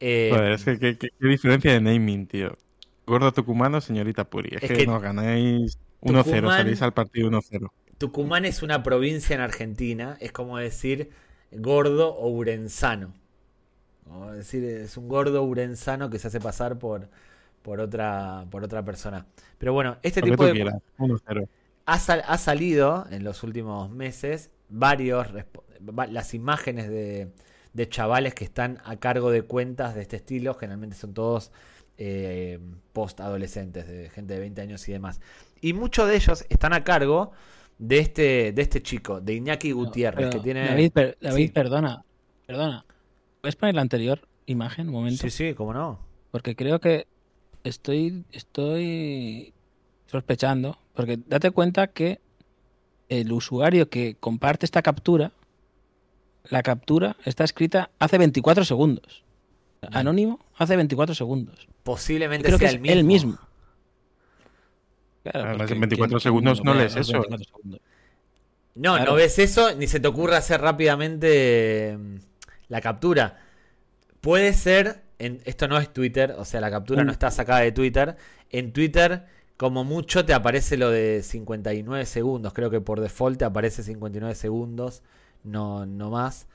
[0.01, 2.57] es que qué diferencia de naming, tío.
[3.11, 4.51] Gordo Tucumano, señorita Puri.
[4.61, 7.69] Es, que, no ganáis 1-0, salís al partido 1-0.
[8.01, 11.11] Tucumán es una provincia en Argentina, es como decir
[11.53, 13.13] gordo o urenzano.
[14.31, 17.11] Es decir, es un gordo urenzano que se hace pasar por,
[17.61, 19.27] por, otra, por otra persona.
[19.59, 20.73] Pero bueno, este tipo de.
[21.85, 25.27] Ha, ha, salido en los últimos meses varios.
[26.09, 27.29] Las imágenes de,
[27.75, 31.53] de chavales que están a cargo de cuentas de este estilo, generalmente son todos
[31.99, 32.61] eh,
[32.95, 35.21] post-adolescentes, de gente de 20 años y demás.
[35.61, 37.33] Y muchos de ellos están a cargo
[37.81, 40.67] de este, de este chico, de Iñaki Gutiérrez, que tiene...
[41.21, 42.05] David, perdona,
[42.47, 42.85] perdona.
[43.41, 45.23] ¿Puedes poner la anterior imagen un momento?
[45.23, 45.99] Sí, sí, cómo no.
[46.31, 47.07] Porque creo que
[47.65, 49.55] estoy, estoy
[50.07, 52.21] sospechando, porque date cuenta que
[53.09, 55.33] el usuario que comparte esta captura,
[56.45, 59.25] la captura está escrita hace 24 segundos.
[59.91, 61.67] Anónimo hace 24 segundos.
[61.83, 63.39] Posiblemente creo sea que el mismo.
[65.25, 67.23] Además, en 24 segundos no lees eso.
[68.75, 72.17] No, no ves eso ni se te ocurre hacer rápidamente mm,
[72.69, 73.39] la captura.
[74.21, 77.73] Puede ser, en, esto no es Twitter, o sea, la captura no está sacada de
[77.73, 78.17] Twitter.
[78.51, 79.27] En Twitter,
[79.57, 82.53] como mucho, te aparece lo de 59 segundos.
[82.53, 85.03] Creo que por default te aparece 59 segundos,
[85.43, 86.47] no, no más.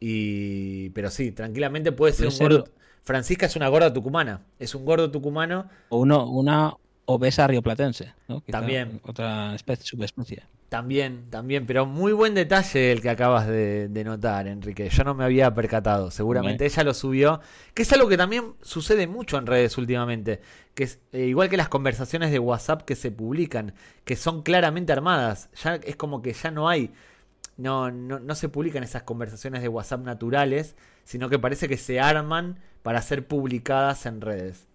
[0.00, 2.64] Y, pero sí, tranquilamente puede ser un gordo.
[3.04, 4.42] Francisca es una gorda tucumana.
[4.58, 5.68] Es un gordo tucumano.
[5.90, 6.74] O uno, una
[7.04, 8.14] obesa rioplatense.
[8.50, 9.00] también.
[9.04, 10.42] Otra especie, subespecie.
[10.68, 11.66] También, también.
[11.66, 14.88] Pero muy buen detalle el que acabas de, notar, Enrique.
[14.88, 16.10] Yo no me había percatado.
[16.10, 17.40] Seguramente ella lo subió.
[17.74, 20.40] Que es algo que también sucede mucho en redes últimamente.
[20.74, 23.74] Que es eh, igual que las conversaciones de WhatsApp que se publican.
[24.04, 25.50] Que son claramente armadas.
[25.62, 26.90] Ya es como que ya no hay
[27.56, 30.74] no, no, no se publican esas conversaciones de WhatsApp naturales,
[31.04, 34.66] sino que parece que se arman para ser publicadas en redes.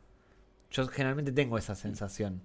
[0.71, 2.41] Yo generalmente tengo esa sensación.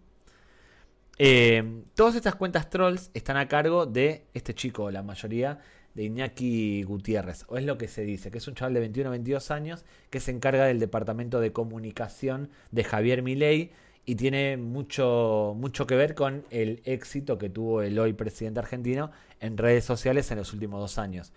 [1.19, 5.59] Eh, todas estas cuentas trolls están a cargo de este chico, la mayoría,
[5.95, 9.11] de Iñaki Gutiérrez, o es lo que se dice, que es un chaval de 21
[9.11, 13.73] o 22 años que se encarga del departamento de comunicación de Javier Milei
[14.05, 19.11] y tiene mucho, mucho que ver con el éxito que tuvo el hoy presidente argentino
[19.41, 21.33] en redes sociales en los últimos dos años.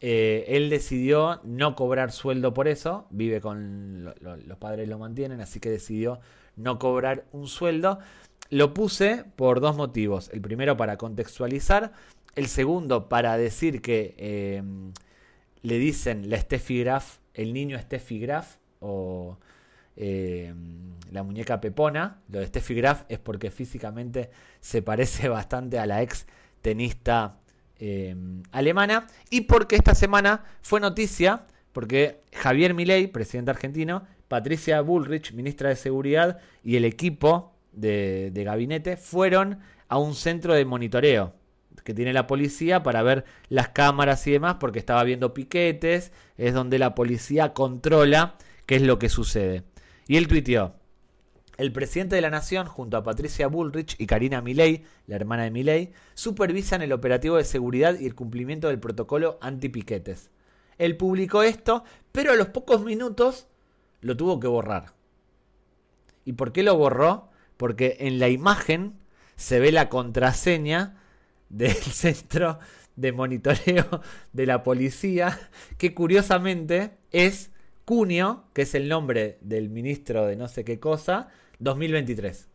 [0.00, 5.58] Eh, él decidió no cobrar sueldo por eso, vive con los padres lo mantienen, así
[5.58, 6.20] que decidió
[6.56, 7.98] no cobrar un sueldo.
[8.50, 10.30] Lo puse por dos motivos.
[10.32, 11.92] El primero para contextualizar,
[12.34, 14.62] el segundo para decir que eh,
[15.62, 19.38] le dicen la Steffi Graf, el niño Steffi Graf o
[19.96, 20.54] eh,
[21.10, 22.22] la muñeca Pepona.
[22.28, 24.30] Lo de Steffi Graf es porque físicamente
[24.60, 26.26] se parece bastante a la ex
[26.62, 27.38] tenista
[27.78, 28.14] eh,
[28.52, 29.06] alemana.
[29.30, 35.76] Y porque esta semana fue noticia, porque Javier Milei, presidente argentino, Patricia Bullrich, ministra de
[35.76, 41.34] Seguridad, y el equipo de, de gabinete fueron a un centro de monitoreo
[41.88, 46.52] que tiene la policía para ver las cámaras y demás, porque estaba viendo piquetes, es
[46.52, 48.36] donde la policía controla
[48.66, 49.62] qué es lo que sucede.
[50.06, 50.74] Y él tuiteó,
[51.58, 55.50] el presidente de la Nación, junto a Patricia Bullrich y Karina Milei, la hermana de
[55.50, 60.30] Milei, supervisan el operativo de seguridad y el cumplimiento del protocolo anti-piquetes.
[60.78, 61.82] Él publicó esto,
[62.12, 63.48] pero a los pocos minutos
[64.00, 64.94] lo tuvo que borrar.
[66.24, 67.28] ¿Y por qué lo borró?
[67.56, 68.94] Porque en la imagen
[69.34, 71.02] se ve la contraseña
[71.48, 72.60] del centro
[72.94, 74.00] de monitoreo
[74.32, 75.36] de la policía,
[75.76, 77.50] que curiosamente es
[77.84, 81.28] Cunio, que es el nombre del ministro de no sé qué cosa,
[81.58, 82.48] 2023.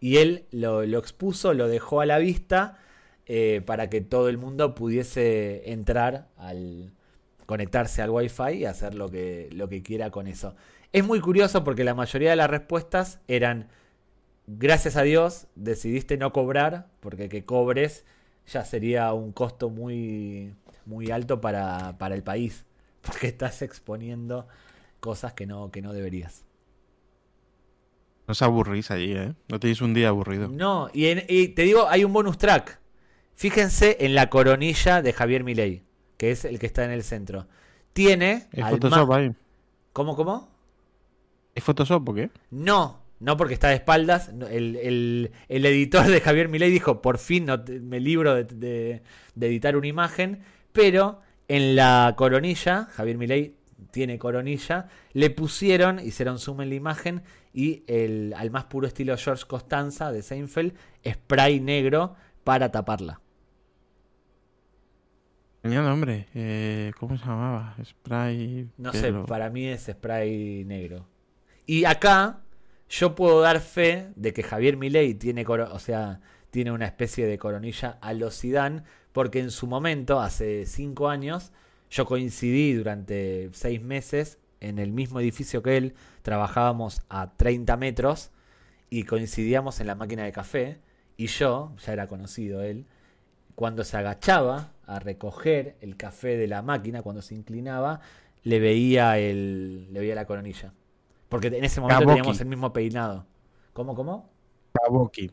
[0.00, 2.78] Y él lo, expuso, lo dejó a la vista
[3.26, 6.92] eh, para que todo el mundo pudiese entrar al
[7.46, 10.54] conectarse al wifi y hacer lo que, lo que quiera con eso.
[10.92, 13.68] Es muy curioso porque la mayoría de las respuestas eran,
[14.46, 18.04] gracias a Dios, decidiste no cobrar, porque que cobres
[18.46, 20.54] ya sería un costo muy,
[20.86, 22.64] muy alto para, para el país,
[23.02, 24.46] porque estás exponiendo
[25.00, 26.43] cosas que no, que no deberías.
[28.26, 29.34] No os aburrís allí, ¿eh?
[29.48, 30.48] No tenéis un día aburrido.
[30.48, 32.80] No, y, te digo, hay un bonus track.
[33.34, 35.82] Fíjense en la coronilla de Javier Milei,
[36.16, 37.46] que es el que está en el centro.
[37.92, 38.48] Tiene.
[38.52, 39.32] ¿Es Photoshop ahí?
[39.92, 40.48] ¿Cómo, cómo?
[41.54, 42.30] ¿Es Photoshop o qué?
[42.50, 44.30] No, no porque está de espaldas.
[44.50, 49.02] El, editor de Javier Milei dijo: Por fin no me libro de,
[49.34, 50.42] de editar una imagen.
[50.72, 53.56] Pero en la coronilla, Javier Milei
[53.90, 57.22] tiene coronilla, le pusieron, hicieron zoom en la imagen
[57.54, 60.74] y el, al más puro estilo George Costanza de Seinfeld,
[61.08, 63.20] spray negro para taparla.
[65.62, 67.74] Tenía nombre, eh, ¿cómo se llamaba?
[67.82, 68.68] Spray.
[68.76, 71.06] No sé, para mí es spray negro.
[71.64, 72.40] Y acá
[72.90, 76.20] yo puedo dar fe de que Javier Milei tiene, o sea,
[76.50, 78.82] tiene una especie de coronilla a los Zidane,
[79.12, 81.52] porque en su momento, hace cinco años,
[81.88, 84.38] yo coincidí durante seis meses
[84.68, 88.30] en el mismo edificio que él, trabajábamos a 30 metros
[88.90, 90.78] y coincidíamos en la máquina de café
[91.16, 92.86] y yo, ya era conocido él,
[93.54, 98.00] cuando se agachaba a recoger el café de la máquina, cuando se inclinaba,
[98.42, 100.72] le veía el le veía la coronilla.
[101.28, 103.26] Porque en ese momento teníamos el mismo peinado.
[103.72, 104.28] ¿Cómo, cómo?
[104.72, 105.30] Kaboki.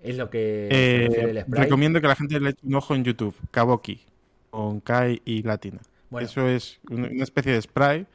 [0.00, 3.34] Es lo que eh, recomiendo que la gente le eche un ojo en YouTube.
[3.50, 4.00] Kaboki
[4.50, 5.80] con Kai y Latina.
[6.20, 8.06] Eso es una especie de spray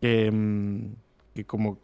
[0.00, 0.92] mm,
[1.34, 1.78] que, como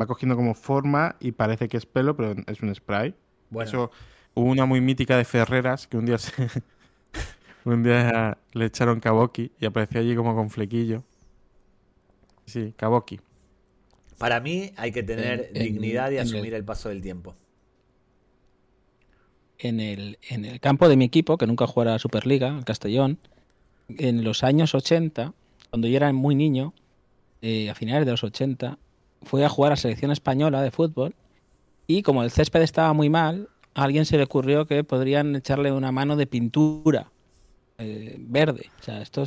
[0.00, 3.14] va cogiendo como forma y parece que es pelo, pero es un spray.
[3.60, 3.90] Eso
[4.34, 6.16] hubo una muy mítica de Ferreras que un día
[7.64, 11.04] un día le echaron kaboki y apareció allí como con flequillo.
[12.46, 13.20] Sí, kaboki.
[14.18, 16.64] Para mí hay que tener dignidad y asumir el...
[16.64, 17.34] paso del tiempo.
[19.58, 23.18] En el, en el campo de mi equipo, que nunca jugara a Superliga, el Castellón,
[23.98, 25.32] en los años 80,
[25.70, 26.74] cuando yo era muy niño,
[27.40, 28.78] eh, a finales de los 80,
[29.22, 31.14] fui a jugar a selección española de fútbol
[31.86, 35.72] y como el césped estaba muy mal, a alguien se le ocurrió que podrían echarle
[35.72, 37.10] una mano de pintura
[37.78, 38.70] eh, verde.
[38.80, 39.24] O sea, esto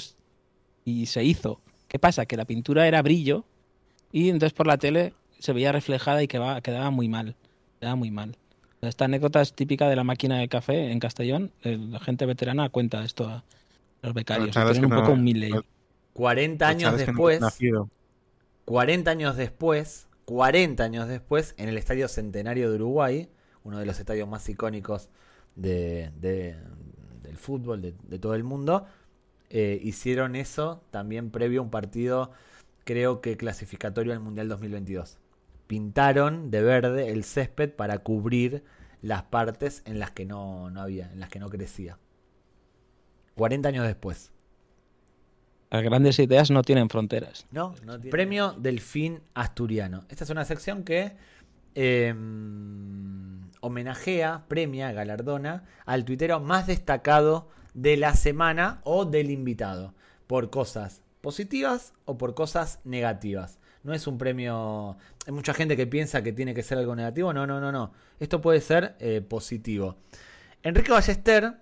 [0.86, 1.62] Y se hizo.
[1.88, 2.26] ¿Qué pasa?
[2.26, 3.46] Que la pintura era brillo
[4.12, 7.36] y entonces por la tele se veía reflejada y quedaba, quedaba muy mal.
[7.80, 8.38] Quedaba muy mal.
[8.82, 11.52] Esta anécdota es típica de la máquina de café en Castellón.
[11.64, 13.44] La gente veterana cuenta esto a,
[14.06, 14.56] los becarios.
[14.56, 15.64] un poco un
[16.14, 17.42] 40 años después.
[18.66, 20.08] 40 años después.
[20.26, 23.30] 40 años después, en el Estadio Centenario de Uruguay,
[23.64, 25.10] uno de los estadios más icónicos
[25.56, 28.88] de, del fútbol de, todo el mundo,
[29.50, 32.32] eh, hicieron eso también previo a un partido,
[32.86, 35.20] creo que clasificatorio al Mundial 2022.
[35.68, 38.64] Pintaron de verde el césped para cubrir
[39.02, 42.00] las partes en las que no, no había, en las que no crecía.
[43.36, 44.32] 40 años después.
[45.70, 47.48] Las grandes ideas no tienen fronteras.
[47.52, 48.12] No, no tiene.
[48.12, 50.06] Premio Delfín Asturiano.
[50.10, 51.14] Esta es una sección que
[51.74, 52.14] eh,
[53.60, 59.94] homenajea, premia, galardona al tuitero más destacado de la semana o del invitado.
[60.28, 63.60] Por cosas positivas o por cosas negativas.
[63.84, 64.98] No es un premio.
[65.28, 67.34] Hay mucha gente que piensa que tiene que ser algo negativo.
[67.34, 67.92] No, no, no, no.
[68.20, 69.98] Esto puede ser eh, positivo.
[70.64, 71.54] Enrique Ballester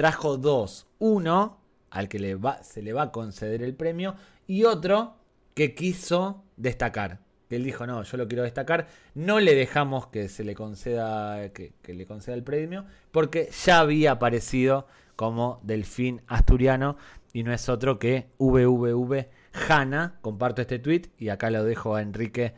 [0.00, 0.86] trajo dos.
[0.98, 1.58] Uno
[1.90, 2.16] al que
[2.62, 4.14] se le va a conceder el premio
[4.46, 5.16] y otro
[5.52, 7.18] que quiso destacar.
[7.50, 8.86] Él dijo, no, yo lo quiero destacar.
[9.14, 14.12] No le dejamos que se le conceda, que, le conceda el premio, porque ya había
[14.12, 14.86] aparecido
[15.16, 16.96] como Delfín Asturiano
[17.34, 19.28] y no es otro que VVV
[19.68, 20.18] Hanna.
[20.22, 22.54] Comparto este tweet y acá lo dejo a Enrique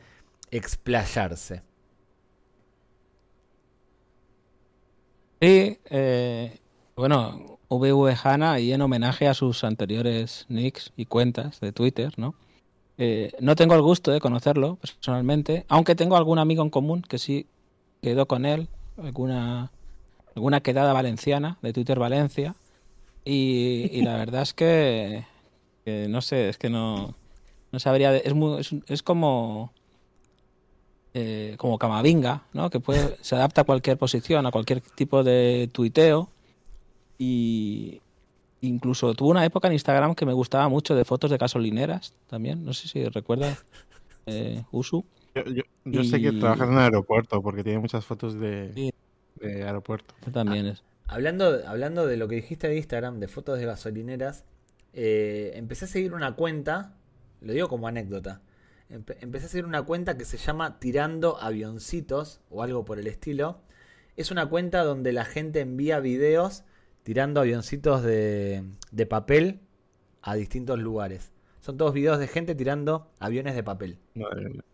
[0.52, 1.64] explayarse.
[5.40, 6.61] Sí, eh,
[6.96, 12.34] bueno, VV Hanna y en homenaje a sus anteriores nicks y cuentas de Twitter, ¿no?
[12.98, 17.18] Eh, no tengo el gusto de conocerlo personalmente, aunque tengo algún amigo en común que
[17.18, 17.46] sí
[18.02, 18.68] quedó con él,
[19.02, 19.72] alguna,
[20.36, 22.54] alguna quedada valenciana de Twitter Valencia.
[23.24, 25.24] Y, la verdad es que,
[25.86, 27.14] no sé, es que no,
[27.70, 28.16] no sabría.
[28.16, 28.34] es,
[28.88, 29.72] es como.
[31.14, 32.70] eh, como Camavinga, ¿no?
[32.70, 36.28] Que puede, se adapta a cualquier posición, a cualquier tipo de tuiteo.
[37.18, 38.00] Y
[38.60, 42.64] incluso tuvo una época en Instagram que me gustaba mucho de fotos de gasolineras también.
[42.64, 43.64] No sé si recuerdas,
[44.26, 45.04] eh, Usu.
[45.34, 48.72] Yo, yo- yo sé que Y- trabaja en un aeropuerto porque tiene muchas fotos de,
[48.74, 48.92] Sí.
[49.40, 50.14] de aeropuerto.
[50.32, 50.82] También es.
[51.06, 54.44] Hablando, hablando de lo que dijiste de Instagram, de fotos de gasolineras,
[54.94, 56.94] eh, empecé a seguir una cuenta,
[57.40, 58.40] lo digo como anécdota,
[58.90, 63.06] empe- empecé a seguir una cuenta que se llama Tirando Avioncitos o algo por el
[63.06, 63.58] estilo.
[64.16, 66.64] Es una cuenta donde la gente envía videos
[67.02, 69.60] tirando avioncitos de, de papel
[70.22, 71.32] a distintos lugares.
[71.60, 73.98] Son todos videos de gente tirando aviones de papel.
[74.14, 74.64] Madre mía.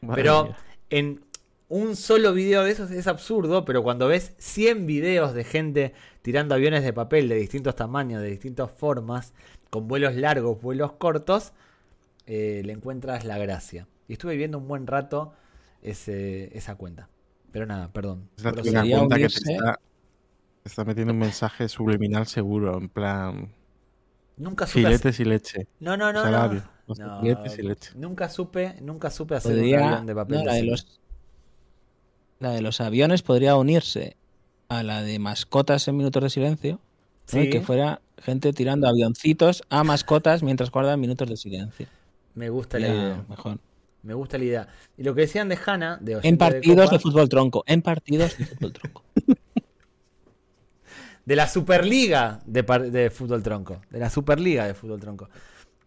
[0.00, 0.56] Madre Pero mía.
[0.90, 1.24] en
[1.68, 6.54] un solo video de esos es absurdo, pero cuando ves 100 videos de gente tirando
[6.54, 9.34] aviones de papel de distintos tamaños, de distintas formas,
[9.70, 11.52] con vuelos largos, vuelos cortos,
[12.26, 13.86] eh, le encuentras la gracia.
[14.08, 15.32] Y estuve viendo un buen rato
[15.82, 17.08] ese- esa cuenta.
[17.52, 18.28] Pero nada, perdón.
[18.36, 19.80] Es la Pero típica sería cuenta que te está,
[20.68, 23.52] está metiendo un mensaje subliminal seguro, en plan
[24.36, 25.66] nunca supe hacer- filetes y leche.
[25.80, 26.70] No, no, no, salario, no.
[26.86, 27.90] los No, filetes y leche.
[27.96, 30.38] Nunca supe, nunca supe hacer un Podría, avión de papel.
[30.38, 31.00] no, la, de los,
[32.40, 34.16] la de los aviones podría unirse
[34.68, 36.80] a la de mascotas en minutos de silencio.
[37.32, 37.40] ¿no?
[37.40, 37.50] Y Sí.
[37.50, 41.86] que fuera gente tirando avioncitos a mascotas mientras guardan minutos de silencio.
[42.34, 43.24] Me gusta la idea.
[43.28, 43.58] mejor.
[44.02, 44.68] Me gusta la idea.
[44.96, 47.64] Y lo que decían de Hanna, de En partidos Copa, de fútbol tronco.
[47.66, 49.02] En partidos de fútbol tronco.
[51.28, 53.82] De la Superliga de, fútbol tronco.
[53.90, 55.28] De la Superliga de fútbol tronco.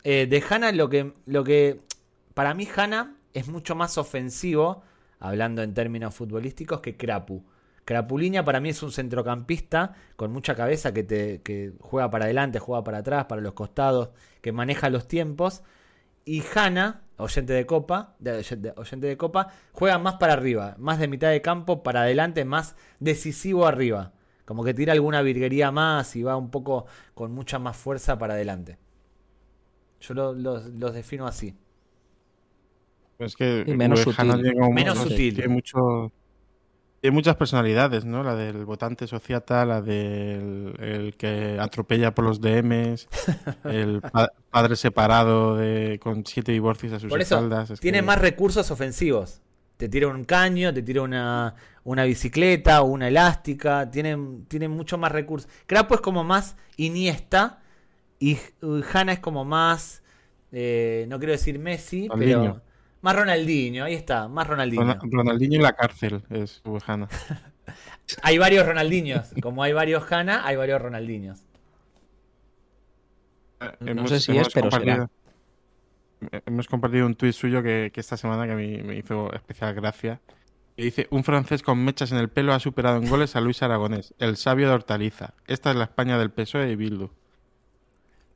[0.03, 1.81] Eh, de Hanna, lo que, lo que.
[2.35, 4.83] Para mí, Hanna es mucho más ofensivo,
[5.19, 7.43] hablando en términos futbolísticos, que Krapu.
[7.85, 12.59] Crapuliña para mí es un centrocampista con mucha cabeza que, te, que juega para adelante,
[12.59, 14.09] juega para atrás, para los costados,
[14.41, 15.63] que maneja los tiempos.
[16.23, 18.15] Y Hanna, oyente de copa,
[18.75, 22.75] oyente de copa, juega más para arriba, más de mitad de campo para adelante, más
[22.99, 24.13] decisivo arriba.
[24.51, 28.33] Como que tira alguna virguería más y va un poco con mucha más fuerza para
[28.33, 28.77] adelante.
[30.01, 31.55] Yo lo- los, los defino así.
[33.17, 34.33] Es que Y menos sutil.
[34.33, 35.35] tiene como- Menos no sé, sutil.
[35.35, 36.11] Tiene, mucho,
[36.99, 38.23] tiene muchas personalidades, ¿no?
[38.23, 43.07] La del votante sociata, la del el que atropella por los DMs,
[43.63, 47.69] el pa- padre separado de, con siete divorcios a sus Por eso, espaldas.
[47.69, 49.41] es tiene que- más recursos ofensivos.
[49.81, 51.55] Te tira un caño, te tira una,
[51.85, 53.89] una bicicleta, una elástica.
[53.89, 54.15] Tiene,
[54.47, 55.49] tiene mucho más recursos.
[55.65, 57.61] Crapo es como más Iniesta.
[58.19, 58.37] Y
[58.93, 60.03] Hanna es como más.
[60.51, 62.41] eh, no quiero decir Messi, Ronaldinho.
[62.53, 62.61] pero.
[63.01, 64.83] Más Ronaldinho, ahí está, más Ronaldinho.
[64.83, 67.07] Ronald- Ronaldinho en la cárcel es Hanna.
[68.21, 69.31] Hay varios Ronaldinhos.
[69.41, 71.39] Como hay varios Hanna, hay varios Ronaldinhos.
[73.79, 75.09] No sé si es, pero compartido,
[76.45, 79.73] Hemos compartido un tuit suyo que, que esta semana que a mí me hizo especial
[79.73, 80.21] gracia.
[80.75, 83.61] Que dice, un francés con mechas en el pelo ha superado en goles a Luis
[83.61, 85.33] Aragonés, el sabio de Hortaliza.
[85.47, 87.09] Esta es la España del PSOE y Bildu.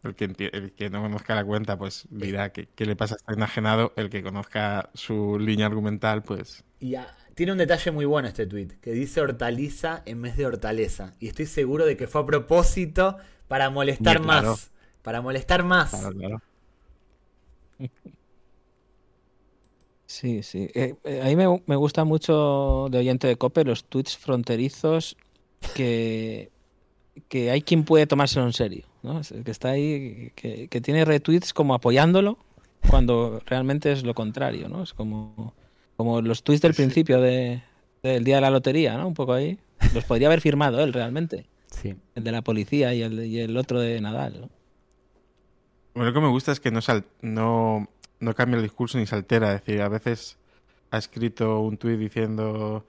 [0.03, 3.17] El que, el que no conozca la cuenta, pues dirá que, qué le pasa a
[3.17, 3.93] este enajenado.
[3.95, 6.63] El que conozca su línea argumental, pues...
[6.79, 6.95] Y
[7.33, 11.13] tiene un detalle muy bueno este tweet, que dice hortaliza en vez de hortaleza.
[11.19, 13.17] Y estoy seguro de que fue a propósito
[13.47, 14.51] para molestar claro.
[14.51, 14.71] más.
[15.01, 15.89] Para molestar más.
[15.89, 16.41] Claro, claro.
[20.07, 20.69] Sí, sí.
[20.75, 25.17] Eh, eh, a mí me, me gusta mucho de oyente de Cope los tweets fronterizos
[25.73, 26.51] que
[27.29, 29.21] que hay quien puede tomárselo en serio, ¿no?
[29.43, 32.37] Que está ahí, que, que tiene retweets como apoyándolo
[32.89, 34.83] cuando realmente es lo contrario, ¿no?
[34.83, 35.53] Es como,
[35.97, 37.63] como los tweets del principio de,
[38.03, 39.07] del día de la lotería, ¿no?
[39.07, 39.57] Un poco ahí.
[39.93, 41.45] Los podría haber firmado él realmente.
[41.69, 41.95] Sí.
[42.15, 44.49] El de la policía y el, y el otro de Nadal, ¿no?
[45.95, 47.87] Bueno, lo que me gusta es que no, sal- no,
[48.19, 49.53] no cambia el discurso ni se altera.
[49.53, 50.37] Es decir, a veces
[50.91, 52.85] ha escrito un tuit diciendo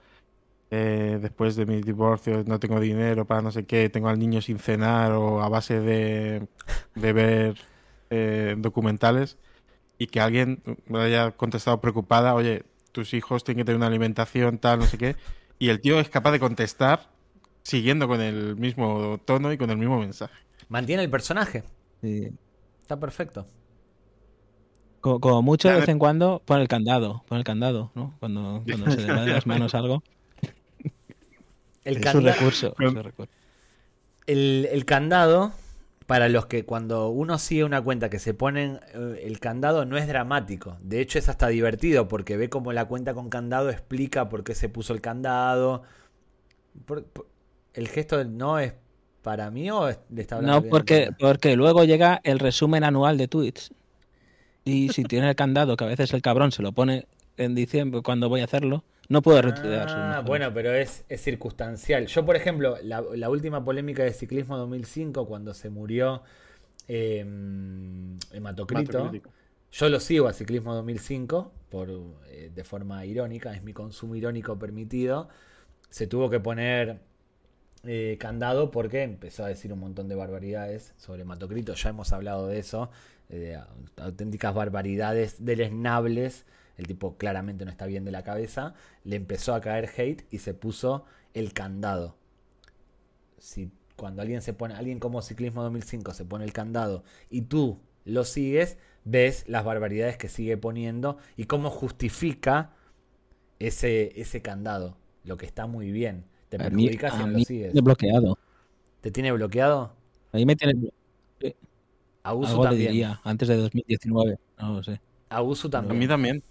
[0.71, 4.41] eh, después de mi divorcio no tengo dinero para no sé qué, tengo al niño
[4.41, 6.47] sin cenar o a base de,
[6.95, 7.57] de ver
[8.09, 9.37] eh, documentales
[9.97, 14.59] y que alguien me haya contestado preocupada, oye, tus hijos tienen que tener una alimentación
[14.59, 15.15] tal, no sé qué,
[15.59, 17.09] y el tío es capaz de contestar
[17.63, 20.35] siguiendo con el mismo tono y con el mismo mensaje.
[20.69, 21.63] Mantiene el personaje.
[22.01, 22.31] Sí.
[22.87, 23.45] Está perfecto.
[25.01, 28.15] Como, como mucho de vez en cuando pone el candado, pone el candado, ¿no?
[28.21, 30.01] Cuando, cuando se le va de las manos algo.
[31.83, 32.73] El, es canda- un recurso.
[32.77, 33.31] Pero- es un recurso.
[34.25, 35.51] el- el candado,
[36.05, 39.97] para los que cuando uno sigue una cuenta que se ponen eh, el candado no
[39.97, 40.77] es dramático.
[40.79, 44.55] De hecho es hasta divertido porque ve como la cuenta con candado explica por qué
[44.55, 45.83] se puso el candado.
[46.85, 47.27] Por- por-
[47.73, 48.75] el gesto no es
[49.21, 53.27] para mí o le está hablando No, porque, porque luego llega el resumen anual de
[53.27, 53.71] tweets.
[54.63, 57.07] Y si tiene el candado, que a veces el cabrón se lo pone
[57.37, 59.87] en diciembre cuando voy a hacerlo, no puedo retuitear.
[59.89, 62.07] Ah, bueno, pero es, es circunstancial.
[62.07, 66.23] Yo, por ejemplo, la, la última polémica de ciclismo 2005, cuando se murió
[66.87, 67.19] eh,
[68.31, 69.29] Hematocrito, Hematocrito.
[69.71, 71.89] yo lo sigo a ciclismo 2005 por,
[72.29, 75.29] eh, de forma irónica, es mi consumo irónico permitido.
[75.89, 76.99] Se tuvo que poner
[77.87, 81.73] eh, candado porque empezó a decir un montón de barbaridades sobre Hematocrito.
[81.73, 82.89] Ya hemos hablado de eso,
[83.29, 83.57] eh,
[83.97, 86.45] auténticas barbaridades deleznables.
[86.77, 88.75] El tipo claramente no está bien de la cabeza.
[89.03, 92.17] Le empezó a caer hate y se puso el candado.
[93.37, 97.79] Si cuando alguien se pone, alguien como Ciclismo 2005 se pone el candado y tú
[98.05, 102.73] lo sigues, ves las barbaridades que sigue poniendo y cómo justifica
[103.59, 104.97] ese, ese candado.
[105.23, 106.25] Lo que está muy bien.
[106.49, 107.73] Te a mí, perjudica si a no mí lo sigues.
[107.73, 108.37] me bloqueado.
[109.01, 109.93] ¿Te tiene bloqueado?
[110.31, 110.91] Ahí me tiene blo-
[112.23, 112.91] A Usu algo le también.
[112.91, 114.37] diría, antes de 2019.
[114.59, 114.99] No lo sé.
[115.29, 115.99] A Usu A también.
[115.99, 116.43] mí también.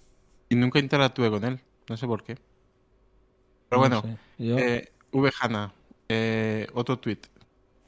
[0.48, 1.60] Y nunca interactué con él.
[1.88, 2.34] No sé por qué.
[2.34, 2.40] No
[3.68, 4.16] Pero bueno, sé.
[4.38, 5.30] Yo- eh, V.
[5.40, 5.72] Hanna,
[6.08, 7.18] eh, otro tweet.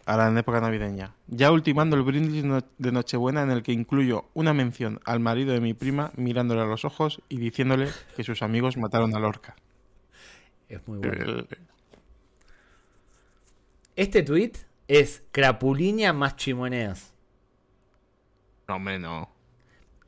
[0.07, 1.15] Ahora en época navideña.
[1.27, 2.43] Ya ultimando el brindis
[2.79, 6.65] de Nochebuena en el que incluyo una mención al marido de mi prima mirándole a
[6.65, 9.55] los ojos y diciéndole que sus amigos mataron a Lorca.
[10.69, 11.13] Es muy bueno.
[11.13, 11.49] El-
[13.99, 14.53] Este tweet
[14.87, 17.13] es Crapulinia más chimoneas.
[18.69, 19.29] No, no.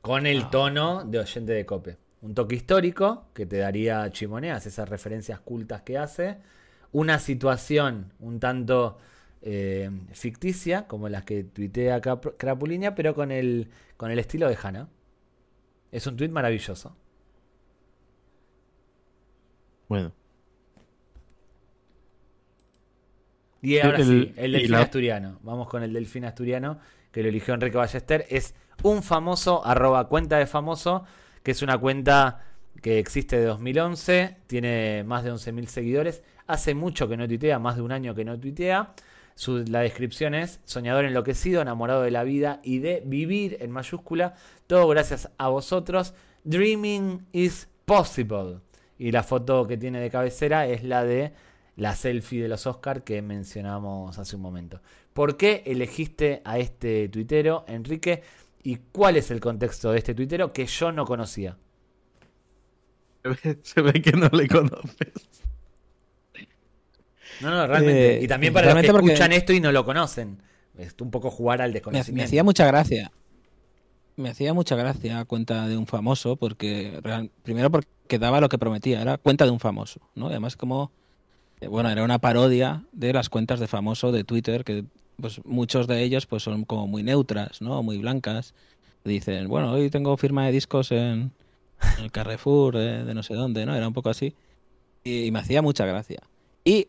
[0.00, 1.96] Con el tono de oyente de cope.
[2.20, 6.38] Un toque histórico que te daría chimoneas, esas referencias cultas que hace.
[6.92, 8.98] Una situación un tanto
[9.42, 14.88] eh, ficticia, como las que tuitea Crapulinia, pero con el, con el estilo de Hanna.
[15.90, 16.96] Es un tweet maravilloso.
[19.88, 20.19] Bueno.
[23.62, 25.38] Y ahora El- sí, el delfín la- asturiano.
[25.42, 26.78] Vamos con el delfín asturiano
[27.12, 28.26] que lo eligió Enrique Ballester.
[28.30, 31.04] Es un famoso, arroba cuenta de famoso,
[31.42, 32.44] que es una cuenta
[32.82, 36.22] que existe de 2011, tiene más de 11.000 seguidores.
[36.46, 38.94] Hace mucho que no tuitea, más de un año que no tuitea.
[39.34, 44.34] Su- la descripción es soñador enloquecido, enamorado de la vida y de vivir en mayúscula.
[44.66, 46.14] Todo gracias a vosotros.
[46.44, 48.58] Dreaming is possible.
[48.98, 51.32] Y la foto que tiene de cabecera es la de
[51.80, 54.80] la selfie de los Oscar que mencionamos hace un momento.
[55.14, 58.22] ¿Por qué elegiste a este tuitero, Enrique?
[58.62, 61.56] ¿Y cuál es el contexto de este tuitero que yo no conocía?
[63.22, 65.12] Se ve, se ve que no le conoces.
[67.40, 68.18] No, no, realmente.
[68.18, 70.42] Eh, y también para los que porque- escuchan esto y no lo conocen.
[70.76, 72.16] Es un poco jugar al desconocimiento.
[72.16, 73.10] me hacía mucha gracia.
[74.16, 78.58] Me hacía mucha gracia cuenta de un famoso, porque real- primero porque daba lo que
[78.58, 80.26] prometía, era cuenta de un famoso, ¿no?
[80.26, 80.92] Y además como,
[81.68, 84.84] bueno, era una parodia de las cuentas de famoso de Twitter, que
[85.20, 87.82] pues muchos de ellos pues son como muy neutras, ¿no?
[87.82, 88.54] Muy blancas.
[89.04, 91.32] Dicen, bueno, hoy tengo firma de discos en,
[91.98, 93.74] el Carrefour de, no sé dónde, ¿no?
[93.74, 94.34] Era un poco así.
[95.04, 96.20] Y, y me hacía mucha gracia.
[96.64, 96.88] Y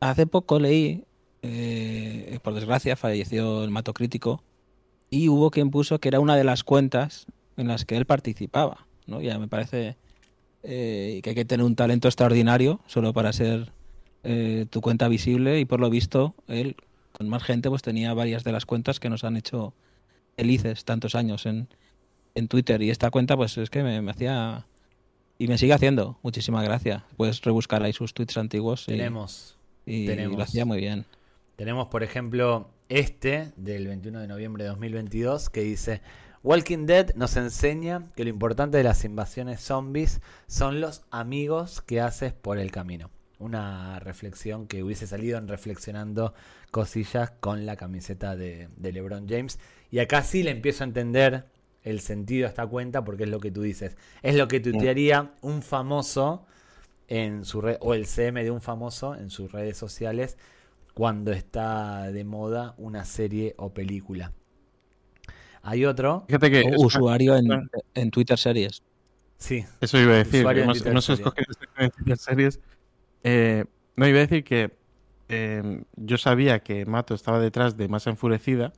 [0.00, 1.04] hace poco leí,
[1.42, 4.42] eh, por desgracia, falleció el Mato Crítico,
[5.10, 8.86] y hubo quien puso que era una de las cuentas en las que él participaba,
[9.06, 9.20] ¿no?
[9.20, 9.96] Ya me parece
[10.62, 13.72] eh, que hay que tener un talento extraordinario solo para ser
[14.28, 16.76] eh, tu cuenta visible y por lo visto él
[17.12, 19.72] con más gente pues tenía varias de las cuentas que nos han hecho
[20.36, 21.68] felices tantos años en,
[22.34, 24.66] en Twitter y esta cuenta pues es que me, me hacía
[25.38, 29.56] y me sigue haciendo muchísimas gracias puedes rebuscar ahí sus tweets antiguos y, Tenemos.
[29.84, 30.36] y tenemos.
[30.36, 31.06] lo hacía muy bien
[31.56, 36.02] Tenemos, por ejemplo, este del 21 de noviembre de 2022 que dice,
[36.42, 42.02] Walking Dead nos enseña que lo importante de las invasiones zombies son los amigos que
[42.02, 43.10] haces por el camino.
[43.38, 46.32] Una reflexión que hubiese salido en reflexionando
[46.70, 49.58] cosillas con la camiseta de, de LeBron James.
[49.90, 51.46] Y acá sí le empiezo a entender
[51.82, 53.96] el sentido a esta cuenta porque es lo que tú dices.
[54.22, 56.46] Es lo que tuitearía un famoso
[57.08, 60.36] en su red, o el CM de un famoso en sus redes sociales
[60.94, 64.32] cuando está de moda una serie o película.
[65.62, 66.24] Hay otro.
[66.26, 66.74] Fíjate que.
[66.76, 68.82] Usuario en, en Twitter Series.
[69.38, 69.64] Sí.
[69.80, 70.44] Eso iba a decir.
[70.44, 71.08] No, se Series.
[71.10, 71.44] escoge
[71.78, 72.60] en Twitter series.
[73.28, 73.64] Eh,
[73.96, 74.70] no, iba a decir que
[75.28, 78.72] eh, yo sabía que Mato estaba detrás de Más Enfurecida,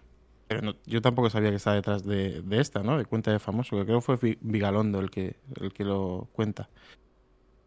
[0.47, 2.97] pero no- yo tampoco sabía que estaba detrás de, de esta, ¿no?
[2.97, 6.71] De Cuenta de Famoso, que creo fue Vi- Vigalondo el que, el que lo cuenta.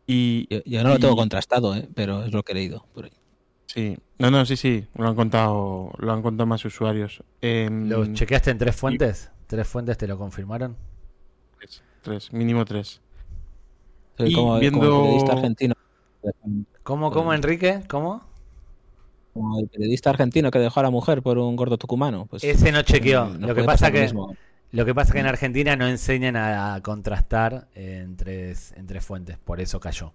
[0.07, 1.87] Y Yo, yo no lo tengo contrastado, ¿eh?
[1.93, 2.87] pero es lo que he leído.
[2.95, 3.11] por ahí.
[3.67, 7.23] sí, no, no, sí, sí, lo han contado, lo han contado más usuarios.
[7.41, 9.29] Em, ¿Lo chequeaste en tres fuentes?
[9.45, 10.75] ¿Tres fuentes te lo confirmaron?
[11.59, 13.01] tres, tres, mínimo tres.
[14.17, 15.75] Soy Y como, viendo- como periodista argentino.
[16.83, 17.81] ¿Cómo, cómo, Pues- Enrique?
[17.87, 18.23] ¿Cómo?
[19.33, 22.25] Como el periodista argentino que dejó a la mujer por un gordo tucumano.
[22.25, 23.25] Pues, Ese no chequeó.
[23.27, 24.35] mm, Lo que pasa lo que mismo.
[24.71, 29.05] lo que pasa que en Argentina no enseñan a, a contrastar en tres, en tres
[29.05, 30.11] fuentes, por eso cayó.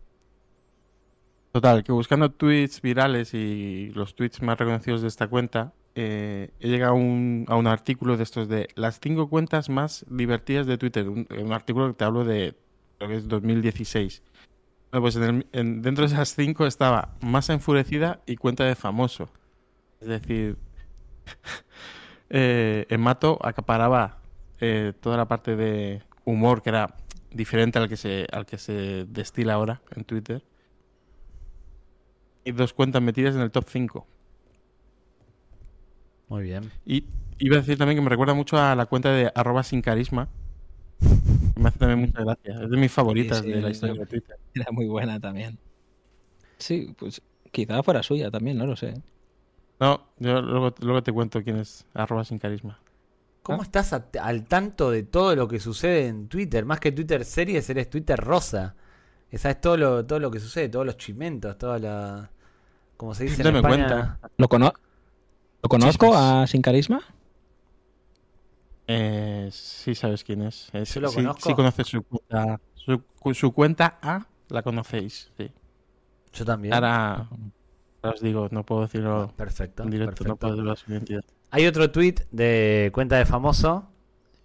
[1.52, 6.68] Total, que buscando tweets virales y los tweets más reconocidos de esta cuenta, eh, he
[6.68, 10.76] llegado a un, a un artículo de estos de las cinco cuentas más divertidas de
[10.76, 11.08] Twitter.
[11.08, 12.54] Un, un artículo que te hablo de,
[12.98, 14.22] creo que es 2016.
[14.90, 18.74] Bueno, pues en el- en- dentro de esas cinco estaba Más Enfurecida y Cuenta de
[18.74, 19.28] Famoso.
[20.00, 20.58] Es decir,
[22.30, 24.18] eh, en Mato acaparaba
[24.60, 26.94] eh, toda la parte de humor que era
[27.30, 30.42] diferente al que se, al que se destila ahora en Twitter.
[32.44, 34.06] Y dos cuentas metidas en el top 5.
[36.28, 36.70] Muy bien.
[36.84, 37.04] Y
[37.38, 40.28] iba a decir también que me recuerda mucho a la cuenta de arroba sin carisma.
[41.56, 42.54] Me hace también mucha gracia.
[42.62, 44.36] Es de mis favoritas Sí, sí, de la historia de Twitter.
[44.54, 45.58] Era muy buena también.
[46.58, 47.20] Sí, pues
[47.52, 48.94] quizá fuera suya también, no lo sé.
[49.78, 52.78] No, yo luego, luego te cuento quién es arroba sin carisma.
[53.42, 53.64] ¿Cómo Ah.
[53.64, 56.64] estás a- al tanto de todo lo que sucede en Twitter?
[56.64, 58.74] Más que Twitter series, eres Twitter rosa.
[59.30, 62.30] Esa es todo lo, todo lo que sucede, todos los chimentos, toda la...
[62.96, 63.68] Como se dice en España.
[63.86, 64.18] cuenta.
[64.38, 64.72] ¿Lo, cono-
[65.62, 66.22] ¿Lo conozco Chismes.
[66.22, 67.00] a Sin Carisma?
[68.88, 70.68] Eh, sí sabes quién es.
[70.72, 71.48] Eh, ¿Sí lo sí, conozco?
[71.48, 72.60] sí conoces su cuenta.
[72.74, 75.30] Su, cu- su cuenta A la conocéis.
[75.36, 75.50] Sí.
[76.32, 76.72] Yo también.
[76.74, 77.28] Ahora,
[78.02, 79.82] os digo, no puedo decirlo Perfecto.
[79.82, 80.38] en directo, no perfecto.
[80.38, 81.24] puedo decirlo su identidad.
[81.50, 83.88] Hay otro tweet de cuenta de famoso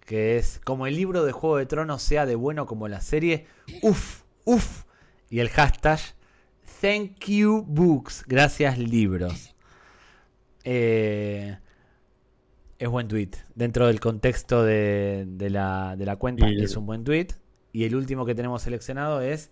[0.00, 3.46] que es como el libro de Juego de Tronos sea de bueno como la serie.
[3.82, 4.84] Uf, uf.
[5.30, 6.00] Y el hashtag
[6.80, 8.24] Thank you books.
[8.26, 9.54] Gracias libros.
[10.64, 11.56] Eh,
[12.84, 13.30] es buen tweet.
[13.54, 17.28] Dentro del contexto de, de la, de la cuenta Y- es un buen tweet.
[17.72, 19.50] Y el último que tenemos seleccionado es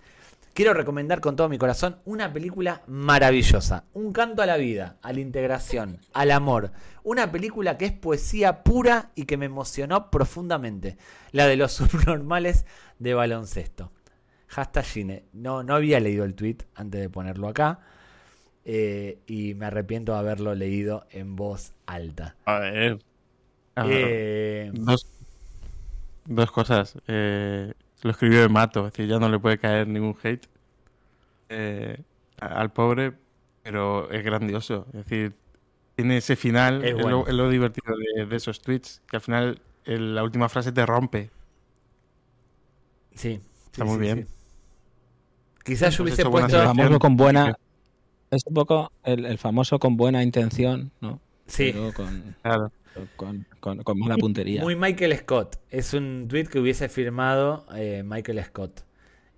[0.53, 3.85] Quiero recomendar con todo mi corazón una película maravillosa.
[3.95, 6.73] Un canto a la vida, a la integración, al amor.
[7.05, 10.97] Una película que es poesía pura y que me emocionó profundamente.
[11.31, 12.67] La de los subnormales
[12.99, 13.93] de baloncesto.
[14.49, 15.25] Hashtag Gine.
[15.33, 17.79] No, no había leído el tweet antes de ponerlo acá.
[18.65, 22.35] eh, y me arrepiento de haberlo leído en voz alta.
[22.45, 22.99] A ver.
[23.77, 25.07] Eh, Dos,
[26.27, 26.97] dos cosas.
[27.07, 27.73] Eh,
[28.03, 30.47] lo escribió de Mato, es decir, ya no le puede caer ningún hate
[31.49, 31.99] eh,
[32.41, 33.13] al pobre,
[33.63, 34.87] pero es grandioso.
[34.89, 35.35] Es decir,
[35.97, 39.61] tiene ese final, Es lo, es lo divertido de, de esos tweets, que al final
[39.85, 41.31] el- la última frase te rompe.
[43.15, 44.27] sí, Está sí, muy sí, bien.
[44.27, 44.35] sí.
[45.65, 46.57] Quizás yo hubiese puesto.
[46.61, 47.55] El famoso con buena.
[48.31, 51.21] Es un poco el, el famoso con buena intención, ¿no?
[51.47, 52.71] Sí, Pero con, Claro.
[53.17, 54.63] con, con- con mala puntería.
[54.63, 55.57] Muy Michael Scott.
[55.71, 58.85] Es un tweet que hubiese firmado eh, Michael Scott.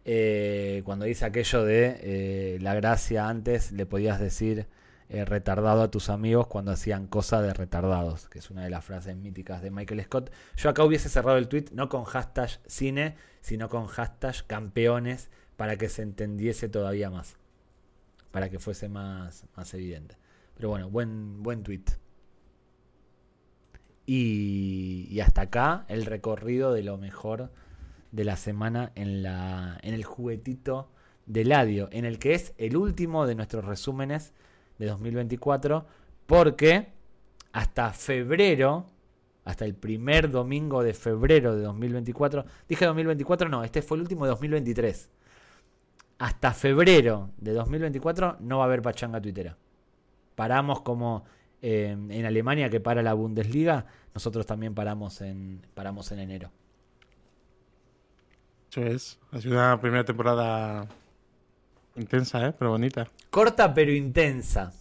[0.05, 4.67] Eh, cuando dice aquello de eh, la gracia antes le podías decir
[5.27, 9.15] retardado a tus amigos cuando hacían cosas de retardados, que es una de las frases
[9.15, 10.33] míticas de Michael Scott.
[10.57, 15.29] Yo acá hubiese cerrado el tweet no con hashtag cine, sino con hashtag campeones
[15.59, 17.37] para que se entendiese todavía más.
[18.31, 20.17] Para que fuese más, más evidente.
[20.55, 21.85] Pero bueno, buen, buen tweet.
[24.07, 27.51] Y, y hasta acá el recorrido de lo mejor
[28.13, 30.89] de la semana en, la, en el juguetito
[31.27, 34.35] de Ladio, en el que es el último de nuestros resúmenes
[34.79, 35.87] de 2024,
[36.27, 36.89] porque
[37.53, 38.87] hasta febrero,
[39.45, 44.25] hasta el primer domingo de febrero de 2024, dije 2024, no, este fue el último
[44.25, 45.11] de 2023.
[46.19, 49.57] Hasta febrero de 2024 no va a haber pachanga tuitera.
[50.37, 51.25] Paramos como
[51.63, 56.51] eh, en Alemania que para la Bundesliga, nosotros también paramos en, paramos en enero.
[58.71, 59.19] Eso es.
[59.31, 60.89] Ha sido una primera temporada
[61.95, 62.55] intensa, ¿eh?
[62.59, 63.09] Pero bonita.
[63.31, 64.73] Corta pero intensa.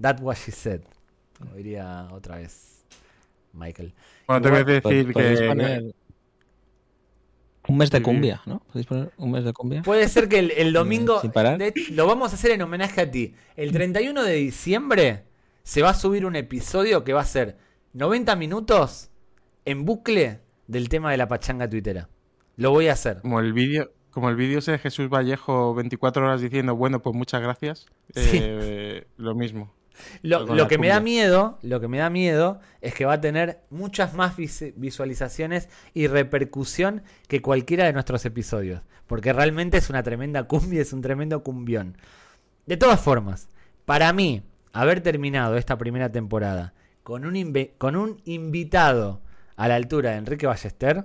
[0.00, 0.82] That what she said.
[1.38, 2.84] Como diría otra vez
[3.52, 3.92] Michael.
[4.28, 5.94] Bueno, tengo que decir Podéis que.
[7.66, 8.60] un mes de cumbia, ¿no?
[8.60, 9.82] ¿Podéis poner un mes de cumbia?
[9.82, 11.20] Puede ser que el, el domingo.
[11.20, 11.58] Sin parar.
[11.58, 13.34] de hecho, lo vamos a hacer en homenaje a ti.
[13.56, 15.31] El 31 de diciembre
[15.62, 17.56] se va a subir un episodio que va a ser
[17.92, 19.10] 90 minutos
[19.64, 22.08] en bucle del tema de la pachanga tuitera.
[22.56, 23.20] Lo voy a hacer.
[23.22, 23.92] Como el vídeo.
[24.10, 27.86] Como el vídeo ese de Jesús Vallejo 24 horas diciendo, bueno, pues muchas gracias.
[28.14, 28.38] Sí.
[28.42, 29.72] Eh, lo mismo.
[30.22, 33.60] Lo, que me da miedo, lo que me da miedo es que va a tener
[33.70, 40.02] muchas más vis- visualizaciones y repercusión que cualquiera de nuestros episodios, porque realmente es una
[40.02, 41.96] tremenda cumbia, es un tremendo cumbión.
[42.66, 43.48] De todas formas,
[43.84, 49.20] para mí, haber terminado esta primera temporada con un, con un invitado
[49.56, 51.04] a la altura de Enrique Ballester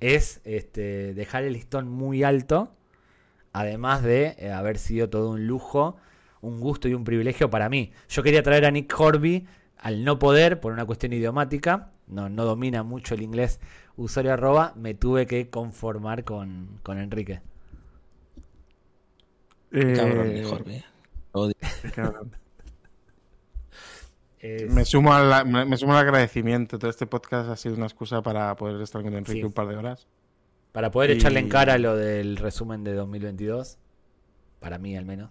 [0.00, 2.74] es este, dejar el listón muy alto,
[3.52, 5.96] además de eh, haber sido todo un lujo
[6.40, 7.92] un gusto y un privilegio para mí.
[8.08, 9.46] Yo quería traer a Nick Horby
[9.76, 11.90] al no poder por una cuestión idiomática.
[12.06, 13.60] No, no domina mucho el inglés
[13.96, 14.72] usuario arroba.
[14.76, 17.40] Me tuve que conformar con, con Enrique.
[19.72, 20.84] Eh, Cabrón, mejor, bien.
[21.32, 21.54] Odio.
[21.94, 22.32] cabrón.
[24.40, 26.78] Es- Me sumo, al, me, me sumo al agradecimiento.
[26.78, 29.44] Todo este podcast ha sido una excusa para poder estar con Enrique Sí.
[29.44, 30.06] un par de horas.
[30.72, 33.76] para poder y- echarle en cara lo del resumen de 2022.
[34.60, 35.30] Para mí al menos.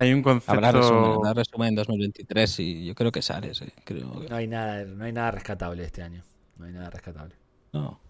[0.00, 0.52] Hay un concepto.
[0.52, 3.66] Habrá resumen, habrá resumen en 2023 y yo creo que sale, sí.
[3.84, 6.22] Creo que- No hay nada, no hay nada rescatable este año.
[6.56, 7.36] No hay nada rescatable.
[7.72, 8.00] No.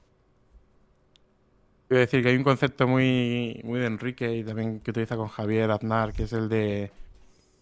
[1.90, 5.26] Quiero decir que hay un concepto muy, muy de Enrique y también que utiliza con
[5.26, 6.92] Javier Aznar, que es el de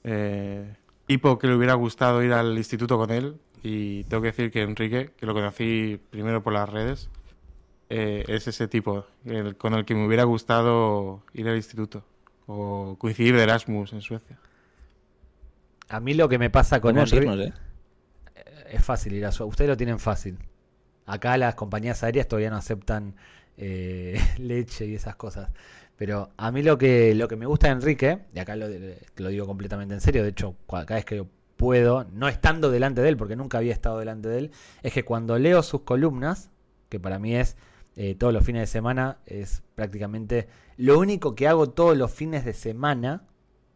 [0.05, 0.77] eh,
[1.07, 3.37] tipo que le hubiera gustado ir al instituto con él.
[3.63, 7.09] Y tengo que decir que Enrique, que lo conocí primero por las redes,
[7.89, 12.05] eh, es ese tipo el- con el que me hubiera gustado ir al instituto
[12.47, 14.39] o coincidir de Erasmus en Suecia.
[15.89, 17.53] A mí lo que me pasa con Enrique irnos, ¿eh?
[18.73, 19.47] es fácil ir a su...
[19.47, 20.37] Ustedes lo tienen fácil.
[21.07, 23.15] Acá las compañías aéreas todavía no aceptan
[23.59, 25.51] eh, leche y esas cosas.
[25.97, 29.29] Pero a mí lo que, lo que me gusta de Enrique, y acá lo, lo
[29.29, 31.27] digo completamente en serio, de hecho, cada vez que
[31.57, 34.51] puedo, no estando delante de él, porque nunca había estado delante de él,
[34.83, 36.51] es que cuando leo sus columnas,
[36.89, 37.57] que para mí es
[37.97, 42.45] eh, todos los fines de semana, es prácticamente lo único que hago todos los fines
[42.45, 43.25] de semana,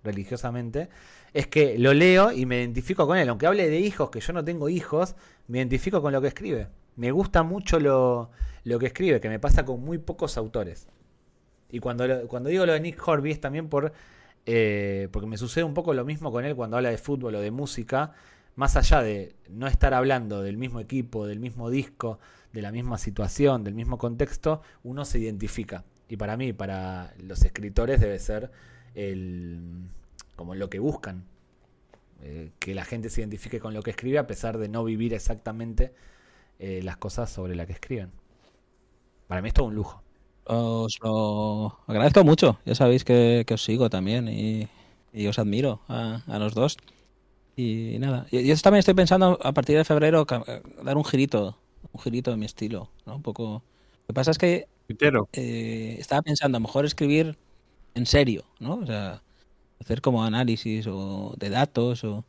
[0.05, 0.89] religiosamente,
[1.35, 3.29] es que lo leo y me identifico con él.
[3.29, 5.17] Aunque hable de hijos, que yo no tengo hijos,
[5.49, 6.69] me identifico con lo que escribe.
[6.97, 8.31] Me gusta mucho lo,
[8.65, 10.89] lo que escribe, que me pasa con muy pocos autores.
[11.71, 13.93] Y cuando, lo- cuando digo lo de Nick Horby es también por,
[14.47, 17.41] eh, porque me sucede un poco lo mismo con él cuando habla de fútbol o
[17.41, 18.13] de música,
[18.57, 22.19] más allá de no estar hablando del mismo equipo, del mismo disco,
[22.53, 25.85] de la misma situación, del mismo contexto, uno se identifica.
[26.09, 28.51] Y para mí, para los escritores debe ser
[28.95, 29.61] el,
[30.37, 31.25] como lo que buscan.
[32.23, 35.15] eh, que la gente se identifique con lo que escribe a pesar de no vivir
[35.15, 35.93] exactamente
[36.63, 38.13] eh, las cosas sobre las que escriben.
[39.27, 40.03] Para mí es todo un lujo.
[40.45, 42.59] Os lo agradezco mucho.
[42.65, 44.69] Ya sabéis que, que os sigo también y,
[45.13, 46.77] y os admiro a, a los dos.
[47.57, 50.45] Y nada, yo, yo también estoy pensando a partir de febrero ca-
[50.85, 51.59] dar un girito,
[51.93, 53.17] un girito de mi estilo, ¿no?
[53.17, 53.65] Un poco.
[54.03, 54.69] Lo que pasa es que
[55.33, 57.39] eh, estaba pensando a lo mejor escribir
[57.95, 58.77] en serio, ¿no?
[58.77, 59.23] O sea,
[59.81, 62.25] hacer como análisis o de datos o,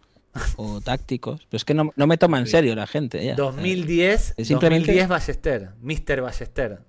[0.57, 1.45] o tácticos.
[1.49, 3.23] Pero es que no, no me toma en serio la gente.
[3.23, 3.35] ya.
[3.35, 6.21] 2010, Es simplemente- 2010 Ballester, Mr.
[6.21, 6.79] Ballester.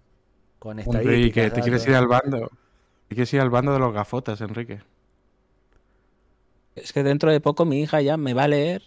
[0.58, 0.78] Con.
[0.78, 2.50] Enrique, te quieres ir al bando.
[3.08, 4.80] Te quieres ir al bando de los gafotas, Enrique.
[6.74, 8.82] Es que dentro de poco mi hija ya me va a leer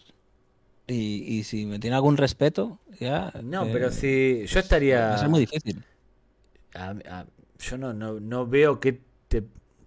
[0.88, 3.32] y, y si me tiene algún respeto, ya...
[3.44, 5.14] No, eh, pero si yo Va estaría...
[5.14, 5.84] a ser muy difícil.
[6.74, 7.26] a- a-
[7.60, 9.44] yo no, no, no veo qué, te-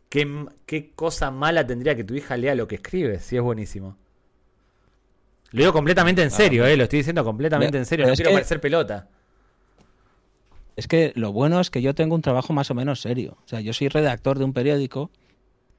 [0.09, 3.97] qué, qué cosa mala tendría que tu hija lea lo que escribe, si es buenísimo.
[5.53, 8.31] Lo digo completamente en serio, eh, lo estoy diciendo completamente Pero- en serio, no quiero
[8.31, 9.09] que- parecer pelota.
[10.77, 13.37] Es que lo bueno es que yo tengo un trabajo más o menos serio.
[13.45, 15.11] O sea, yo soy redactor de un periódico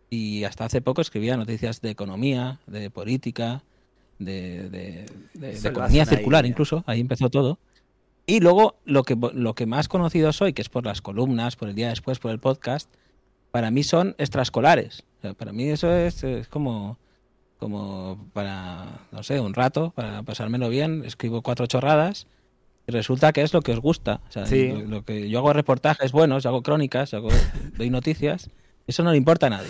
[0.10, 3.64] y hasta hace poco escribía noticias de economía, de política,
[4.19, 6.84] de, de- de- Eso de lo economía ahí, circular incluso.
[6.85, 7.57] Ahí empezó todo.
[8.27, 11.69] Y luego lo que, lo que más conocido soy, que es por las columnas, por
[11.69, 12.88] el día después, por el podcast,
[13.49, 15.03] para mí son extraescolares.
[15.19, 16.98] O sea, para mí eso es, es como,
[17.62, 21.04] como para, no sé, un rato, para pasármelo bien.
[21.06, 22.26] Escribo cuatro chorradas
[22.88, 24.20] y resulta que es lo que os gusta.
[24.28, 24.70] O sea, Sí.
[24.70, 27.30] lo, lo que yo hago reportajes buenos, hago crónicas, hago,
[27.78, 28.50] doy noticias.
[28.88, 29.70] Eso no le importa a nadie.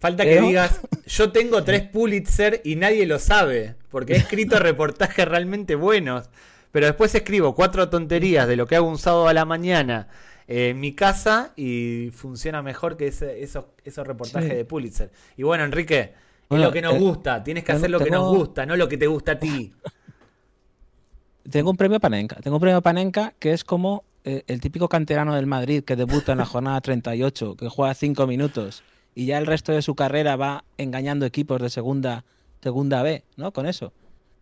[0.00, 5.28] Falta que digas, yo tengo tres Pulitzer y nadie lo sabe, porque he escrito reportajes
[5.28, 6.30] realmente buenos.
[6.72, 10.08] Pero después escribo cuatro tonterías de lo que hago un sábado a la mañana
[10.48, 14.56] en mi casa y funciona mejor que ese- esos, esos reportajes Sí.
[14.56, 15.10] de Pulitzer.
[15.36, 16.14] Y bueno, Enrique,
[16.46, 18.66] es Bueno, lo que nos eh, gusta, tienes que tengo- hacer lo que nos gusta,
[18.66, 19.72] no lo que te gusta a ti.
[21.50, 22.36] Tengo un premio Panenka.
[22.36, 26.32] Tengo un premio Panenka que es como eh, el típico canterano del Madrid que debuta
[26.32, 28.82] en la jornada 38, que juega 5 minutos
[29.14, 32.24] y ya el resto de su carrera va engañando equipos de segunda,
[32.62, 33.52] segunda B, ¿no?
[33.52, 33.92] Con eso.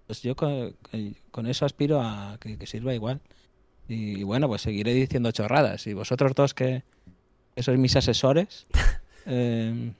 [0.07, 0.75] Pues yo con,
[1.31, 3.21] con eso aspiro a que, que sirva igual.
[3.87, 5.87] Y, bueno, pues seguiré diciendo chorradas.
[5.87, 6.83] Y vosotros dos que,
[7.55, 8.67] que sois mis asesores,
[9.27, 9.93] eh,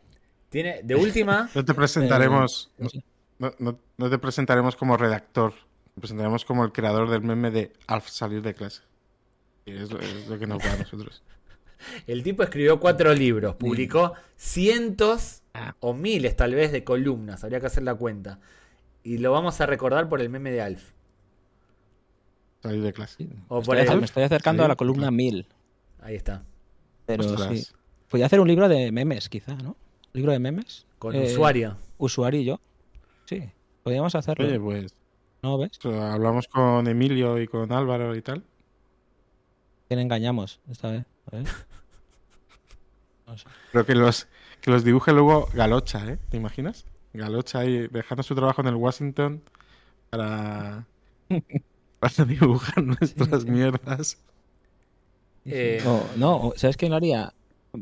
[0.55, 3.03] Tiene, de última, No te presentaremos, no sé.
[3.41, 5.53] no, no- no te presentaremos como redactor,
[5.97, 8.83] te presentaremos como el creador del meme de al salir de clase.
[9.67, 11.25] Y es, lo- es lo que nos va a nosotros.
[12.07, 15.75] el tipo escribió cuatro libros, publicó cientos Ah.
[15.81, 18.39] o miles tal vez de columnas, habría que hacer la cuenta.
[19.03, 20.93] Y lo vamos a recordar por el meme de Alf.
[22.63, 23.29] Salir de clase.
[23.49, 25.47] O me, por estoy, el- me estoy acercando Sí, a la columna 1000.
[26.01, 26.43] Ahí está.
[27.07, 27.59] Pero Ostras.
[27.59, 27.67] sí.
[28.09, 29.77] Podría hacer un libro de memes, quizá, ¿no?
[30.15, 30.87] ¿Libro de memes?
[30.99, 31.77] Con Eh, usuario.
[31.99, 32.61] Usuario y yo.
[33.27, 33.43] Sí,
[33.83, 34.47] podríamos hacerlo.
[34.47, 34.95] Oye, pues
[35.43, 35.79] ¿No ves?
[35.85, 38.43] hablamos con Emilio y con Álvaro y tal.
[39.89, 41.05] ¿Quién engañamos esta vez?
[41.33, 41.47] A ver.
[43.27, 43.45] No sé.
[43.73, 44.29] Pero que los,
[44.61, 46.19] que los dibuje luego Galocha, ¿eh?
[46.31, 46.85] ¿Te imaginas?
[47.15, 49.43] Galocha ahí dejando su trabajo en el Washington
[50.11, 50.85] para,
[52.01, 54.19] para dibujar nuestras mierdas.
[55.47, 55.83] Eh,
[56.17, 57.33] no, o- ¿sabes quién lo haría?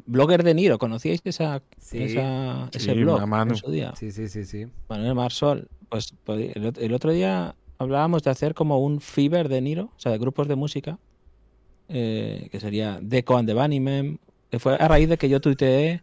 [0.07, 2.03] Blogger de Niro, ¿conocíais esa, Sí.
[2.03, 3.93] esa- ese Sí, blog en su día?
[3.99, 4.67] Sí, sí, sí, sí.
[4.89, 5.69] Manuel Marsol.
[5.89, 9.91] Pues podi- el, ot- el otro día hablábamos de hacer como un Fever de Niro,
[9.97, 10.99] o sea, de grupos de música,
[11.89, 14.19] eh, que sería Deco and the Bunnymen,
[14.51, 16.03] que fue a raíz de que yo tuiteé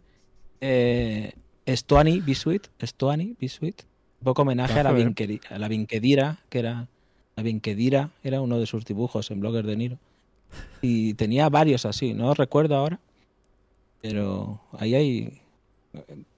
[0.61, 1.31] eh,
[1.67, 3.81] Stoani Bisuit, Stoani Bisuit,
[4.21, 6.87] un poco homenaje la, a la Vinquedira, que era
[7.35, 9.97] la Vinquedira, era uno de sus dibujos en Blogger de Niro.
[10.81, 12.99] Y tenía varios así, no recuerdo ahora,
[14.01, 15.41] pero ahí hay...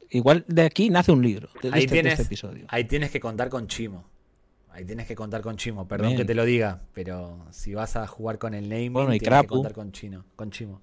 [0.10, 2.66] Igual de aquí nace un libro, de, Ahí este, tienes- este episodio.
[2.68, 4.04] Ahí tienes que contar con Chimo.
[4.70, 5.88] Ahí tienes que contar con Chimo.
[5.88, 6.18] Perdón Bien.
[6.18, 9.42] que te lo diga, pero si vas a jugar con el naming, Bueno, y tienes
[9.42, 10.82] que contar con Chino, con Chimo.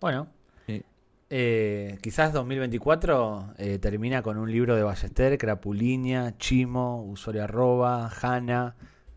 [0.00, 0.28] Bueno,
[0.66, 0.82] Sí.
[1.30, 8.74] eh, quizás 2024 eh, termina con un libro de Ballester, Crapulinia, Chimo, usuario arroba, Hanna,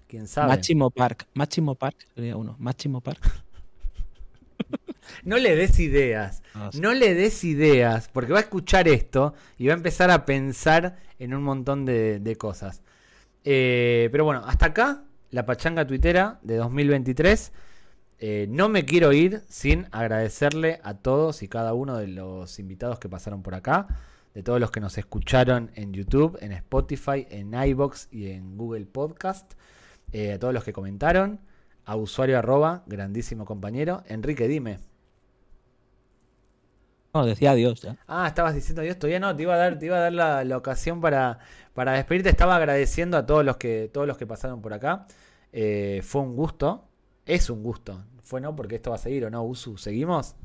[0.07, 0.49] quién sabe.
[0.49, 1.27] Máximo Park.
[1.33, 2.55] Máximo Park sería uno.
[2.59, 3.44] Máximo Park.
[5.23, 6.41] No le des ideas.
[6.53, 6.79] No sé.
[6.79, 10.97] No le des ideas, porque va a escuchar esto y va a empezar a pensar
[11.19, 12.81] en un montón de, de cosas.
[13.43, 17.51] Eh, pero bueno, hasta acá la pachanga tuitera de 2023.
[18.17, 22.99] Eh, no me quiero ir sin agradecerle a todos y cada uno de los invitados
[22.99, 23.87] que pasaron por acá,
[24.33, 28.85] de todos los que nos escucharon en YouTube, en Spotify, en iBox y en Google
[28.85, 29.53] Podcast,
[30.11, 31.41] eh, a todos los que comentaron,
[31.83, 34.03] a usuario arroba, grandísimo compañero.
[34.07, 34.79] Enrique, dime.
[37.15, 37.95] No, decía adiós ya.
[38.07, 40.43] Ah, estabas diciendo Dios, todavía no, te iba a dar, te iba a dar la,
[40.43, 41.39] la ocasión para,
[41.73, 42.29] para despedirte.
[42.29, 45.07] Estaba agradeciendo a todos los que, todos los que pasaron por acá.
[45.53, 46.89] Eh, fue un gusto.
[47.25, 48.03] Es un gusto.
[48.21, 49.77] Fue no, porque esto va a seguir o no, Usu.
[49.77, 50.35] ¿Seguimos?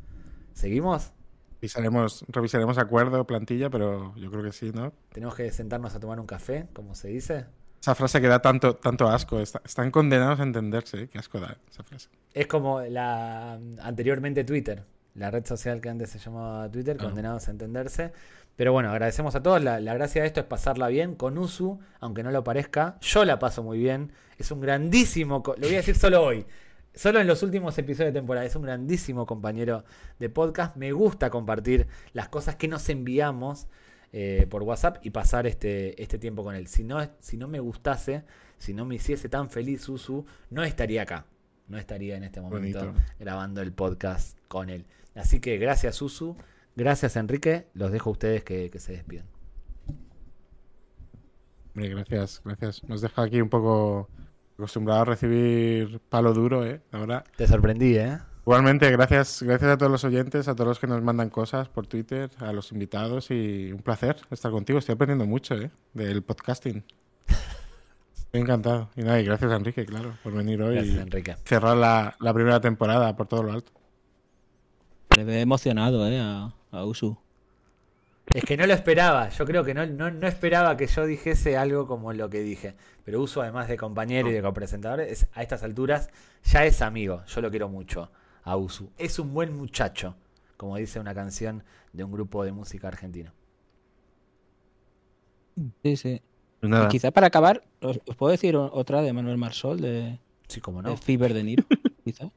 [0.53, 1.13] ¿Seguimos?
[1.61, 4.93] Revisaremos, revisaremos acuerdo, plantilla, pero yo creo que sí, ¿no?
[5.13, 7.47] Tenemos que sentarnos a tomar un café, como se dice.
[7.81, 9.41] Esa frase que da tanto, tanto asco.
[9.41, 11.09] está- están condenados a entenderse, ¿eh?
[11.09, 12.09] Qué asco da esa frase.
[12.33, 14.85] Es como la anteriormente Twitter,
[15.15, 18.13] la red social que antes se llamaba Twitter, condenados a entenderse.
[18.57, 19.63] Pero bueno, agradecemos a todos.
[19.63, 22.99] La, la gracia de esto es pasarla bien con Usu, aunque no lo parezca.
[23.01, 24.13] Yo la paso muy bien.
[24.39, 26.47] Es un grandísimo, lo voy a decir solo hoy,
[26.95, 28.47] solo en los últimos episodios de temporada.
[28.47, 29.85] Es un grandísimo compañero
[30.19, 30.77] de podcast.
[30.77, 33.67] Me gusta compartir las cosas que nos enviamos
[34.13, 36.67] eh, por WhatsApp y pasar este, este tiempo con él.
[36.67, 38.25] Si no, si no me gustase,
[38.59, 41.27] si no me hiciese tan feliz Usu, no estaría acá.
[41.69, 43.01] No estaría en este momento Bonito.
[43.19, 44.85] grabando el podcast con él.
[45.15, 46.37] Así que gracias Usu,
[46.77, 49.27] gracias Enrique, los dejo a ustedes que, que se despidan.
[51.75, 52.83] Hombre, gracias, gracias.
[52.85, 54.09] Nos deja aquí un poco
[54.55, 56.81] acostumbrado a recibir palo duro, ¿eh?
[56.93, 57.25] Ahora.
[57.37, 58.19] Te sorprendí, ¿eh?
[58.43, 61.87] Igualmente, gracias, gracias a todos los oyentes, a todos los que nos mandan cosas por
[61.87, 64.79] Twitter, a los invitados y un placer estar contigo.
[64.79, 65.71] Estoy aprendiendo mucho, ¿eh?
[65.95, 66.83] Del podcasting.
[68.17, 68.91] Estoy encantado.
[68.97, 71.37] Y nada, y gracias a Enrique, claro, por venir hoy Gracias y Enrique.
[71.45, 73.73] cerrar la, la primera temporada por todo lo alto.
[75.17, 76.19] Le ve emocionado, ¿eh?
[76.21, 77.17] A, a Usu.
[78.33, 81.57] Es que no lo esperaba, yo creo que no, no, no esperaba que yo dijese
[81.57, 82.75] algo como lo que dije.
[83.05, 86.11] Pero Usu, además de compañero y de copresentador, es, a estas alturas
[86.45, 87.25] ya es amigo.
[87.27, 88.11] Yo lo quiero mucho
[88.45, 88.91] a Usu.
[88.99, 90.15] Es un buen muchacho,
[90.57, 93.33] como dice una canción de un grupo de música argentino.
[95.83, 96.23] Sí, sí.
[96.61, 100.19] Pues nada, quizá para acabar, os, os puedo decir otra de Manuel Marsol, de,
[100.51, 100.97] Sí, como de no.
[100.97, 101.65] Fever de Niro,
[102.05, 102.31] quizá.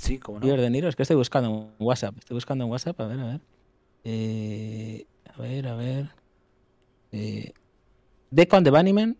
[0.00, 0.44] Sí, como no.
[0.46, 1.48] Fever de Niro, es que estoy buscando
[1.78, 2.16] en WhatsApp.
[2.18, 3.40] Estoy buscando en WhatsApp, a ver, a ver.
[4.04, 6.10] Eh, a ver, a ver.
[7.12, 7.52] Eh,
[8.30, 9.16] Deco and the Bunnymen.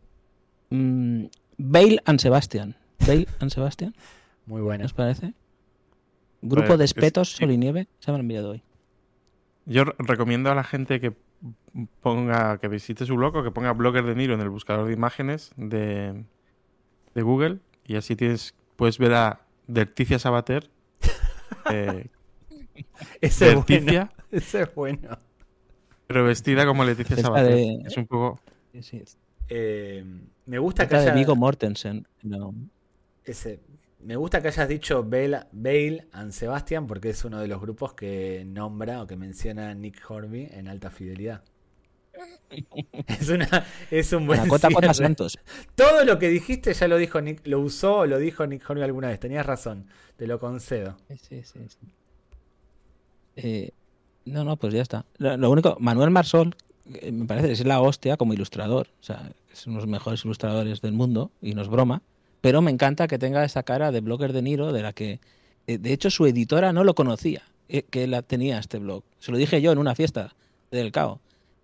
[0.70, 1.24] mm,
[1.58, 2.76] Bale and Sebastian.
[3.06, 3.94] Bale and Sebastian,
[4.46, 4.84] Muy ¿qué bueno.
[4.86, 5.34] os parece?
[6.42, 7.38] Grupo de es- espetos, sí.
[7.44, 7.86] sol y nieve.
[7.98, 8.62] Se me han enviado hoy.
[9.66, 11.12] yo re- recomiendo a la gente que
[12.00, 14.92] ponga, que visite su blog o que ponga Blogger de Niro en el buscador de
[14.94, 16.24] imágenes de,
[17.14, 19.40] de Google y así tienes, puedes ver a
[19.72, 20.70] Derticia Sabater,
[21.70, 22.06] eh,
[23.20, 23.64] Ese es bueno.
[23.68, 25.18] Derticia, Ese es bueno.
[26.06, 27.54] pero vestida como Leticia Esta Sabater.
[27.54, 28.40] de- Es un poco...
[28.72, 29.02] Sí, sí.
[29.48, 30.04] Eh,
[30.46, 32.06] me gusta que Otra de haya- Vigo Mortensen.
[32.22, 32.54] No.
[33.24, 33.60] ese-
[34.00, 37.92] me gusta que hayas dicho Bale, Bale and Sebastian porque es uno de los grupos
[37.94, 41.42] que nombra o que menciona Nick Horby en alta fidelidad.
[43.06, 44.94] Es, una, es un buen Dakota.
[44.94, 45.38] Santos.
[45.74, 49.08] Todo lo que dijiste ya lo dijo Nick, lo usó o lo dijo Nick alguna
[49.08, 49.20] vez.
[49.20, 49.86] Tenías razón,
[50.16, 50.96] te lo concedo.
[51.08, 51.78] Sí, sí, sí.
[53.36, 53.70] Eh,
[54.24, 55.04] no, no, pues ya está.
[55.18, 56.54] Lo, lo único, Manuel Marsol,
[56.94, 58.88] eh, me parece que es la hostia como ilustrador.
[59.00, 62.02] O sea, es uno de los mejores ilustradores del mundo y no es broma.
[62.40, 65.20] Pero me encanta que tenga esa cara de blogger de Niro, de la que,
[65.66, 69.04] eh, de hecho, su editora no lo conocía, que la tenía este blog.
[69.18, 70.34] Se lo dije yo en una fiesta
[70.70, 71.20] del CAO,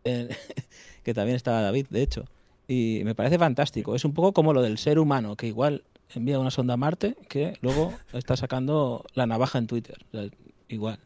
[1.02, 2.24] que también estaba David, de hecho.
[2.68, 3.94] Y me parece fantástico.
[3.94, 5.84] Es un poco como lo del ser humano, que igual
[6.14, 9.98] envía una sonda a Marte, que luego está sacando la navaja en Twitter.
[10.68, 10.98] Igual.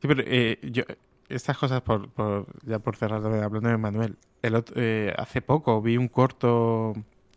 [0.00, 0.84] Sí, pero eh, yo,
[1.28, 5.80] estas cosas, por, por- ya por cerrar, hablando de Manuel, el ot- eh, hace poco
[5.82, 6.94] vi un corto,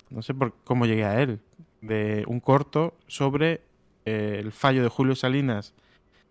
[0.10, 1.40] no sé por cómo llegué a él,
[1.82, 3.62] de un corto sobre
[4.06, 5.74] eh, el fallo de Julio Salinas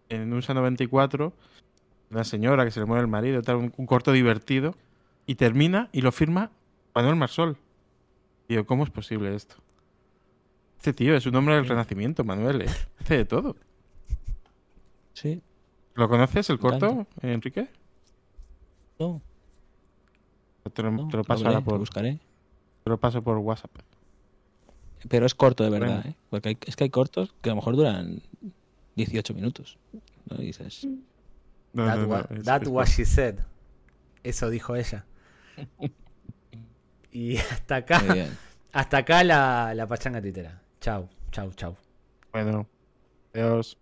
[0.09, 1.32] en USA 94,
[2.11, 4.74] una señora que se le muere el marido, tal, un, un corto divertido,
[5.27, 6.51] y termina y lo firma
[6.95, 7.57] Manuel Marsol.
[8.49, 9.57] Digo, ¿cómo es posible esto?
[10.78, 12.66] Este tío es un hombre del renacimiento, Manuel, eh.
[13.01, 13.55] hace de todo.
[15.12, 15.41] Sí.
[15.95, 17.07] ¿Lo conoces el corto.
[17.20, 17.69] Enrique?
[18.99, 19.20] No,
[20.73, 22.19] Te lo, no, te lo paso veré, ahora por, lo buscaré.
[22.85, 23.70] te lo paso por WhatsApp.
[25.09, 26.11] Pero es corto de verdad, Bueno.
[26.11, 26.15] ¿eh?
[26.28, 28.23] Porque hay- es que hay cortos que a lo mejor duran
[28.97, 29.78] 18 minutos.
[30.28, 30.43] ¿no?
[30.43, 30.87] Y dices,
[31.72, 33.40] No, That, no, no, wa- es- that es what she said.
[34.24, 35.05] Eso dijo ella.
[37.12, 38.38] Y hasta acá, muy bien.
[38.72, 40.60] hasta acá la, la pachanga titera.
[40.80, 41.76] Chau, chau, chau.
[42.32, 42.66] Bueno,
[43.34, 43.76] adiós.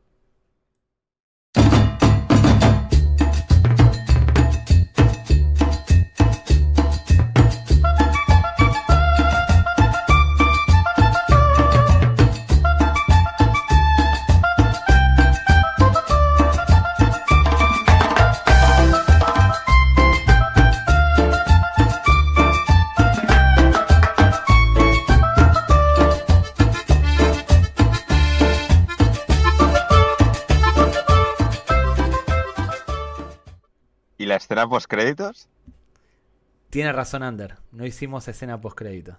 [34.49, 35.47] Escena post créditos?
[36.71, 39.17] Tiene razón Ander, no hicimos escena postcrédito.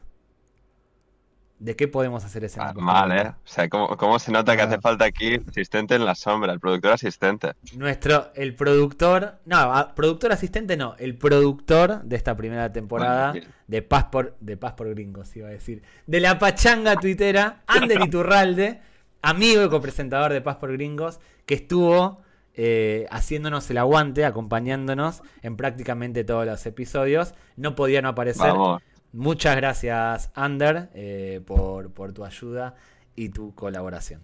[1.60, 3.28] ¿De qué podemos hacer escena Ah, mal, ¿eh?
[3.30, 4.66] O sea, ¿cómo, cómo se nota que Ah.
[4.66, 7.54] hace falta aquí asistente en la sombra, el productor asistente?
[7.76, 13.82] Nuestro, el productor, no, productor asistente no, el productor de esta primera temporada Bueno, de
[13.84, 18.82] Paz por, de Paz por Gringos, iba a decir, de la pachanga tuitera, Ander Iturralde,
[19.22, 22.22] amigo y copresentador de Paz por Gringos, que estuvo
[22.62, 27.34] eh, haciéndonos el aguante, acompañándonos en prácticamente todos los episodios.
[27.56, 28.52] No podía no aparecer.
[28.52, 28.82] Vamos.
[29.14, 32.76] Muchas gracias, Ander, eh, por, por tu ayuda
[33.16, 34.22] y tu colaboración.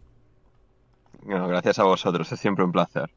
[1.24, 3.10] Bueno, gracias a vosotros, es siempre un placer.